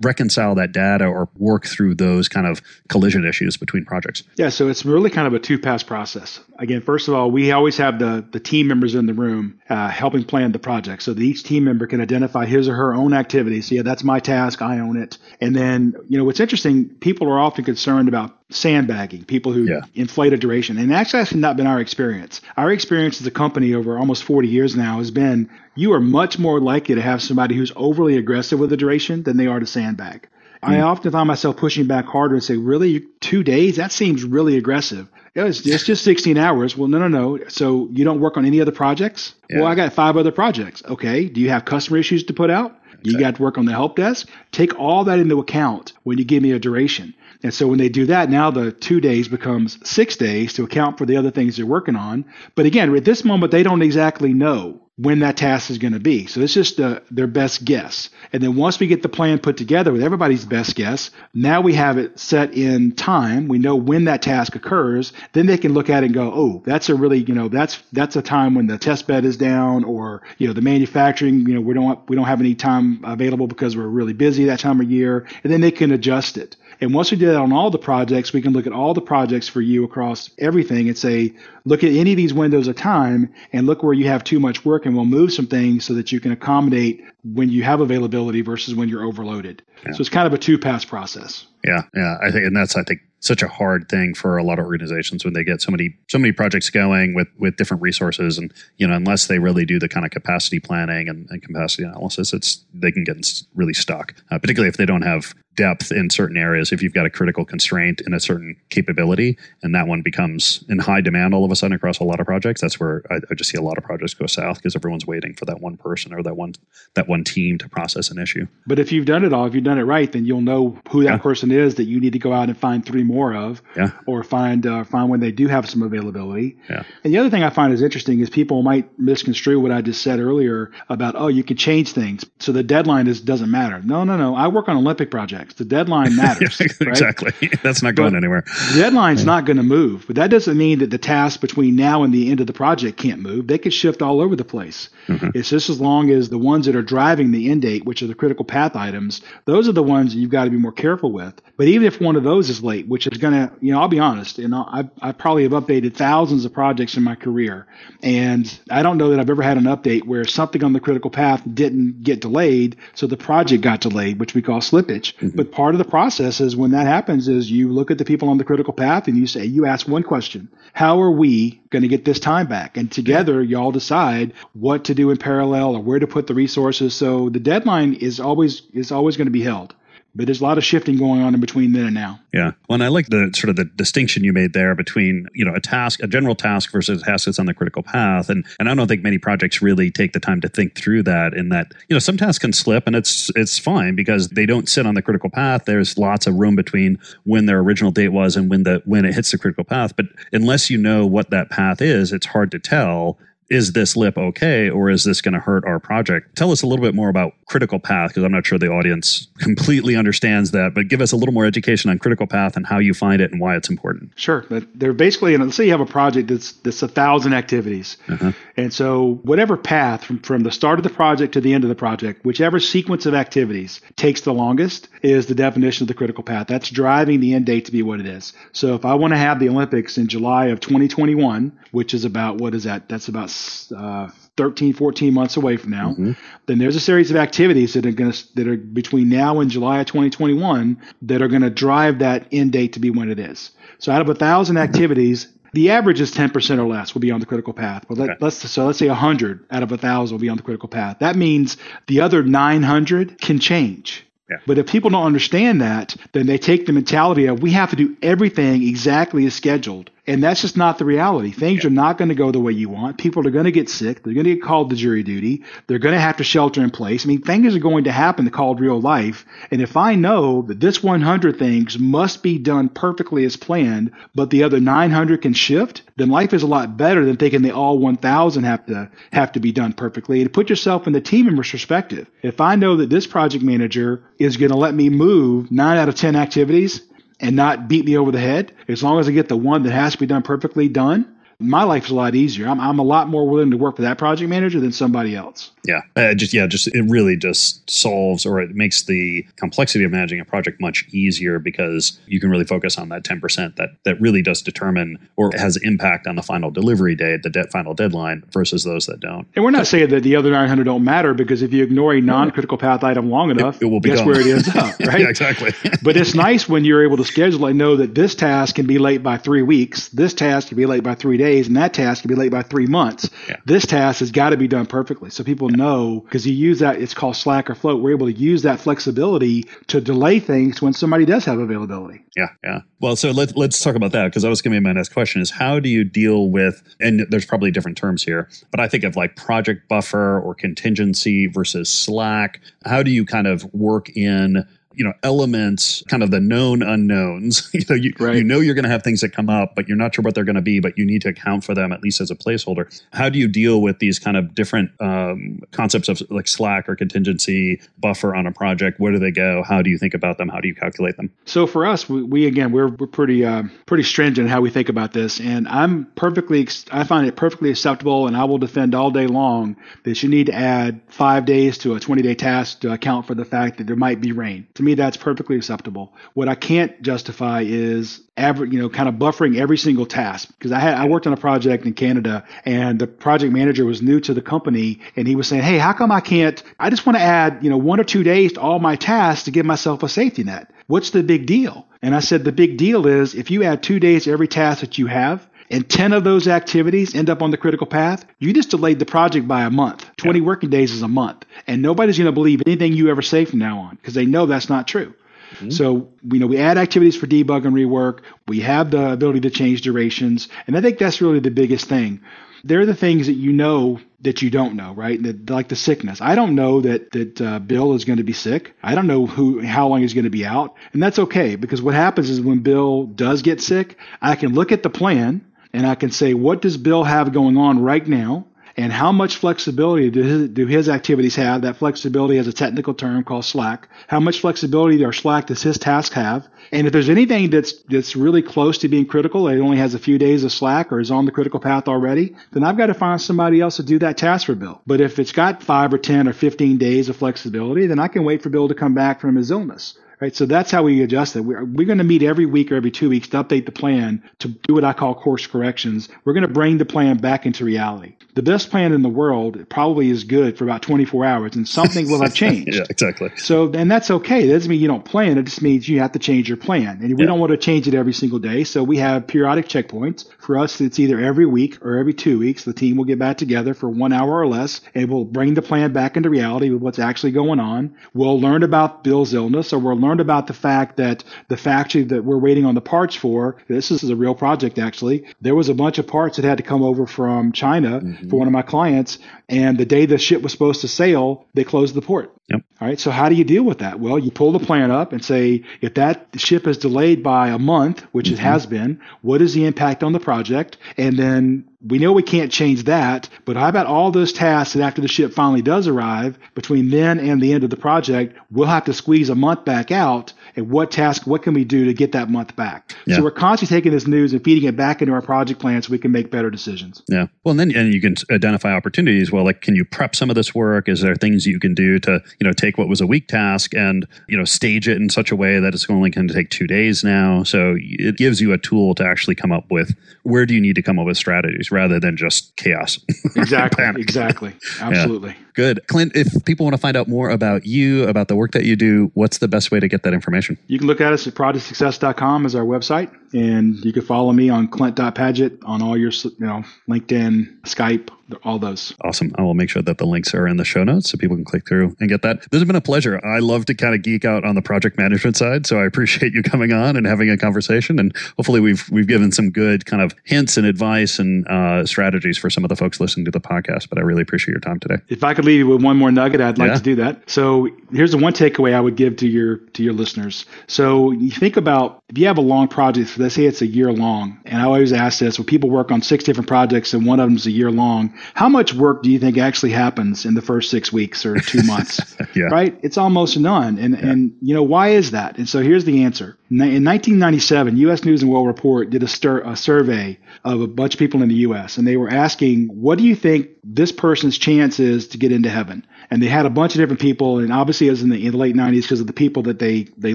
reconcile 0.01 0.55
that 0.55 0.73
data 0.73 1.05
or 1.05 1.29
work 1.37 1.67
through 1.67 1.95
those 1.95 2.29
kind 2.29 2.47
of 2.47 2.63
collision 2.89 3.25
issues 3.25 3.57
between 3.57 3.85
projects? 3.85 4.23
Yeah, 4.37 4.49
so 4.49 4.69
it's 4.69 4.85
really 4.85 5.11
kind 5.11 5.27
of 5.27 5.35
a 5.35 5.39
two 5.39 5.59
pass 5.59 5.83
process. 5.83 6.41
Again, 6.59 6.81
first 6.81 7.09
of 7.09 7.15
all, 7.15 7.31
we 7.31 7.53
always 7.53 7.77
have 7.77 7.99
the, 7.99 8.27
the 8.33 8.41
team 8.41 8.69
members 8.69 8.95
in 8.95 9.07
the 9.07 9.15
room 9.15 9.61
uh, 9.69 9.89
helping 9.89 10.25
plan 10.25 10.53
the 10.53 10.59
project 10.59 11.03
so 11.03 11.13
that 11.13 11.23
each 11.23 11.43
team 11.43 11.65
member 11.65 11.87
can 11.87 12.01
identify 12.01 12.47
his 12.47 12.69
or 12.69 12.75
her 12.75 12.95
own 12.95 13.13
activities. 13.13 13.69
So, 13.69 13.75
yeah, 13.77 13.83
that's 13.83 14.05
my 14.05 14.19
task, 14.19 14.63
I 14.63 14.79
own 14.79 14.97
it. 14.97 15.19
And 15.41 15.55
then, 15.55 15.95
you 16.09 16.19
know, 16.19 16.25
what's 16.25 16.41
interesting, 16.41 16.89
people 16.89 17.29
are 17.29 17.39
often 17.39 17.65
concerned 17.65 18.09
about 18.09 18.42
sandbagging, 18.53 19.25
people 19.25 19.53
who 19.53 19.65
yeah. 19.65 19.81
inflate 19.95 20.33
a 20.33 20.37
duration. 20.37 20.79
And 20.79 20.93
actually, 20.93 21.21
that's 21.21 21.35
not 21.35 21.57
been 21.57 21.67
our 21.67 21.81
experience. 21.81 22.41
Our 22.57 22.71
experience 22.71 23.21
as 23.21 23.27
a 23.27 23.31
company 23.31 23.75
over 23.75 23.99
almost 23.99 24.25
40 24.25 24.49
years 24.49 24.77
now 24.77 24.99
has 24.99 25.11
been 25.11 25.51
you 25.75 25.93
are 25.93 26.01
much 26.01 26.39
more 26.39 26.61
likely 26.61 26.95
to 26.95 27.03
have 27.03 27.23
somebody 27.23 27.57
who's 27.57 27.73
overly 27.77 28.17
aggressive 28.17 28.59
with 28.59 28.71
the 28.71 28.77
duration 28.77 29.23
than 29.23 29.37
they 29.37 29.47
are 29.47 29.61
to 29.61 29.67
sandbag. 29.67 30.29
Mm. 30.63 30.69
I 30.69 30.81
often 30.83 31.11
find 31.11 31.27
myself 31.27 31.57
pushing 31.57 31.87
back 31.87 32.07
harder 32.07 32.35
and 32.35 32.45
say, 32.45 32.57
really, 32.57 33.01
two 33.21 33.43
days? 33.43 33.77
That 33.77 33.93
seems 33.93 34.25
really 34.25 34.57
aggressive. 34.57 35.09
Yeah, 35.35 35.47
it's, 35.47 35.67
it's, 35.67 35.85
just 35.85 36.05
16 36.05 36.37
hours. 36.37 36.77
Well, 36.77 36.89
no, 36.89 36.99
no, 36.99 37.09
no. 37.09 37.39
So 37.49 37.89
you 37.91 38.05
don't 38.05 38.21
work 38.21 38.37
on 38.37 38.45
any 38.45 38.61
other 38.61 38.73
projects? 38.73 39.35
Yeah. 39.49 39.61
Well, 39.61 39.67
I 39.67 39.75
got 39.75 39.93
five 39.93 40.17
other 40.17 40.31
projects. 40.31 40.83
Okay. 40.85 41.27
Do 41.27 41.41
you 41.41 41.49
have 41.49 41.65
customer 41.65 41.99
issues 41.99 42.25
to 42.25 42.35
put 42.35 42.51
out? 42.51 42.79
You 43.05 43.19
got 43.19 43.37
to 43.37 43.43
work 43.43 43.59
on 43.59 43.65
the 43.65 43.73
help 43.73 43.97
desk. 43.97 44.29
Take 44.53 44.79
all 44.79 45.05
that 45.05 45.19
into 45.19 45.41
account 45.41 45.93
when 46.05 46.19
you 46.19 46.25
give 46.25 46.43
me 46.43 46.53
a 46.53 46.59
duration. 46.59 47.15
And 47.43 47.53
so 47.53 47.67
when 47.67 47.79
they 47.79 47.89
do 47.89 48.07
that, 48.07 48.31
now 48.31 48.51
the 48.51 48.73
two 48.73 49.01
days 49.01 49.29
becomes 49.29 49.79
six 49.89 50.17
days 50.17 50.53
to 50.55 50.65
account 50.65 50.99
for 50.99 51.07
the 51.07 51.17
other 51.17 51.31
things 51.31 51.57
they're 51.57 51.67
working 51.67 51.97
on. 51.97 52.25
But 52.55 52.67
again, 52.67 52.95
at 52.95 53.05
this 53.05 53.25
moment, 53.25 53.51
they 53.51 53.63
don't 53.63 53.83
exactly 53.83 54.33
know 54.33 54.81
when 55.03 55.19
that 55.19 55.37
task 55.37 55.71
is 55.71 55.79
going 55.79 55.95
to 55.95 56.01
be. 56.01 56.27
So 56.27 56.41
it's 56.41 56.55
just 56.55 56.79
uh, 56.79 57.01
their 57.11 57.27
best 57.27 57.65
guess. 57.65 58.09
And 58.33 58.43
then 58.43 58.57
once 58.57 58.79
we 58.79 58.87
get 58.87 59.03
the 59.03 59.09
plan 59.09 59.39
put 59.39 59.57
together 59.57 59.93
with 59.93 60.03
everybody's 60.03 60.45
best 60.45 60.77
guess, 60.77 61.11
now 61.35 61.61
we 61.61 61.75
have 61.75 61.99
it 61.99 62.19
set 62.19 62.55
in 62.55 62.93
time. 62.93 63.49
We 63.49 63.59
know 63.59 63.75
when 63.75 64.05
that 64.05 64.23
task 64.23 64.55
occurs. 64.55 65.13
Then 65.33 65.47
they 65.47 65.59
can 65.59 65.75
look 65.75 65.91
at 65.91 66.03
it 66.03 66.07
and 66.07 66.15
go, 66.15 66.33
oh, 66.33 66.63
that's 66.65 66.89
a 66.89 66.95
really, 66.95 67.19
you 67.19 67.35
know, 67.35 67.49
that's 67.49 67.83
that's 67.93 68.17
a 68.17 68.23
time 68.23 68.55
when 68.55 68.69
the 68.69 68.79
test 68.79 69.07
bed 69.07 69.25
is 69.25 69.37
down, 69.37 69.85
or 69.85 70.23
you 70.39 70.47
know, 70.47 70.53
the 70.53 70.63
manufacturing, 70.63 71.47
you 71.47 71.55
know, 71.55 71.61
we 71.61 71.75
don't 71.75 71.99
we 72.09 72.15
don't 72.15 72.27
have 72.27 72.41
any 72.41 72.55
time 72.55 73.01
available 73.05 73.47
because 73.47 73.77
we're 73.77 73.87
really 73.87 74.13
busy 74.13 74.45
that 74.45 74.61
time 74.61 74.81
of 74.81 74.91
year, 74.91 75.27
and 75.43 75.53
then 75.53 75.61
they 75.61 75.73
can 75.73 75.91
adjust 75.91 76.37
it. 76.37 76.57
And 76.83 76.93
once 76.93 77.13
we 77.13 77.17
do 77.17 77.27
that 77.27 77.37
on 77.37 77.53
all 77.53 77.71
the 77.71 77.79
projects, 77.79 78.33
we 78.33 78.43
can 78.43 78.53
look 78.53 78.67
at 78.67 78.73
all 78.73 78.93
the 78.93 79.01
projects 79.01 79.49
for 79.49 79.61
you 79.61 79.85
across 79.85 80.31
everything 80.39 80.89
and 80.89 80.99
say, 80.99 81.33
look 81.65 81.85
at 81.85 81.93
any 81.93 82.11
of 82.11 82.17
these 82.17 82.35
windows 82.35 82.67
of 82.67 82.75
time 82.75 83.33
and 83.53 83.69
look 83.69 83.85
where 83.85 83.93
you 83.93 84.09
have 84.09 84.25
too 84.25 84.41
much 84.41 84.65
work, 84.65 84.85
and 84.93 84.97
we'll 84.99 85.21
move 85.21 85.33
some 85.33 85.47
things 85.47 85.87
so 85.87 85.95
that 85.95 86.13
you 86.13 86.21
can 86.21 86.33
accommodate 86.33 87.03
when 87.25 87.49
you 87.49 87.63
have 87.63 87.81
availability 87.81 88.43
versus 88.43 88.75
when 88.75 88.91
you're 88.91 89.05
overloaded. 89.05 89.63
Yeah. 89.87 89.93
So 89.93 90.01
it's 90.01 90.11
kind 90.11 90.27
of 90.27 90.35
a 90.35 90.39
two 90.39 90.59
pass 90.59 90.85
process. 90.85 91.47
Yeah, 91.65 91.83
yeah, 91.95 92.19
I 92.23 92.31
think, 92.31 92.45
and 92.45 92.55
that's 92.55 92.77
I 92.77 92.83
think 92.83 93.01
such 93.21 93.43
a 93.43 93.49
hard 93.49 93.89
thing 93.89 94.15
for 94.15 94.37
a 94.37 94.43
lot 94.43 94.59
of 94.59 94.67
organizations 94.67 95.25
when 95.25 95.33
they 95.33 95.45
get 95.45 95.63
so 95.63 95.71
many 95.71 95.97
so 96.11 96.19
many 96.19 96.33
projects 96.33 96.69
going 96.69 97.15
with 97.15 97.29
with 97.39 97.57
different 97.57 97.83
resources 97.83 98.37
and 98.37 98.53
you 98.79 98.87
know 98.87 98.95
unless 98.95 99.29
they 99.29 99.39
really 99.39 99.65
do 99.65 99.79
the 99.79 99.89
kind 99.89 100.05
of 100.05 100.11
capacity 100.11 100.59
planning 100.59 101.09
and, 101.09 101.29
and 101.31 101.41
capacity 101.41 101.85
analysis 101.85 102.33
it's 102.33 102.65
they 102.75 102.91
can 102.91 103.05
get 103.05 103.17
really 103.55 103.73
stuck 103.73 104.13
uh, 104.33 104.39
particularly 104.41 104.69
if 104.69 104.77
they 104.77 104.85
don't 104.85 105.03
have 105.03 105.35
depth 105.57 105.93
in 105.93 106.11
certain 106.11 106.37
areas 106.37 106.73
if 106.73 106.83
you've 106.83 106.95
got 106.95 107.07
a 107.07 107.11
critical 107.11 107.45
constraint 107.45 108.01
in 108.07 108.15
a 108.15 108.21
certain 108.21 108.57
capability 108.71 109.39
and 109.63 109.75
that 109.75 109.87
one 109.87 110.03
becomes 110.03 110.65
in 110.69 110.79
high 110.79 111.01
demand 111.01 111.35
all 111.35 111.45
of 111.45 111.51
a 111.51 111.57
sudden 111.57 111.75
across 111.75 111.99
a 111.99 112.05
lot 112.05 112.21
of 112.21 112.27
projects. 112.27 112.61
That's 112.61 112.81
where 112.81 113.03
I, 113.11 113.17
I 113.31 113.35
just 113.35 113.51
see 113.51 113.59
a 113.59 113.63
lot 113.63 113.77
of 113.77 113.85
projects 113.85 114.15
go 114.15 114.27
south 114.27 114.57
because 114.57 114.75
everyone's 114.75 115.07
waiting 115.07 115.35
for 115.35 115.45
that 115.47 115.61
one 115.61 115.77
person 115.77 116.13
or 116.13 116.23
that 116.23 116.37
one 116.37 116.55
that 116.95 117.09
one 117.09 117.25
team 117.25 117.59
to 117.59 117.69
process 117.69 118.11
an 118.11 118.19
issue. 118.19 118.47
But 118.67 118.79
if 118.79 118.93
you've 118.93 119.07
done 119.07 119.25
it 119.25 119.33
all 119.33 119.47
if 119.47 119.55
you've 119.55 119.65
done 119.65 119.79
it 119.79 119.83
right 119.83 120.11
then 120.11 120.25
you'll 120.25 120.41
know 120.41 120.79
who 120.91 121.03
that 121.05 121.11
yeah. 121.11 121.19
person 121.19 121.51
is 121.51 121.75
that 121.75 121.85
you 121.85 122.01
need 122.01 122.15
to 122.15 122.19
go 122.19 122.33
out 122.33 122.49
and 122.49 122.57
find 122.57 122.85
three 122.85 123.03
more 123.05 123.35
of 123.35 123.63
yeah. 123.77 123.91
or 124.07 124.23
find 124.23 124.67
uh, 124.67 124.85
find 124.85 125.11
when 125.11 125.21
they 125.21 125.33
do 125.33 125.49
have 125.49 125.69
some 125.69 125.83
availability. 125.83 126.57
Yeah. 126.69 126.85
and 127.05 127.13
the 127.13 127.19
other 127.19 127.31
thing 127.31 127.43
i 127.43 127.51
find 127.51 127.73
is 127.73 127.83
interesting 127.83 128.21
is 128.21 128.31
people 128.31 128.63
might 128.63 128.99
misconstrue 128.99 129.61
what 129.61 129.71
i 129.71 129.81
just 129.83 130.03
said 130.03 130.21
earlier 130.21 130.71
about 130.89 131.15
oh 131.17 131.29
you 131.29 131.45
can 131.45 131.57
change 131.57 131.93
things. 131.93 132.25
So 132.41 132.53
the 132.53 132.63
deadline 132.63 133.07
is 133.07 133.21
doesn't 133.21 133.51
matter. 133.51 133.81
No 133.83 134.05
no 134.05 134.17
no. 134.17 134.35
I 134.35 134.49
work 134.49 134.69
on 134.69 134.77
olympic 134.77 135.11
projects 135.11 135.42
the 135.49 135.65
deadline 135.65 136.17
matters. 136.17 136.61
yeah, 136.61 136.67
exactly. 136.81 137.33
Right? 137.41 137.59
That's 137.63 137.83
not 137.83 137.95
going 137.95 138.13
but 138.13 138.19
anywhere. 138.19 138.45
The 138.73 138.81
deadline's 138.81 139.21
yeah. 139.21 139.27
not 139.27 139.47
going 139.47 139.57
to 139.57 139.63
move, 139.63 140.05
but 140.07 140.17
that 140.17 140.31
doesn't 140.31 140.57
mean 140.57 140.81
that 140.81 140.91
the 140.91 140.99
tasks 140.99 141.39
between 141.39 141.77
now 141.77 142.03
and 142.03 142.13
the 142.13 142.31
end 142.31 142.41
of 142.41 142.47
the 142.47 142.53
project 142.53 142.99
can't 142.99 143.21
move. 143.21 143.47
They 143.47 143.59
could 143.59 143.73
shift 143.73 144.03
all 144.03 144.21
over 144.21 144.37
the 144.37 144.45
place. 144.45 144.89
Mm-hmm. 145.09 145.31
It's 145.35 145.51
just 145.51 145.71
as 145.71 145.81
long 145.81 146.11
as 146.11 146.29
the 146.29 146.39
ones 146.39 146.67
that 146.67 146.77
are 146.77 146.83
driving 146.83 147.31
the 147.33 147.51
end 147.51 147.63
date, 147.63 147.85
which 147.85 148.03
are 148.03 148.07
the 148.07 148.15
critical 148.15 148.45
path 148.45 148.77
items, 148.77 149.23
those 149.45 149.69
are 149.69 149.73
the 149.73 149.83
ones 149.83 150.15
you've 150.15 150.31
got 150.31 150.45
to 150.45 150.51
be 150.51 150.57
more 150.59 150.73
careful 150.73 151.13
with. 151.13 151.35
But 151.57 151.69
even 151.69 151.87
if 151.87 152.01
one 152.01 152.17
of 152.17 152.25
those 152.25 152.51
is 152.51 152.63
late, 152.63 152.89
which 152.89 153.07
is 153.07 153.19
going 153.19 153.35
to, 153.35 153.53
you 153.61 153.73
know, 153.73 153.81
I'll 153.81 153.89
be 153.89 154.01
honest, 154.01 154.39
and 154.39 154.55
I, 154.55 154.89
I 155.01 155.13
probably 155.13 155.43
have 155.45 155.53
updated 155.53 155.95
thousands 155.95 156.45
of 156.45 156.53
projects 156.53 156.97
in 156.97 157.03
my 157.03 157.15
career, 157.15 157.67
and 158.03 158.61
I 158.71 158.83
don't 158.83 158.99
know 158.99 159.11
that 159.11 159.21
I've 159.21 159.31
ever 159.31 159.43
had 159.43 159.59
an 159.59 159.65
update 159.65 160.05
where 160.05 160.25
something 160.25 160.65
on 160.65 160.73
the 160.73 160.81
critical 160.81 161.11
path 161.11 161.43
didn't 161.53 162.03
get 162.03 162.21
delayed, 162.21 162.77
so 162.95 163.07
the 163.07 163.17
project 163.17 163.63
got 163.63 163.81
delayed, 163.81 164.19
which 164.19 164.35
we 164.35 164.43
call 164.43 164.61
slippage. 164.61 165.15
Mm-hmm. 165.33 165.37
But 165.37 165.53
part 165.53 165.75
of 165.75 165.79
the 165.79 165.85
process 165.85 166.41
is 166.41 166.55
when 166.55 166.71
that 166.73 166.87
happens 166.87 167.29
is 167.29 167.51
you 167.51 167.73
look 167.73 167.91
at 167.91 167.99
the 167.99 168.05
people 168.05 168.29
on 168.29 168.39
the 168.39 168.45
critical 168.45 168.73
path 168.73 169.09
and 169.09 169.17
you 169.17 169.27
say, 169.27 169.45
you 169.45 169.67
ask 169.67 169.89
one 169.89 170.03
question, 170.03 170.49
how 170.73 171.01
are 171.01 171.11
we 171.11 171.61
going 171.71 171.83
to 171.83 171.89
get 171.89 172.05
this 172.05 172.21
time 172.21 172.47
back? 172.47 172.77
And 172.77 172.91
together 172.91 173.43
y'all 173.43 173.73
decide 173.73 174.33
what 174.53 174.85
to 174.85 174.95
do 174.95 175.11
in 175.11 175.17
parallel 175.17 175.77
or 175.77 175.81
where 175.81 175.99
to 175.99 176.07
put 176.07 176.27
the 176.27 176.35
resources. 176.35 176.95
So 176.95 177.29
the 177.29 177.41
deadline 177.41 177.95
is 177.95 178.21
always 178.21 178.63
is 178.73 178.93
always 178.93 179.17
going 179.17 179.27
to 179.27 179.33
be 179.33 179.43
held 179.43 179.75
but 180.15 180.27
there's 180.27 180.41
a 180.41 180.45
lot 180.45 180.59
of 180.59 180.65
shifting 180.65 180.97
going 180.97 181.23
on 181.23 181.35
in 181.35 181.41
between 181.41 181.73
then 181.73 181.87
and 181.87 181.95
now. 181.95 182.21
Yeah. 182.35 182.53
Well, 182.69 182.75
and 182.75 182.85
I 182.85 182.89
like 182.89 183.07
the 183.07 183.31
sort 183.35 183.49
of 183.49 183.57
the 183.57 183.65
distinction 183.65 184.25
you 184.25 184.33
made 184.33 184.53
there 184.53 184.75
between, 184.75 185.27
you 185.35 185.45
know, 185.45 185.55
a 185.55 185.61
task, 185.61 186.03
a 186.03 186.07
general 186.07 186.35
task 186.35 186.71
versus 186.71 187.03
a 187.03 187.05
task 187.05 187.25
that's 187.25 187.39
on 187.39 187.47
the 187.47 187.55
critical 187.55 187.83
path. 187.83 188.29
And 188.29 188.45
and 188.59 188.69
I 188.69 188.75
don't 188.75 188.89
think 188.89 189.03
many 189.03 189.19
projects 189.19 189.63
really 189.63 189.91
take 189.91 190.13
the 190.13 190.21
time 190.21 190.41
to 190.43 190.49
think 190.49 190.77
through 190.77 191.05
that 191.05 191.33
in 191.33 191.49
that, 191.49 191.73
you 191.89 191.95
know, 191.95 191.99
some 191.99 192.17
tasks 192.19 192.39
can 192.39 192.53
slip 192.53 192.87
and 192.87 192.95
it's 192.95 193.31
it's 193.37 193.59
fine 193.59 193.95
because 193.95 194.29
they 194.29 194.45
don't 194.45 194.69
sit 194.69 194.87
on 194.87 194.95
the 194.95 195.03
critical 195.03 195.31
path. 195.31 195.65
There's 195.65 195.97
lots 195.97 196.27
of 196.27 196.35
room 196.35 196.57
between 196.57 196.99
when 197.25 197.47
their 197.47 197.61
original 197.61 197.91
date 197.91 198.11
was 198.11 198.37
and 198.37 198.51
when 198.51 198.65
the 198.65 198.83
when 198.85 199.05
it 199.07 199.15
hits 199.15 199.31
the 199.31 199.39
critical 199.39 199.65
path. 199.65 199.97
But 199.97 200.07
unless 200.33 200.69
you 200.69 200.77
know 200.77 201.07
what 201.07 201.31
that 201.31 201.51
path 201.51 201.81
is, 201.81 202.13
it's 202.13 202.27
hard 202.27 202.51
to 202.51 202.59
tell 202.59 203.19
is 203.53 203.73
this 203.73 203.97
lip 203.97 204.17
okay 204.17 204.71
or 204.71 204.89
is 204.89 205.05
this 205.05 205.21
going 205.21 205.35
to 205.35 205.41
hurt 205.41 205.65
our 205.67 205.79
project? 205.79 206.35
Tell 206.37 206.51
us 206.51 206.63
a 206.63 206.67
little 206.67 206.83
bit 206.83 206.95
more 206.95 207.11
about 207.11 207.35
critical 207.47 207.79
path 207.79 208.11
because 208.11 208.25
I'm 208.25 208.33
not 208.33 208.47
sure 208.47 208.59
the 208.59 208.71
audience 208.71 209.29
completely 209.39 209.95
understands 209.95 210.53
that, 210.53 210.73
but 210.75 210.89
give 210.89 211.03
us 211.03 211.13
a 211.13 211.17
little 211.17 211.35
more 211.35 211.45
education 211.45 211.91
on 211.91 211.99
critical 211.99 212.27
path 212.27 212.57
and 212.57 212.67
how 212.67 212.79
you 212.79 212.95
find 212.95 213.21
it 213.21 213.31
and 213.31 213.41
why 213.41 213.55
it's 213.55 213.69
important. 213.69 214.13
Sure. 214.17 214.47
But 214.49 214.67
they're 214.75 214.95
basically, 214.95 215.37
let's 215.37 215.55
say 215.55 215.67
you 215.67 215.73
have 215.73 215.81
a 215.81 215.87
project 215.87 216.29
that's, 216.29 216.53
that's 216.53 216.83
a 216.83 216.89
thousand 216.89 217.35
activities. 217.35 217.99
Uh-huh. 218.09 218.33
And 218.57 218.73
so 218.73 219.21
whatever 219.23 219.59
path 219.59 220.03
from, 220.03 220.21
from 220.21 220.45
the 220.45 220.51
start 220.51 220.79
of 220.79 220.83
the 220.83 220.91
project 220.91 221.35
to 221.35 221.43
the 221.43 221.53
end 221.53 221.65
of 221.65 221.69
the 221.69 221.75
project, 221.75 222.25
whichever 222.25 222.59
sequence 222.59 223.05
of 223.05 223.13
activities 223.13 223.83
takes 223.97 224.23
the 224.23 224.33
longest 224.33 224.89
is 225.03 225.27
the 225.27 225.35
definition 225.35 225.85
of 225.85 225.89
the 225.89 225.95
critical 225.95 226.25
path. 226.25 226.47
That's 226.47 226.71
driving 226.71 227.21
the 227.21 227.35
end 227.35 227.45
date 227.45 227.67
to 227.67 227.73
be 227.73 227.83
what 227.83 228.01
it 228.01 228.07
is. 228.07 228.33
So 228.53 228.75
if 228.75 228.87
I 228.87 228.95
want 228.95 229.13
to 229.13 229.19
have 229.19 229.41
the 229.41 229.51
Olympics 229.51 229.99
in 229.99 230.09
July 230.09 230.47
of 230.47 230.61
2021, 230.61 231.53
which 231.71 231.93
is 231.93 232.07
about, 232.07 232.39
what 232.39 232.55
is 232.55 232.65
that? 232.65 232.89
That's 232.89 233.09
about 233.09 233.29
uh, 233.77 234.11
13, 234.37 234.73
14 234.73 235.15
months 235.15 235.37
away 235.37 235.57
from 235.57 235.71
now. 235.71 235.91
Mm-hmm. 235.91 236.13
Then 236.47 236.59
there's 236.59 236.77
a 236.77 236.81
series 236.81 237.11
of 237.11 237.17
activities 237.17 237.75
that 237.75 237.87
are 237.87 237.93
going 237.93 238.13
to 238.13 238.35
that 238.37 238.49
are 238.49 238.57
between 238.57 239.09
now 239.09 239.41
and 239.41 239.51
July 239.51 239.81
of 239.81 239.87
2021 239.87 240.81
that 241.03 241.23
are 241.23 241.29
going 241.29 241.43
to 241.43 241.51
drive 241.51 241.99
that 242.01 242.27
end 242.33 242.53
date 242.53 242.75
to 242.75 242.81
be 242.81 242.91
when 242.91 243.11
it 243.11 243.19
is. 243.19 243.51
So 243.79 243.93
out 243.93 244.01
of 244.01 244.09
a 244.09 244.15
thousand 244.15 244.57
activities, 244.57 245.29
the 245.53 245.71
average 245.71 246.01
is 246.01 246.13
10% 246.13 246.59
or 246.59 246.67
less 246.67 246.95
will 246.95 247.01
be 247.01 247.11
on 247.11 247.21
the 247.21 247.27
critical 247.27 247.53
path. 247.53 247.85
But 247.89 247.99
let, 247.99 248.11
okay. 248.11 248.19
let's 248.21 248.51
so 248.51 248.67
let's 248.67 248.79
say 248.79 248.89
100 248.89 249.45
out 249.51 249.63
of 249.63 249.73
a 249.73 249.79
thousand 249.79 250.15
will 250.15 250.21
be 250.21 250.29
on 250.29 250.37
the 250.37 250.43
critical 250.43 250.69
path. 250.69 250.99
That 251.01 251.17
means 251.17 251.57
the 251.87 252.01
other 252.01 252.23
900 252.23 253.21
can 253.21 253.39
change. 253.39 254.07
Yeah. 254.31 254.39
But 254.47 254.59
if 254.59 254.67
people 254.67 254.91
don't 254.91 255.05
understand 255.05 255.61
that, 255.61 255.95
then 256.13 256.27
they 256.27 256.39
take 256.39 256.65
the 256.67 256.73
mentality 256.73 257.27
of 257.27 257.43
we 257.43 257.53
have 257.53 257.71
to 257.71 257.77
do 257.77 257.97
everything 258.03 258.63
exactly 258.63 259.27
as 259.27 259.35
scheduled 259.35 259.91
And 260.05 260.21
that's 260.21 260.41
just 260.41 260.57
not 260.57 260.79
the 260.79 260.85
reality. 260.85 261.31
Things 261.31 261.63
yeah. 261.63 261.69
are 261.69 261.73
not 261.73 261.97
going 261.97 262.09
to 262.09 262.17
go 262.17 262.33
the 262.33 262.41
way 262.41 262.51
you 262.51 262.69
want. 262.69 262.99
People 262.99 263.27
are 263.27 263.31
going 263.31 263.45
to 263.45 263.53
get 263.53 263.69
sick. 263.69 264.03
They're 264.03 264.15
going 264.15 264.25
to 264.25 264.35
get 264.35 264.43
called 264.43 264.71
to 264.71 264.77
jury 264.77 265.05
duty. 265.05 265.45
They're 265.69 265.79
going 265.79 265.95
to 265.95 266.01
have 266.01 266.17
to 266.17 266.25
shelter 266.25 266.61
in 266.61 266.71
place. 266.71 267.07
I 267.07 267.09
mean, 267.09 267.23
things 267.23 267.55
are 267.55 267.61
going 267.61 267.85
to 267.85 267.93
happen 267.93 268.29
called 268.31 268.61
real 268.61 268.81
life. 268.81 269.25
And 269.53 269.63
if 269.63 269.77
I 269.77 269.95
know 269.95 270.43
that 270.43 270.59
this 270.59 270.83
100 270.83 271.39
things 271.39 271.79
must 271.79 272.23
be 272.23 272.39
done 272.39 272.69
perfectly 272.69 273.25
as 273.25 273.37
planned, 273.37 273.93
but 274.13 274.31
the 274.31 274.43
other 274.43 274.59
900 274.59 275.23
can 275.23 275.35
shift, 275.35 275.83
then 275.97 276.09
life 276.09 276.33
is 276.33 276.43
a 276.43 276.49
lot 276.49 276.77
better 276.77 277.05
than 277.05 277.17
thinking 277.17 277.43
they 277.43 277.51
all 277.51 277.79
1,000 277.79 278.43
have 278.43 278.67
to 278.67 278.91
have 279.13 279.31
to 279.33 279.41
be 279.41 279.53
done 279.53 279.73
perfectly. 279.73 280.21
And 280.21 280.33
put 280.33 280.51
yourself 280.51 280.89
in 280.89 280.95
the 280.95 281.01
team 281.01 281.27
member's 281.27 281.51
perspective. 281.51 282.11
If 282.23 282.41
I 282.41 282.57
know 282.57 282.77
that 282.79 282.91
this 282.91 283.07
project 283.07 283.45
manager 283.45 284.03
is 284.19 284.37
going 284.37 284.51
to 284.51 284.59
let 284.59 284.75
me 284.75 284.91
move 284.91 285.53
nine 285.53 285.79
out 285.79 285.89
of 285.89 285.95
10 285.95 286.17
activities 286.17 286.83
and 287.23 287.37
not 287.37 287.69
beat 287.69 287.87
me 287.87 287.97
over 287.97 288.11
the 288.11 288.21
head, 288.21 288.53
as 288.69 288.83
long 288.83 288.99
as 288.99 289.09
I 289.09 289.13
get 289.13 289.29
the 289.29 289.37
one 289.37 289.63
that 289.63 289.73
has 289.73 289.93
to 289.93 289.99
be 289.99 290.07
done 290.07 290.23
perfectly 290.23 290.69
done, 290.69 291.17
my 291.39 291.63
life 291.63 291.87
is 291.87 291.91
a 291.91 291.95
lot 291.95 292.15
easier. 292.15 292.49
I'm, 292.49 292.61
I'm 292.61 292.79
a 292.79 292.85
lot 292.85 293.09
more 293.09 293.29
willing 293.29 293.53
to 293.53 293.57
work 293.57 293.77
for 293.77 293.83
that 293.83 293.99
project 293.99 294.29
manager 294.29 294.61
than 294.61 294.73
somebody 294.73 295.17
else. 295.17 295.51
Yeah, 295.67 295.83
uh, 295.97 296.15
just 296.15 296.33
yeah, 296.33 296.47
just 296.47 296.69
it 296.69 296.83
really 296.89 297.17
just 297.17 297.71
solves 297.71 298.27
or 298.27 298.41
it 298.41 298.55
makes 298.55 298.83
the 298.83 299.25
complexity 299.37 299.85
of 299.85 299.93
managing 299.93 300.21
a 300.21 300.25
project 300.25 300.61
much 300.61 300.87
easier 300.91 301.39
because 301.39 301.99
you 302.07 302.19
can 302.19 302.31
really 302.31 302.45
focus 302.45 302.79
on 302.79 302.89
that 302.89 303.05
ten 303.05 303.21
percent 303.21 303.57
that 303.57 303.71
that 303.85 304.01
really 304.01 304.23
does 304.23 304.43
determine 304.43 304.99
or 305.17 305.31
has 305.37 305.57
impact 305.59 306.07
on 306.07 306.17
the 306.17 306.23
final 306.23 306.51
delivery 306.51 306.95
date, 306.95 307.23
the 307.23 307.31
de- 307.31 307.47
final 307.49 307.75
deadline, 307.75 308.25
versus 308.33 308.65
those 308.65 308.87
that 308.87 309.01
don't. 309.01 309.27
And 309.37 309.45
we're 309.45 309.51
not 309.51 309.67
saying 309.67 309.91
that 309.91 310.03
the 310.03 310.17
other 310.17 310.31
900 310.31 310.65
don't 310.65 310.85
matter 310.85 311.15
because 311.15 311.43
if 311.43 311.53
you 311.53 311.63
ignore 311.63 311.95
a 311.95 312.01
non-critical 312.01 312.59
path 312.59 312.83
item 312.83 313.11
long 313.11 313.31
enough, 313.31 313.57
it, 313.57 313.67
it 313.67 313.69
will 313.69 313.81
be 313.81 313.91
guess 313.91 313.99
gone. 313.99 314.09
where 314.09 314.21
it 314.21 314.27
ends 314.27 314.49
up, 314.49 314.79
right? 314.81 315.01
yeah, 315.01 315.09
exactly. 315.09 315.53
but 315.83 315.97
it's 315.97 316.15
nice 316.15 316.49
when 316.49 316.65
you're 316.65 316.85
able 316.85 316.97
to 316.97 317.05
schedule 317.05 317.47
and 317.47 317.59
know 317.59 317.77
that 317.77 317.95
this 317.95 318.15
task 318.15 318.57
can 318.57 318.67
be 318.67 318.79
late 318.79 319.03
by 319.03 319.17
three 319.17 319.43
weeks, 319.43 319.89
this 319.89 320.15
task 320.15 320.49
can 320.49 320.57
be 320.57 320.67
late 320.67 320.83
by 320.83 320.95
three 320.95 321.17
days, 321.17 321.47
and 321.47 321.57
that 321.57 321.75
task 321.75 322.03
can 322.03 322.09
be 322.09 322.15
late 322.15 322.33
by 322.33 322.43
three 322.43 322.67
months. 322.67 323.09
Yeah. 323.29 323.37
This 323.45 323.67
task 323.67 324.01
has 324.01 324.11
got 324.11 324.31
to 324.31 324.37
be 324.37 324.49
done 324.49 324.67
perfectly, 324.67 325.11
so 325.11 325.23
people. 325.25 325.52
Know 325.53 326.01
because 326.01 326.27
you 326.27 326.35
use 326.35 326.59
that. 326.61 326.81
It's 326.81 326.95
called 326.95 327.17
Slack 327.17 327.49
or 327.49 327.55
Float. 327.55 327.83
We're 327.83 327.93
able 327.93 328.07
to 328.07 328.13
use 328.13 328.43
that 328.43 328.61
flexibility 328.61 329.45
to 329.69 329.81
delay 329.81 330.21
things 330.21 330.61
when 330.61 330.73
somebody 330.73 331.05
does 331.05 331.25
have 331.25 331.39
availability. 331.39 332.05
Yeah, 332.17 332.29
yeah. 332.45 332.61
Well, 332.81 332.97
so 332.97 333.11
let, 333.11 333.37
let's 333.37 333.61
talk 333.63 333.75
about 333.75 333.93
that 333.93 334.07
because 334.07 334.23
that 334.23 334.29
was 334.29 334.43
going 334.43 334.55
to 334.55 334.61
be 334.61 334.65
my 334.65 334.73
next 334.73 334.91
question: 334.91 335.23
is 335.23 335.31
how 335.31 335.61
do 335.61 335.69
you 335.69 335.85
deal 335.85 336.31
with? 336.31 336.63
And 336.81 337.07
there's 337.11 337.27
probably 337.27 337.51
different 337.51 337.77
terms 337.77 338.03
here, 338.03 338.29
but 338.51 338.61
I 338.61 338.69
think 338.69 338.85
of 338.85 338.97
like 338.97 339.17
project 339.17 339.69
buffer 339.69 340.21
or 340.21 340.35
contingency 340.35 341.27
versus 341.27 341.71
Slack. 341.71 342.41
How 342.65 342.83
do 342.83 342.91
you 342.91 343.05
kind 343.05 343.27
of 343.27 343.45
work 343.55 343.89
in 343.91 344.47
you 344.75 344.85
know 344.85 344.93
elements 345.03 345.83
kind 345.89 346.03
of 346.03 346.11
the 346.11 346.21
known 346.21 346.63
unknowns. 346.63 347.51
You 347.63 347.65
know 347.69 347.77
you, 347.77 347.93
right. 348.01 348.17
you 348.17 348.25
know 348.25 348.41
you're 348.41 348.55
going 348.55 348.65
to 348.65 348.71
have 348.71 348.83
things 348.83 349.03
that 349.03 349.11
come 349.11 349.29
up 349.29 349.55
but 349.55 349.69
you're 349.69 349.77
not 349.77 349.95
sure 349.95 350.03
what 350.03 350.15
they're 350.15 350.25
going 350.25 350.37
to 350.37 350.43
be 350.43 350.59
but 350.59 350.77
you 350.79 350.87
need 350.87 351.03
to 351.03 351.11
account 351.11 351.45
for 351.45 351.55
them 351.55 351.71
at 351.71 351.83
least 351.83 352.01
as 352.01 352.11
a 352.11 352.15
placeholder. 352.15 352.67
How 352.93 353.09
do 353.09 353.19
you 353.19 353.29
deal 353.29 353.61
with 353.61 353.79
these 353.79 353.99
kind 353.99 354.17
of 354.17 354.35
different 354.35 354.71
um, 354.81 355.43
concepts 355.53 355.89
of 355.89 356.03
like 356.11 356.27
slack 356.27 356.69
or 356.69 356.75
contingency 356.75 357.61
buffer 357.79 358.15
on 358.15 358.27
a 358.27 358.33
project? 358.33 358.81
Where 358.81 358.91
do 358.91 358.99
they 358.99 359.11
go? 359.11 359.43
How 359.43 359.63
do 359.63 359.71
you 359.71 359.79
think 359.79 359.95
about 359.95 360.19
them? 360.19 360.29
How 360.29 360.41
do 360.41 360.49
you 360.49 360.55
calculate 360.55 360.97
them? 360.97 361.13
So 361.27 361.47
for 361.47 361.67
us 361.67 361.89
we, 361.89 362.03
we 362.03 362.27
again 362.27 362.53
we're, 362.53 362.69
we're 362.69 362.87
pretty 362.87 363.25
uh, 363.25 363.45
pretty 363.67 363.85
stringent 363.85 364.19
in 364.19 364.27
how 364.29 364.41
we 364.41 364.51
think 364.51 364.69
about 364.69 364.93
this 364.93 365.21
and 365.21 365.47
i'm 365.49 365.85
perfectly 365.95 366.47
i 366.71 366.85
find 366.85 367.07
it 367.07 367.17
perfectly 367.17 367.51
acceptable 367.51 368.07
and 368.07 368.17
i 368.17 368.25
will 368.25 368.39
defend 368.39 368.75
all 368.75 368.91
day 368.91 369.07
long 369.07 369.57
that 369.85 370.03
you 370.03 370.09
need 370.09 370.27
to 370.27 370.35
add 370.35 370.81
five 370.89 371.25
days 371.25 371.59
to 371.59 371.75
a 371.75 371.81
20 371.81 372.03
day 372.03 372.15
task 372.15 372.61
to 372.61 372.73
account 372.73 373.07
for 373.07 373.15
the 373.15 373.25
fact 373.25 373.59
that 373.59 373.67
there 373.67 373.77
might 373.77 374.01
be 374.01 374.13
rain 374.13 374.47
me, 374.63 374.75
that's 374.75 374.97
perfectly 374.97 375.37
acceptable. 375.37 375.93
What 376.15 376.29
I 376.29 376.35
can't 376.35 376.81
justify 376.83 377.43
is 377.47 378.01
average, 378.17 378.53
you 378.53 378.61
know, 378.61 378.69
kind 378.69 378.89
of 378.89 378.97
buffering 378.97 379.37
every 379.37 379.59
single 379.59 379.87
task. 379.87 380.29
Because 380.29 380.53
I 380.53 380.59
had 380.59 380.75
I 380.75 380.87
worked 380.87 381.07
on 381.07 381.13
a 381.13 381.17
project 381.17 381.67
in 381.67 381.75
Canada, 381.75 382.25
and 382.45 382.79
the 382.79 382.87
project 382.87 383.33
manager 383.33 383.65
was 383.65 383.83
new 383.83 384.01
to 384.01 384.15
the 384.15 384.23
company, 384.23 384.81
and 384.97 385.07
he 385.09 385.17
was 385.17 385.27
saying, 385.27 385.43
"Hey, 385.43 385.59
how 385.59 385.73
come 385.73 385.91
I 385.91 386.01
can't? 386.01 386.43
I 386.59 386.71
just 386.71 386.87
want 386.87 386.97
to 386.99 387.03
add, 387.03 387.39
you 387.43 387.51
know, 387.51 387.59
one 387.59 387.81
or 387.81 387.85
two 387.85 388.03
days 388.03 388.35
to 388.35 388.41
all 388.41 388.59
my 388.59 388.77
tasks 388.77 389.25
to 389.25 389.31
give 389.31 389.47
myself 389.47 389.83
a 389.83 389.89
safety 389.89 390.25
net. 390.25 390.51
What's 390.67 390.91
the 390.91 391.03
big 391.03 391.27
deal?" 391.27 391.67
And 391.83 391.95
I 391.95 392.01
said, 392.01 392.25
"The 392.25 392.33
big 392.33 392.57
deal 392.57 392.87
is 392.87 393.15
if 393.15 393.31
you 393.31 393.43
add 393.43 393.63
two 393.63 393.81
days 393.81 394.05
to 394.05 394.13
every 394.13 394.29
task 394.29 394.61
that 394.61 394.79
you 394.79 394.87
have." 394.87 395.27
And 395.53 395.69
10 395.69 395.93
of 395.93 396.03
those 396.03 396.27
activities 396.29 396.95
end 396.95 397.11
up 397.11 397.21
on 397.21 397.31
the 397.31 397.37
critical 397.37 397.67
path, 397.67 398.07
you 398.19 398.33
just 398.33 398.51
delayed 398.51 398.79
the 398.79 398.87
project 398.87 399.29
by 399.29 399.43
a 399.43 399.51
month. 399.51 399.89
20 399.99 400.19
yeah. 400.19 400.25
working 400.25 400.49
days 400.49 400.73
is 400.73 400.81
a 400.81 400.89
month. 400.89 401.27
And 401.47 401.61
nobody's 401.61 401.99
going 401.99 402.07
to 402.07 402.13
believe 402.13 402.43
anything 402.47 402.73
you 402.73 402.91
ever 402.91 403.03
say 403.03 403.27
from 403.27 403.39
now 403.39 403.59
on 403.59 403.77
because 403.77 403.93
they 403.93 404.07
know 404.07 404.25
that's 404.25 404.49
not 404.49 404.67
true. 404.67 404.95
Mm-hmm. 405.35 405.51
So, 405.51 405.91
you 406.11 406.19
know, 406.19 406.27
we 406.27 406.39
add 406.39 406.57
activities 406.57 406.97
for 406.97 407.07
debug 407.07 407.45
and 407.45 407.55
rework. 407.55 408.01
We 408.27 408.41
have 408.41 408.71
the 408.71 408.93
ability 408.93 409.21
to 409.21 409.31
change 409.31 409.61
durations. 409.61 410.29
And 410.47 410.57
I 410.57 410.63
think 410.63 410.79
that's 410.79 411.03
really 411.03 411.21
the 411.21 411.31
biggest 411.31 411.67
thing. 411.67 412.01
They're 412.45 412.67
the 412.67 412.75
things 412.75 413.07
that 413.07 413.13
you 413.13 413.33
know 413.33 413.79
that 414.01 414.21
you 414.21 414.31
don't 414.31 414.57
know, 414.57 414.73
right? 414.73 415.01
That, 415.01 415.31
like 415.31 415.49
the 415.49 415.55
sickness. 415.55 416.01
I 416.01 416.17
don't 416.17 416.35
know 416.35 416.63
that 416.63 416.91
that 416.91 417.21
uh, 417.21 417.39
Bill 417.39 417.75
is 417.75 417.85
going 417.85 417.99
to 417.99 418.05
be 418.05 418.13
sick. 418.13 418.55
I 418.63 418.75
don't 418.75 418.89
know 418.89 419.07
who 419.07 419.41
how 419.41 419.69
long 419.69 419.83
he's 419.83 419.95
going 419.95 420.05
to 420.05 420.11
be 420.11 420.27
out, 420.27 420.57
and 420.73 420.83
that's 420.83 420.99
okay 420.99 421.37
because 421.37 421.63
what 421.63 421.75
happens 421.75 422.11
is 422.11 422.21
when 422.21 422.41
Bill 422.41 422.87
does 422.87 423.23
get 423.23 423.41
sick, 423.41 423.79
I 424.01 424.17
can 424.17 424.35
look 424.35 424.51
at 424.51 424.65
the 424.65 424.71
plan 424.71 425.25
and 425.53 425.67
I 425.67 425.75
can 425.75 425.91
say, 425.91 426.15
what 426.15 426.43
does 426.43 426.57
Bill 426.57 426.85
have 426.85 427.13
going 427.13 427.37
on 427.37 427.63
right 427.63 427.87
now? 427.87 428.27
And 428.55 428.71
how 428.71 428.93
much 428.93 429.17
flexibility 429.17 429.89
do 429.89 430.03
his, 430.03 430.29
do 430.29 430.47
his 430.47 430.69
activities 430.69 431.17
have? 431.17 431.41
That 431.41 431.57
flexibility 431.57 432.19
has 432.19 432.27
a 432.27 432.35
technical 432.35 432.75
term 432.75 433.03
called 433.03 433.25
slack. 433.25 433.67
How 433.89 433.99
much 433.99 434.21
flexibility 434.21 434.85
or 434.85 434.93
slack 434.93 435.29
does 435.29 435.43
his 435.43 435.57
task 435.57 435.95
have? 435.95 436.29
And 436.53 436.67
if 436.67 436.73
there's 436.75 436.91
anything 436.91 437.31
that's 437.31 437.63
that's 437.63 437.97
really 437.97 438.21
close 438.21 438.59
to 438.59 438.69
being 438.69 438.85
critical, 438.85 439.27
it 439.29 439.41
only 439.41 439.57
has 439.57 439.73
a 439.75 439.79
few 439.79 439.97
days 439.97 440.23
of 440.23 440.33
slack 440.33 440.71
or 440.71 440.81
is 440.81 440.91
on 440.91 441.07
the 441.07 441.13
critical 441.13 441.41
path 441.41 441.67
already, 441.67 442.15
then 442.33 442.45
I've 442.45 442.59
got 442.59 442.67
to 442.67 442.75
find 442.75 443.01
somebody 443.01 443.41
else 443.41 443.57
to 443.57 443.63
do 443.63 443.79
that 443.79 443.97
task 443.97 444.27
for 444.27 444.35
Bill. 444.35 444.61
But 444.67 444.83
if 444.83 444.99
it's 444.99 445.13
got 445.13 445.43
five 445.43 445.73
or 445.73 445.79
ten 445.79 446.07
or 446.07 446.13
fifteen 446.13 446.59
days 446.59 446.91
of 446.91 446.97
flexibility, 446.97 447.67
then 447.67 447.79
I 447.79 447.89
can 447.89 448.05
wait 448.05 448.23
for 448.23 448.29
Bill 448.29 448.49
to 448.49 448.55
come 448.55 448.75
back 448.75 449.01
from 449.01 449.17
his 449.17 449.31
illness. 449.31 449.79
Right, 450.03 450.17
so 450.17 450.27
that's 450.27 450.51
how 450.51 450.65
we 450.65 450.83
adjust 450.83 451.15
it. 451.15 451.21
We're, 451.21 451.45
we're 451.45 451.65
going 451.65 451.79
to 451.79 451.85
meet 451.85 452.03
every 452.03 452.27
week 452.27 452.51
or 452.51 452.57
every 452.57 452.73
two 452.73 452.89
weeks 452.89 453.07
to 453.11 453.23
update 453.23 453.47
the 453.47 453.53
plan 453.53 454.03
to 454.19 454.27
do 454.27 454.55
what 454.55 454.65
I 454.65 454.73
call 454.73 454.97
course 454.97 455.29
corrections. 455.29 455.89
We're 456.05 456.13
going 456.13 456.27
to 456.27 456.33
bring 456.33 456.59
the 456.59 456.65
plan 456.65 456.97
back 456.97 457.25
into 457.25 457.45
reality. 457.45 457.95
The 458.15 458.23
best 458.23 458.51
plan 458.51 458.73
in 458.73 458.83
the 458.83 458.89
world 458.89 459.49
probably 459.49 459.91
is 459.91 460.03
good 460.03 460.37
for 460.37 460.43
about 460.43 460.61
24 460.61 461.05
hours, 461.05 461.37
and 461.37 461.49
something 461.49 461.89
will 461.89 462.03
have 462.03 462.15
changed. 462.17 462.53
yeah, 462.53 462.65
exactly. 462.69 463.11
So, 463.17 463.53
and 463.53 463.71
that's 463.71 463.93
okay. 463.93 464.27
That 464.27 464.33
doesn't 464.33 464.51
mean 464.51 464.61
you 464.61 464.67
don't 464.67 464.85
plan. 464.85 465.19
It 465.19 465.23
just 465.23 465.41
means 465.41 465.69
you 465.69 465.79
have 465.79 465.93
to 465.93 466.01
change 466.01 466.29
your 466.29 466.37
plan, 466.37 466.81
and 466.83 466.99
we 466.99 467.05
yeah. 467.05 467.07
don't 467.07 467.21
want 467.21 467.31
to 467.31 467.39
change 467.39 467.69
it 467.69 467.75
every 467.75 467.93
single 467.93 468.19
day. 468.19 468.43
So 468.43 468.65
we 468.65 468.79
have 468.79 469.07
periodic 469.07 469.47
checkpoints. 469.47 470.07
For 470.19 470.37
us, 470.37 470.61
it's 470.61 470.81
either 470.81 470.99
every 470.99 471.27
week 471.27 471.65
or 471.65 471.79
every 471.79 471.95
two 471.95 472.19
weeks. 472.19 472.43
The 472.43 472.53
team 472.53 472.77
will 472.77 472.87
get 472.87 472.99
back 472.99 473.19
together 473.19 473.55
for 473.55 473.69
one 473.69 473.93
hour 473.93 474.19
or 474.19 474.27
less, 474.27 474.63
and 474.75 474.91
we'll 474.91 475.05
bring 475.05 475.35
the 475.35 475.43
plan 475.43 475.73
back 475.73 475.97
into 475.97 476.11
reality 476.11 476.51
with 476.51 476.61
what's 476.61 476.81
actually 476.81 477.13
going 477.13 477.39
on. 477.39 477.77
We'll 477.95 478.21
learn 478.21 478.43
about 478.43 478.83
Bill's 478.83 479.15
illness, 479.15 479.53
or 479.53 479.61
we'll 479.61 479.77
learn 479.77 479.92
about 480.01 480.27
the 480.27 480.35
fact 480.35 480.77
that 480.77 481.05
the 481.29 481.37
factory 481.37 481.85
that 481.85 482.05
we're 482.05 482.19
waiting 482.19 482.45
on 482.45 482.55
the 482.55 482.61
parts 482.61 482.95
for, 482.95 483.37
this 483.49 483.71
is 483.71 483.89
a 483.89 483.97
real 483.97 484.15
project 484.15 484.59
actually, 484.59 485.07
there 485.21 485.35
was 485.35 485.49
a 485.49 485.55
bunch 485.55 485.79
of 485.79 485.87
parts 485.87 486.17
that 486.17 486.25
had 486.25 486.39
to 486.39 486.45
come 486.45 486.63
over 486.63 486.87
from 486.87 487.33
China 487.33 487.81
mm-hmm. 487.81 488.09
for 488.09 488.17
one 488.17 488.27
of 488.27 488.33
my 488.33 488.43
clients. 488.43 488.99
And 489.29 489.59
the 489.59 489.65
day 489.65 489.87
the 489.87 489.99
ship 489.99 490.23
was 490.23 490.33
supposed 490.33 490.61
to 490.63 490.69
sail, 490.69 491.27
they 491.35 491.45
closed 491.45 491.75
the 491.75 491.83
port. 491.83 492.15
Yep. 492.29 492.45
All 492.61 492.69
right. 492.69 492.81
So 492.81 492.91
how 492.91 493.09
do 493.09 493.15
you 493.15 493.25
deal 493.25 493.43
with 493.43 493.59
that? 493.59 493.81
Well, 493.81 493.99
you 493.99 494.11
pull 494.11 494.33
the 494.33 494.45
plan 494.45 494.71
up 494.71 494.93
and 494.93 495.05
say, 495.05 495.45
if 495.61 495.75
that 495.75 496.09
ship 496.17 496.47
is 496.47 496.59
delayed 496.59 497.03
by 497.03 497.29
a 497.29 497.39
month, 497.39 497.81
which 497.93 498.07
mm-hmm. 498.07 498.15
it 498.15 498.21
has 498.21 498.47
been, 498.47 498.81
what 499.03 499.21
is 499.21 499.35
the 499.35 499.45
impact 499.45 499.83
on 499.83 499.93
the 499.93 500.01
project? 500.01 500.57
And 500.77 500.99
then 500.99 501.49
we 501.67 501.79
know 501.79 501.93
we 501.93 502.03
can't 502.03 502.33
change 502.33 502.65
that, 502.65 503.09
but 503.25 503.37
how 503.37 503.49
about 503.49 503.67
all 503.67 503.91
those 503.91 504.13
tasks 504.13 504.55
that 504.55 504.63
after 504.63 504.81
the 504.81 504.89
ship 504.89 505.13
finally 505.13 505.43
does 505.43 505.69
arrive, 505.69 506.19
between 506.35 506.71
then 506.71 506.99
and 506.99 507.21
the 507.21 507.33
end 507.33 507.45
of 507.45 507.51
the 507.51 507.57
project, 507.57 508.17
we'll 508.31 508.49
have 508.49 508.65
to 508.65 508.73
squeeze 508.73 509.09
a 509.09 509.15
month 509.15 509.45
back 509.45 509.71
out. 509.71 510.13
And 510.37 510.51
what 510.51 510.71
task, 510.71 511.07
what 511.07 511.23
can 511.23 511.35
we 511.35 511.45
do 511.45 511.65
to 511.65 511.75
get 511.75 511.93
that 511.93 512.11
month 512.11 512.35
back? 512.37 512.75
Yeah. 512.87 512.97
So 512.97 513.03
we're 513.03 513.11
constantly 513.11 513.57
taking 513.57 513.73
this 513.73 513.87
news 513.87 514.13
and 514.13 514.23
feeding 514.23 514.49
it 514.49 514.57
back 514.57 514.83
into 514.83 514.95
our 514.95 515.03
project 515.03 515.41
plan 515.41 515.63
so 515.63 515.71
we 515.71 515.79
can 515.79 515.93
make 515.93 516.11
better 516.11 516.31
decisions. 516.31 516.83
Yeah. 516.89 517.07
Well, 517.25 517.33
and 517.33 517.41
then 517.41 517.57
and 517.57 517.75
you 517.75 517.81
can 517.81 517.95
identify 518.11 518.53
opportunities. 518.53 519.13
Well, 519.13 519.25
like, 519.25 519.41
can 519.41 519.55
you 519.55 519.65
prep 519.65 519.95
some 519.95 520.11
of 520.11 520.17
this 520.17 520.35
work? 520.35 520.69
Is 520.69 520.81
there 520.81 520.95
things 520.95 521.27
you 521.27 521.39
can 521.39 521.55
do 521.55 521.79
to, 521.81 522.03
you 522.21 522.27
know, 522.27 522.33
take 522.33 522.59
what 522.59 522.69
was 522.69 522.81
a 522.81 522.87
week 522.87 523.09
task 523.09 523.55
and, 523.55 523.87
you 524.09 524.17
know, 524.17 524.25
stage 524.25 524.69
it 524.69 524.77
in 524.77 524.89
such 524.89 525.11
a 525.11 525.17
way 525.17 525.39
that 525.39 525.55
it's 525.55 525.69
only 525.69 525.91
going 525.91 526.09
to 526.09 526.15
take 526.15 526.31
two 526.31 526.47
days 526.47 526.83
now? 526.83 527.23
So 527.23 527.57
it 527.59 527.97
gives 527.97 528.21
you 528.21 528.33
a 528.33 528.39
tool 528.39 528.75
to 528.77 528.85
actually 528.85 529.15
come 529.15 529.33
up 529.33 529.51
with 529.51 529.75
where 530.03 530.27
do 530.27 530.35
you 530.35 530.41
need 530.41 530.55
to 530.57 530.63
come 530.63 530.79
up 530.79 530.87
with 530.87 530.97
strategies 530.97 531.51
rather 531.51 531.79
than 531.79 531.97
just 531.97 532.35
chaos. 532.37 532.79
exactly. 533.17 533.65
exactly. 533.77 534.35
Absolutely. 534.61 535.11
Yeah. 535.11 535.17
Good. 535.35 535.67
Clint, 535.67 535.93
if 535.95 536.25
people 536.25 536.45
want 536.45 536.55
to 536.55 536.61
find 536.61 536.77
out 536.77 536.89
more 536.89 537.09
about 537.09 537.47
you, 537.47 537.85
about 537.85 538.09
the 538.09 538.17
work 538.17 538.33
that 538.33 538.45
you 538.45 538.55
do, 538.55 538.91
what's 538.95 539.19
the 539.19 539.29
best 539.29 539.51
way 539.51 539.61
to 539.61 539.69
get 539.69 539.83
that 539.85 539.95
information? 539.95 540.22
You 540.47 540.59
can 540.59 540.67
look 540.67 540.81
at 540.81 540.93
us 540.93 541.07
at 541.07 541.15
projectsuccess.com 541.15 542.27
as 542.27 542.35
our 542.35 542.45
website, 542.45 542.91
and 543.13 543.57
you 543.65 543.73
can 543.73 543.83
follow 543.83 544.13
me 544.13 544.29
on 544.29 544.49
clint.padgett 544.49 545.39
on 545.45 545.63
all 545.63 545.77
your, 545.77 545.91
you 545.91 546.27
know, 546.27 546.45
LinkedIn, 546.69 547.41
Skype, 547.43 547.91
all 548.25 548.39
those. 548.39 548.75
Awesome. 548.83 549.13
I 549.17 549.23
will 549.23 549.35
make 549.35 549.51
sure 549.51 549.63
that 549.63 549.79
the 549.79 549.87
links 549.87 550.15
are 550.15 550.27
in 550.27 550.37
the 550.37 550.45
show 550.45 550.65
notes 550.65 550.91
so 550.91 550.99
people 550.99 551.17
can 551.17 551.25
click 551.25 551.47
through 551.47 551.77
and 551.81 551.89
get 551.89 552.03
that. 552.03 552.21
This 552.31 552.41
has 552.41 552.45
been 552.45 552.57
a 552.57 552.61
pleasure. 552.61 553.05
I 553.05 553.19
love 553.19 553.45
to 553.47 553.55
kind 553.55 553.75
of 553.75 553.83
geek 553.83 554.05
out 554.05 554.25
on 554.25 554.35
the 554.35 554.43
project 554.43 554.79
management 554.79 555.17
side, 555.17 555.47
so 555.47 555.61
I 555.61 555.65
appreciate 555.67 556.13
you 556.13 556.23
coming 556.23 556.53
on 556.53 556.77
and 556.77 556.87
having 556.87 557.11
a 557.11 557.17
conversation. 557.17 557.79
And 557.79 557.97
hopefully, 558.17 558.41
we've 558.41 558.69
we've 558.71 558.87
given 558.87 559.13
some 559.13 559.31
good 559.31 559.67
kind 559.67 559.83
of 559.83 559.95
hints 560.05 560.37
and 560.37 560.47
advice 560.47 560.99
and 560.99 561.27
uh, 561.29 561.65
strategies 561.67 562.19
for 562.19 562.31
some 562.31 562.45
of 562.45 562.49
the 562.49 562.57
folks 562.57 562.81
listening 562.81 563.05
to 563.07 563.11
the 563.11 563.21
podcast. 563.21 563.69
But 563.69 563.79
I 563.79 563.83
really 563.83 564.03
appreciate 564.03 564.33
your 564.33 564.41
time 564.41 564.61
today. 564.61 564.77
If 564.89 565.05
I 565.05 565.15
could 565.15 565.25
leave 565.25 565.39
you 565.39 565.47
with 565.47 565.63
one 565.63 565.77
more 565.77 565.93
nugget, 565.93 566.21
I'd 566.21 566.39
like 566.39 566.49
yeah. 566.49 566.57
to 566.57 566.63
do 566.63 566.75
that. 566.77 567.09
So 567.09 567.49
here's 567.73 567.93
the 567.93 567.99
one 567.99 568.13
takeaway 568.13 568.55
I 568.55 568.61
would 568.61 568.77
give 568.77 568.97
to 568.97 569.09
your 569.09 569.37
to 569.37 569.63
your 569.63 569.73
listeners. 569.73 570.27
So 570.47 570.91
you 570.93 571.11
think 571.11 571.37
about 571.37 571.83
if 571.89 571.99
you 571.99 572.07
have 572.07 572.19
a 572.19 572.23
long 572.23 572.49
project, 572.49 572.99
let's 572.99 573.15
say 573.15 573.27
it's 573.27 573.43
a 573.43 573.47
year 573.47 573.73
long, 573.73 574.21
and 574.25 574.41
I 574.41 574.45
always 574.45 574.73
ask 574.73 574.99
this: 574.99 575.19
when 575.19 575.27
people 575.27 575.51
work 575.51 575.71
on 575.71 575.83
six 575.83 576.05
different 576.05 576.29
projects 576.29 576.75
and 576.75 576.87
one 576.87 577.01
of 577.01 577.09
them 577.09 577.17
is 577.17 577.27
a 577.27 577.31
year 577.31 577.51
long, 577.51 577.92
how 578.15 578.29
much 578.29 578.55
work 578.55 578.83
do 578.83 578.91
you 578.91 578.99
think 578.99 579.19
actually 579.19 579.53
happens 579.53 580.05
in 580.05 580.15
the 580.15 580.23
first 580.23 580.51
six 580.51 580.73
weeks 580.73 581.05
or 581.05 581.19
two 581.19 581.43
months? 581.43 581.97
yeah. 582.15 582.25
Right? 582.25 582.59
It's 582.63 582.79
almost 582.79 583.19
none. 583.19 583.59
And 583.59 583.75
yeah. 583.75 583.87
and 583.87 584.17
you 584.21 584.35
know 584.35 584.43
why 584.43 584.69
is 584.69 584.93
that? 584.93 585.19
And 585.19 585.29
so 585.29 585.41
here's 585.41 585.65
the 585.65 585.85
answer. 585.85 586.17
In 586.31 586.39
1997, 586.39 587.57
U.S. 587.59 587.85
News 587.85 588.03
and 588.03 588.11
World 588.11 588.27
Report 588.27 588.71
did 588.71 588.83
a, 588.83 588.89
stir, 588.89 589.21
a 589.21 589.37
survey 589.37 589.99
of 590.25 590.41
a 590.41 590.47
bunch 590.47 590.75
of 590.75 590.79
people 590.79 591.03
in 591.03 591.09
the 591.09 591.17
U.S. 591.17 591.59
and 591.59 591.67
they 591.67 591.77
were 591.77 591.91
asking, 591.91 592.49
"What 592.49 592.79
do 592.79 592.85
you 592.85 592.95
think 592.97 593.29
this 593.45 593.73
person's 593.73 594.17
chance 594.17 594.59
is 594.59 594.89
to 594.89 594.99
get 594.99 595.13
into 595.13 595.29
heaven?" 595.29 595.67
And 595.91 596.03
they 596.03 596.07
had 596.07 596.25
a 596.25 596.31
bunch 596.31 596.55
of 596.55 596.59
different 596.59 596.81
people, 596.81 597.19
and 597.19 597.33
obviously 597.33 597.69
it 597.69 597.71
was 597.71 597.83
in 597.83 597.91
the, 597.91 598.07
in 598.07 598.13
the 598.13 598.19
late 598.19 598.35
90s 598.35 598.63
because 598.63 598.81
of 598.81 598.87
the 598.87 598.93
people 598.95 599.25
that 599.25 599.39
they 599.39 599.65
they 599.77 599.95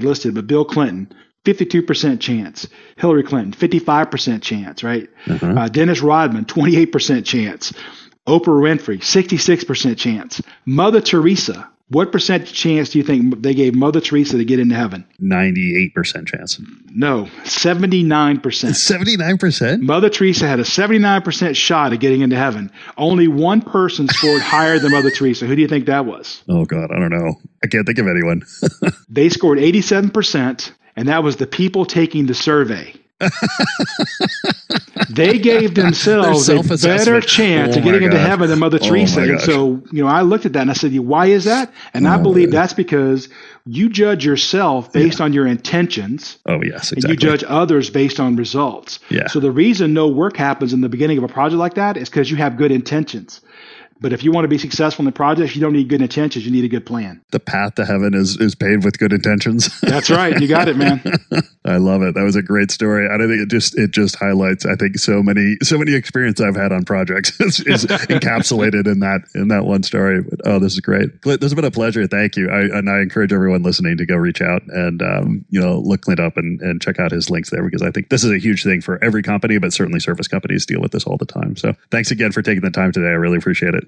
listed. 0.00 0.34
But 0.34 0.46
Bill 0.46 0.64
Clinton, 0.64 1.12
52% 1.48 2.20
chance. 2.20 2.68
Hillary 2.96 3.22
Clinton, 3.22 3.52
55% 3.52 4.42
chance, 4.42 4.82
right? 4.82 5.08
Uh-huh. 5.26 5.46
Uh, 5.46 5.68
Dennis 5.68 6.00
Rodman, 6.00 6.44
28% 6.44 7.24
chance. 7.24 7.72
Oprah 8.26 8.60
Winfrey, 8.60 8.98
66% 8.98 9.96
chance. 9.96 10.42
Mother 10.66 11.00
Teresa, 11.00 11.70
what 11.90 12.12
percent 12.12 12.46
chance 12.46 12.90
do 12.90 12.98
you 12.98 13.04
think 13.04 13.42
they 13.42 13.54
gave 13.54 13.74
Mother 13.74 14.02
Teresa 14.02 14.36
to 14.36 14.44
get 14.44 14.58
into 14.58 14.74
heaven? 14.74 15.06
98% 15.22 16.26
chance. 16.26 16.60
No, 16.90 17.24
79%. 17.44 18.40
79%? 18.42 19.80
Mother 19.80 20.10
Teresa 20.10 20.46
had 20.46 20.60
a 20.60 20.64
79% 20.64 21.56
shot 21.56 21.94
at 21.94 22.00
getting 22.00 22.20
into 22.20 22.36
heaven. 22.36 22.70
Only 22.98 23.26
one 23.26 23.62
person 23.62 24.06
scored 24.08 24.42
higher 24.42 24.78
than 24.78 24.92
Mother 24.92 25.10
Teresa. 25.10 25.46
Who 25.46 25.56
do 25.56 25.62
you 25.62 25.68
think 25.68 25.86
that 25.86 26.04
was? 26.04 26.42
Oh, 26.50 26.66
God, 26.66 26.90
I 26.94 26.98
don't 26.98 27.10
know. 27.10 27.36
I 27.64 27.68
can't 27.68 27.86
think 27.86 27.98
of 27.98 28.06
anyone. 28.06 28.42
they 29.08 29.30
scored 29.30 29.58
87%, 29.58 30.72
and 30.98 31.06
that 31.06 31.22
was 31.22 31.36
the 31.36 31.46
people 31.46 31.86
taking 31.86 32.26
the 32.26 32.34
survey. 32.34 32.92
they 35.08 35.38
gave 35.38 35.76
themselves 35.76 36.48
a 36.48 36.60
better 36.60 37.20
chance 37.20 37.76
oh 37.76 37.78
of 37.78 37.84
getting 37.84 38.02
into 38.02 38.18
heaven 38.18 38.48
than 38.48 38.58
Mother 38.58 38.80
oh 38.82 38.88
Teresa. 38.88 39.22
And 39.22 39.40
so, 39.40 39.80
you 39.92 40.02
know, 40.02 40.08
I 40.08 40.22
looked 40.22 40.44
at 40.44 40.54
that 40.54 40.62
and 40.62 40.70
I 40.72 40.74
said, 40.74 40.92
why 40.98 41.26
is 41.26 41.44
that? 41.44 41.72
And 41.94 42.08
oh, 42.08 42.10
I 42.10 42.18
believe 42.18 42.50
that's 42.50 42.72
because 42.72 43.28
you 43.64 43.88
judge 43.88 44.26
yourself 44.26 44.92
based 44.92 45.20
yeah. 45.20 45.26
on 45.26 45.32
your 45.32 45.46
intentions. 45.46 46.38
Oh, 46.46 46.60
yes, 46.64 46.90
exactly. 46.90 47.12
And 47.12 47.22
you 47.22 47.28
judge 47.28 47.44
others 47.46 47.90
based 47.90 48.18
on 48.18 48.34
results. 48.34 48.98
Yeah. 49.08 49.28
So 49.28 49.38
the 49.38 49.52
reason 49.52 49.94
no 49.94 50.08
work 50.08 50.36
happens 50.36 50.72
in 50.72 50.80
the 50.80 50.88
beginning 50.88 51.18
of 51.18 51.22
a 51.22 51.28
project 51.28 51.60
like 51.60 51.74
that 51.74 51.96
is 51.96 52.08
because 52.10 52.28
you 52.28 52.36
have 52.38 52.56
good 52.56 52.72
intentions. 52.72 53.40
But 54.00 54.12
if 54.12 54.22
you 54.22 54.32
want 54.32 54.44
to 54.44 54.48
be 54.48 54.58
successful 54.58 55.02
in 55.02 55.06
the 55.06 55.12
project, 55.12 55.54
you 55.54 55.60
don't 55.60 55.72
need 55.72 55.88
good 55.88 56.02
intentions. 56.02 56.46
You 56.46 56.52
need 56.52 56.64
a 56.64 56.68
good 56.68 56.86
plan. 56.86 57.20
The 57.30 57.40
path 57.40 57.74
to 57.76 57.84
heaven 57.84 58.14
is 58.14 58.36
is 58.38 58.54
paved 58.54 58.84
with 58.84 58.98
good 58.98 59.12
intentions. 59.12 59.80
That's 59.82 60.10
right. 60.10 60.38
You 60.40 60.48
got 60.48 60.68
it, 60.68 60.76
man. 60.76 61.02
I 61.64 61.76
love 61.76 62.02
it. 62.02 62.14
That 62.14 62.22
was 62.22 62.36
a 62.36 62.42
great 62.42 62.70
story. 62.70 63.08
I 63.08 63.18
think 63.18 63.40
it 63.40 63.48
just 63.48 63.76
it 63.78 63.90
just 63.90 64.16
highlights. 64.16 64.64
I 64.64 64.76
think 64.76 64.98
so 64.98 65.22
many 65.22 65.56
so 65.62 65.76
many 65.78 65.94
experience 65.94 66.40
I've 66.40 66.56
had 66.56 66.72
on 66.72 66.84
projects 66.84 67.38
is, 67.40 67.60
is 67.60 67.86
encapsulated 67.86 68.86
in 68.86 69.00
that 69.00 69.22
in 69.34 69.48
that 69.48 69.64
one 69.64 69.82
story. 69.82 70.22
But, 70.22 70.40
oh, 70.44 70.58
this 70.58 70.74
is 70.74 70.80
great. 70.80 71.20
Clint, 71.22 71.40
this 71.40 71.50
has 71.50 71.54
been 71.54 71.64
a 71.64 71.70
pleasure. 71.70 72.06
Thank 72.06 72.36
you. 72.36 72.50
I, 72.50 72.78
and 72.78 72.88
I 72.88 73.00
encourage 73.00 73.32
everyone 73.32 73.62
listening 73.62 73.96
to 73.98 74.06
go 74.06 74.16
reach 74.16 74.40
out 74.40 74.62
and 74.68 75.02
um, 75.02 75.44
you 75.50 75.60
know 75.60 75.80
look 75.80 76.02
Clint 76.02 76.20
up 76.20 76.36
and, 76.36 76.60
and 76.62 76.80
check 76.80 76.98
out 76.98 77.10
his 77.10 77.30
links 77.30 77.50
there 77.50 77.64
because 77.64 77.82
I 77.82 77.90
think 77.90 78.08
this 78.08 78.24
is 78.24 78.30
a 78.30 78.38
huge 78.38 78.62
thing 78.62 78.80
for 78.80 79.02
every 79.02 79.22
company, 79.22 79.58
but 79.58 79.72
certainly 79.72 80.00
service 80.00 80.28
companies 80.28 80.64
deal 80.64 80.80
with 80.80 80.92
this 80.92 81.04
all 81.04 81.16
the 81.16 81.26
time. 81.26 81.56
So 81.56 81.74
thanks 81.90 82.10
again 82.10 82.32
for 82.32 82.42
taking 82.42 82.62
the 82.62 82.70
time 82.70 82.92
today. 82.92 83.08
I 83.08 83.18
really 83.18 83.38
appreciate 83.38 83.74
it. 83.74 83.87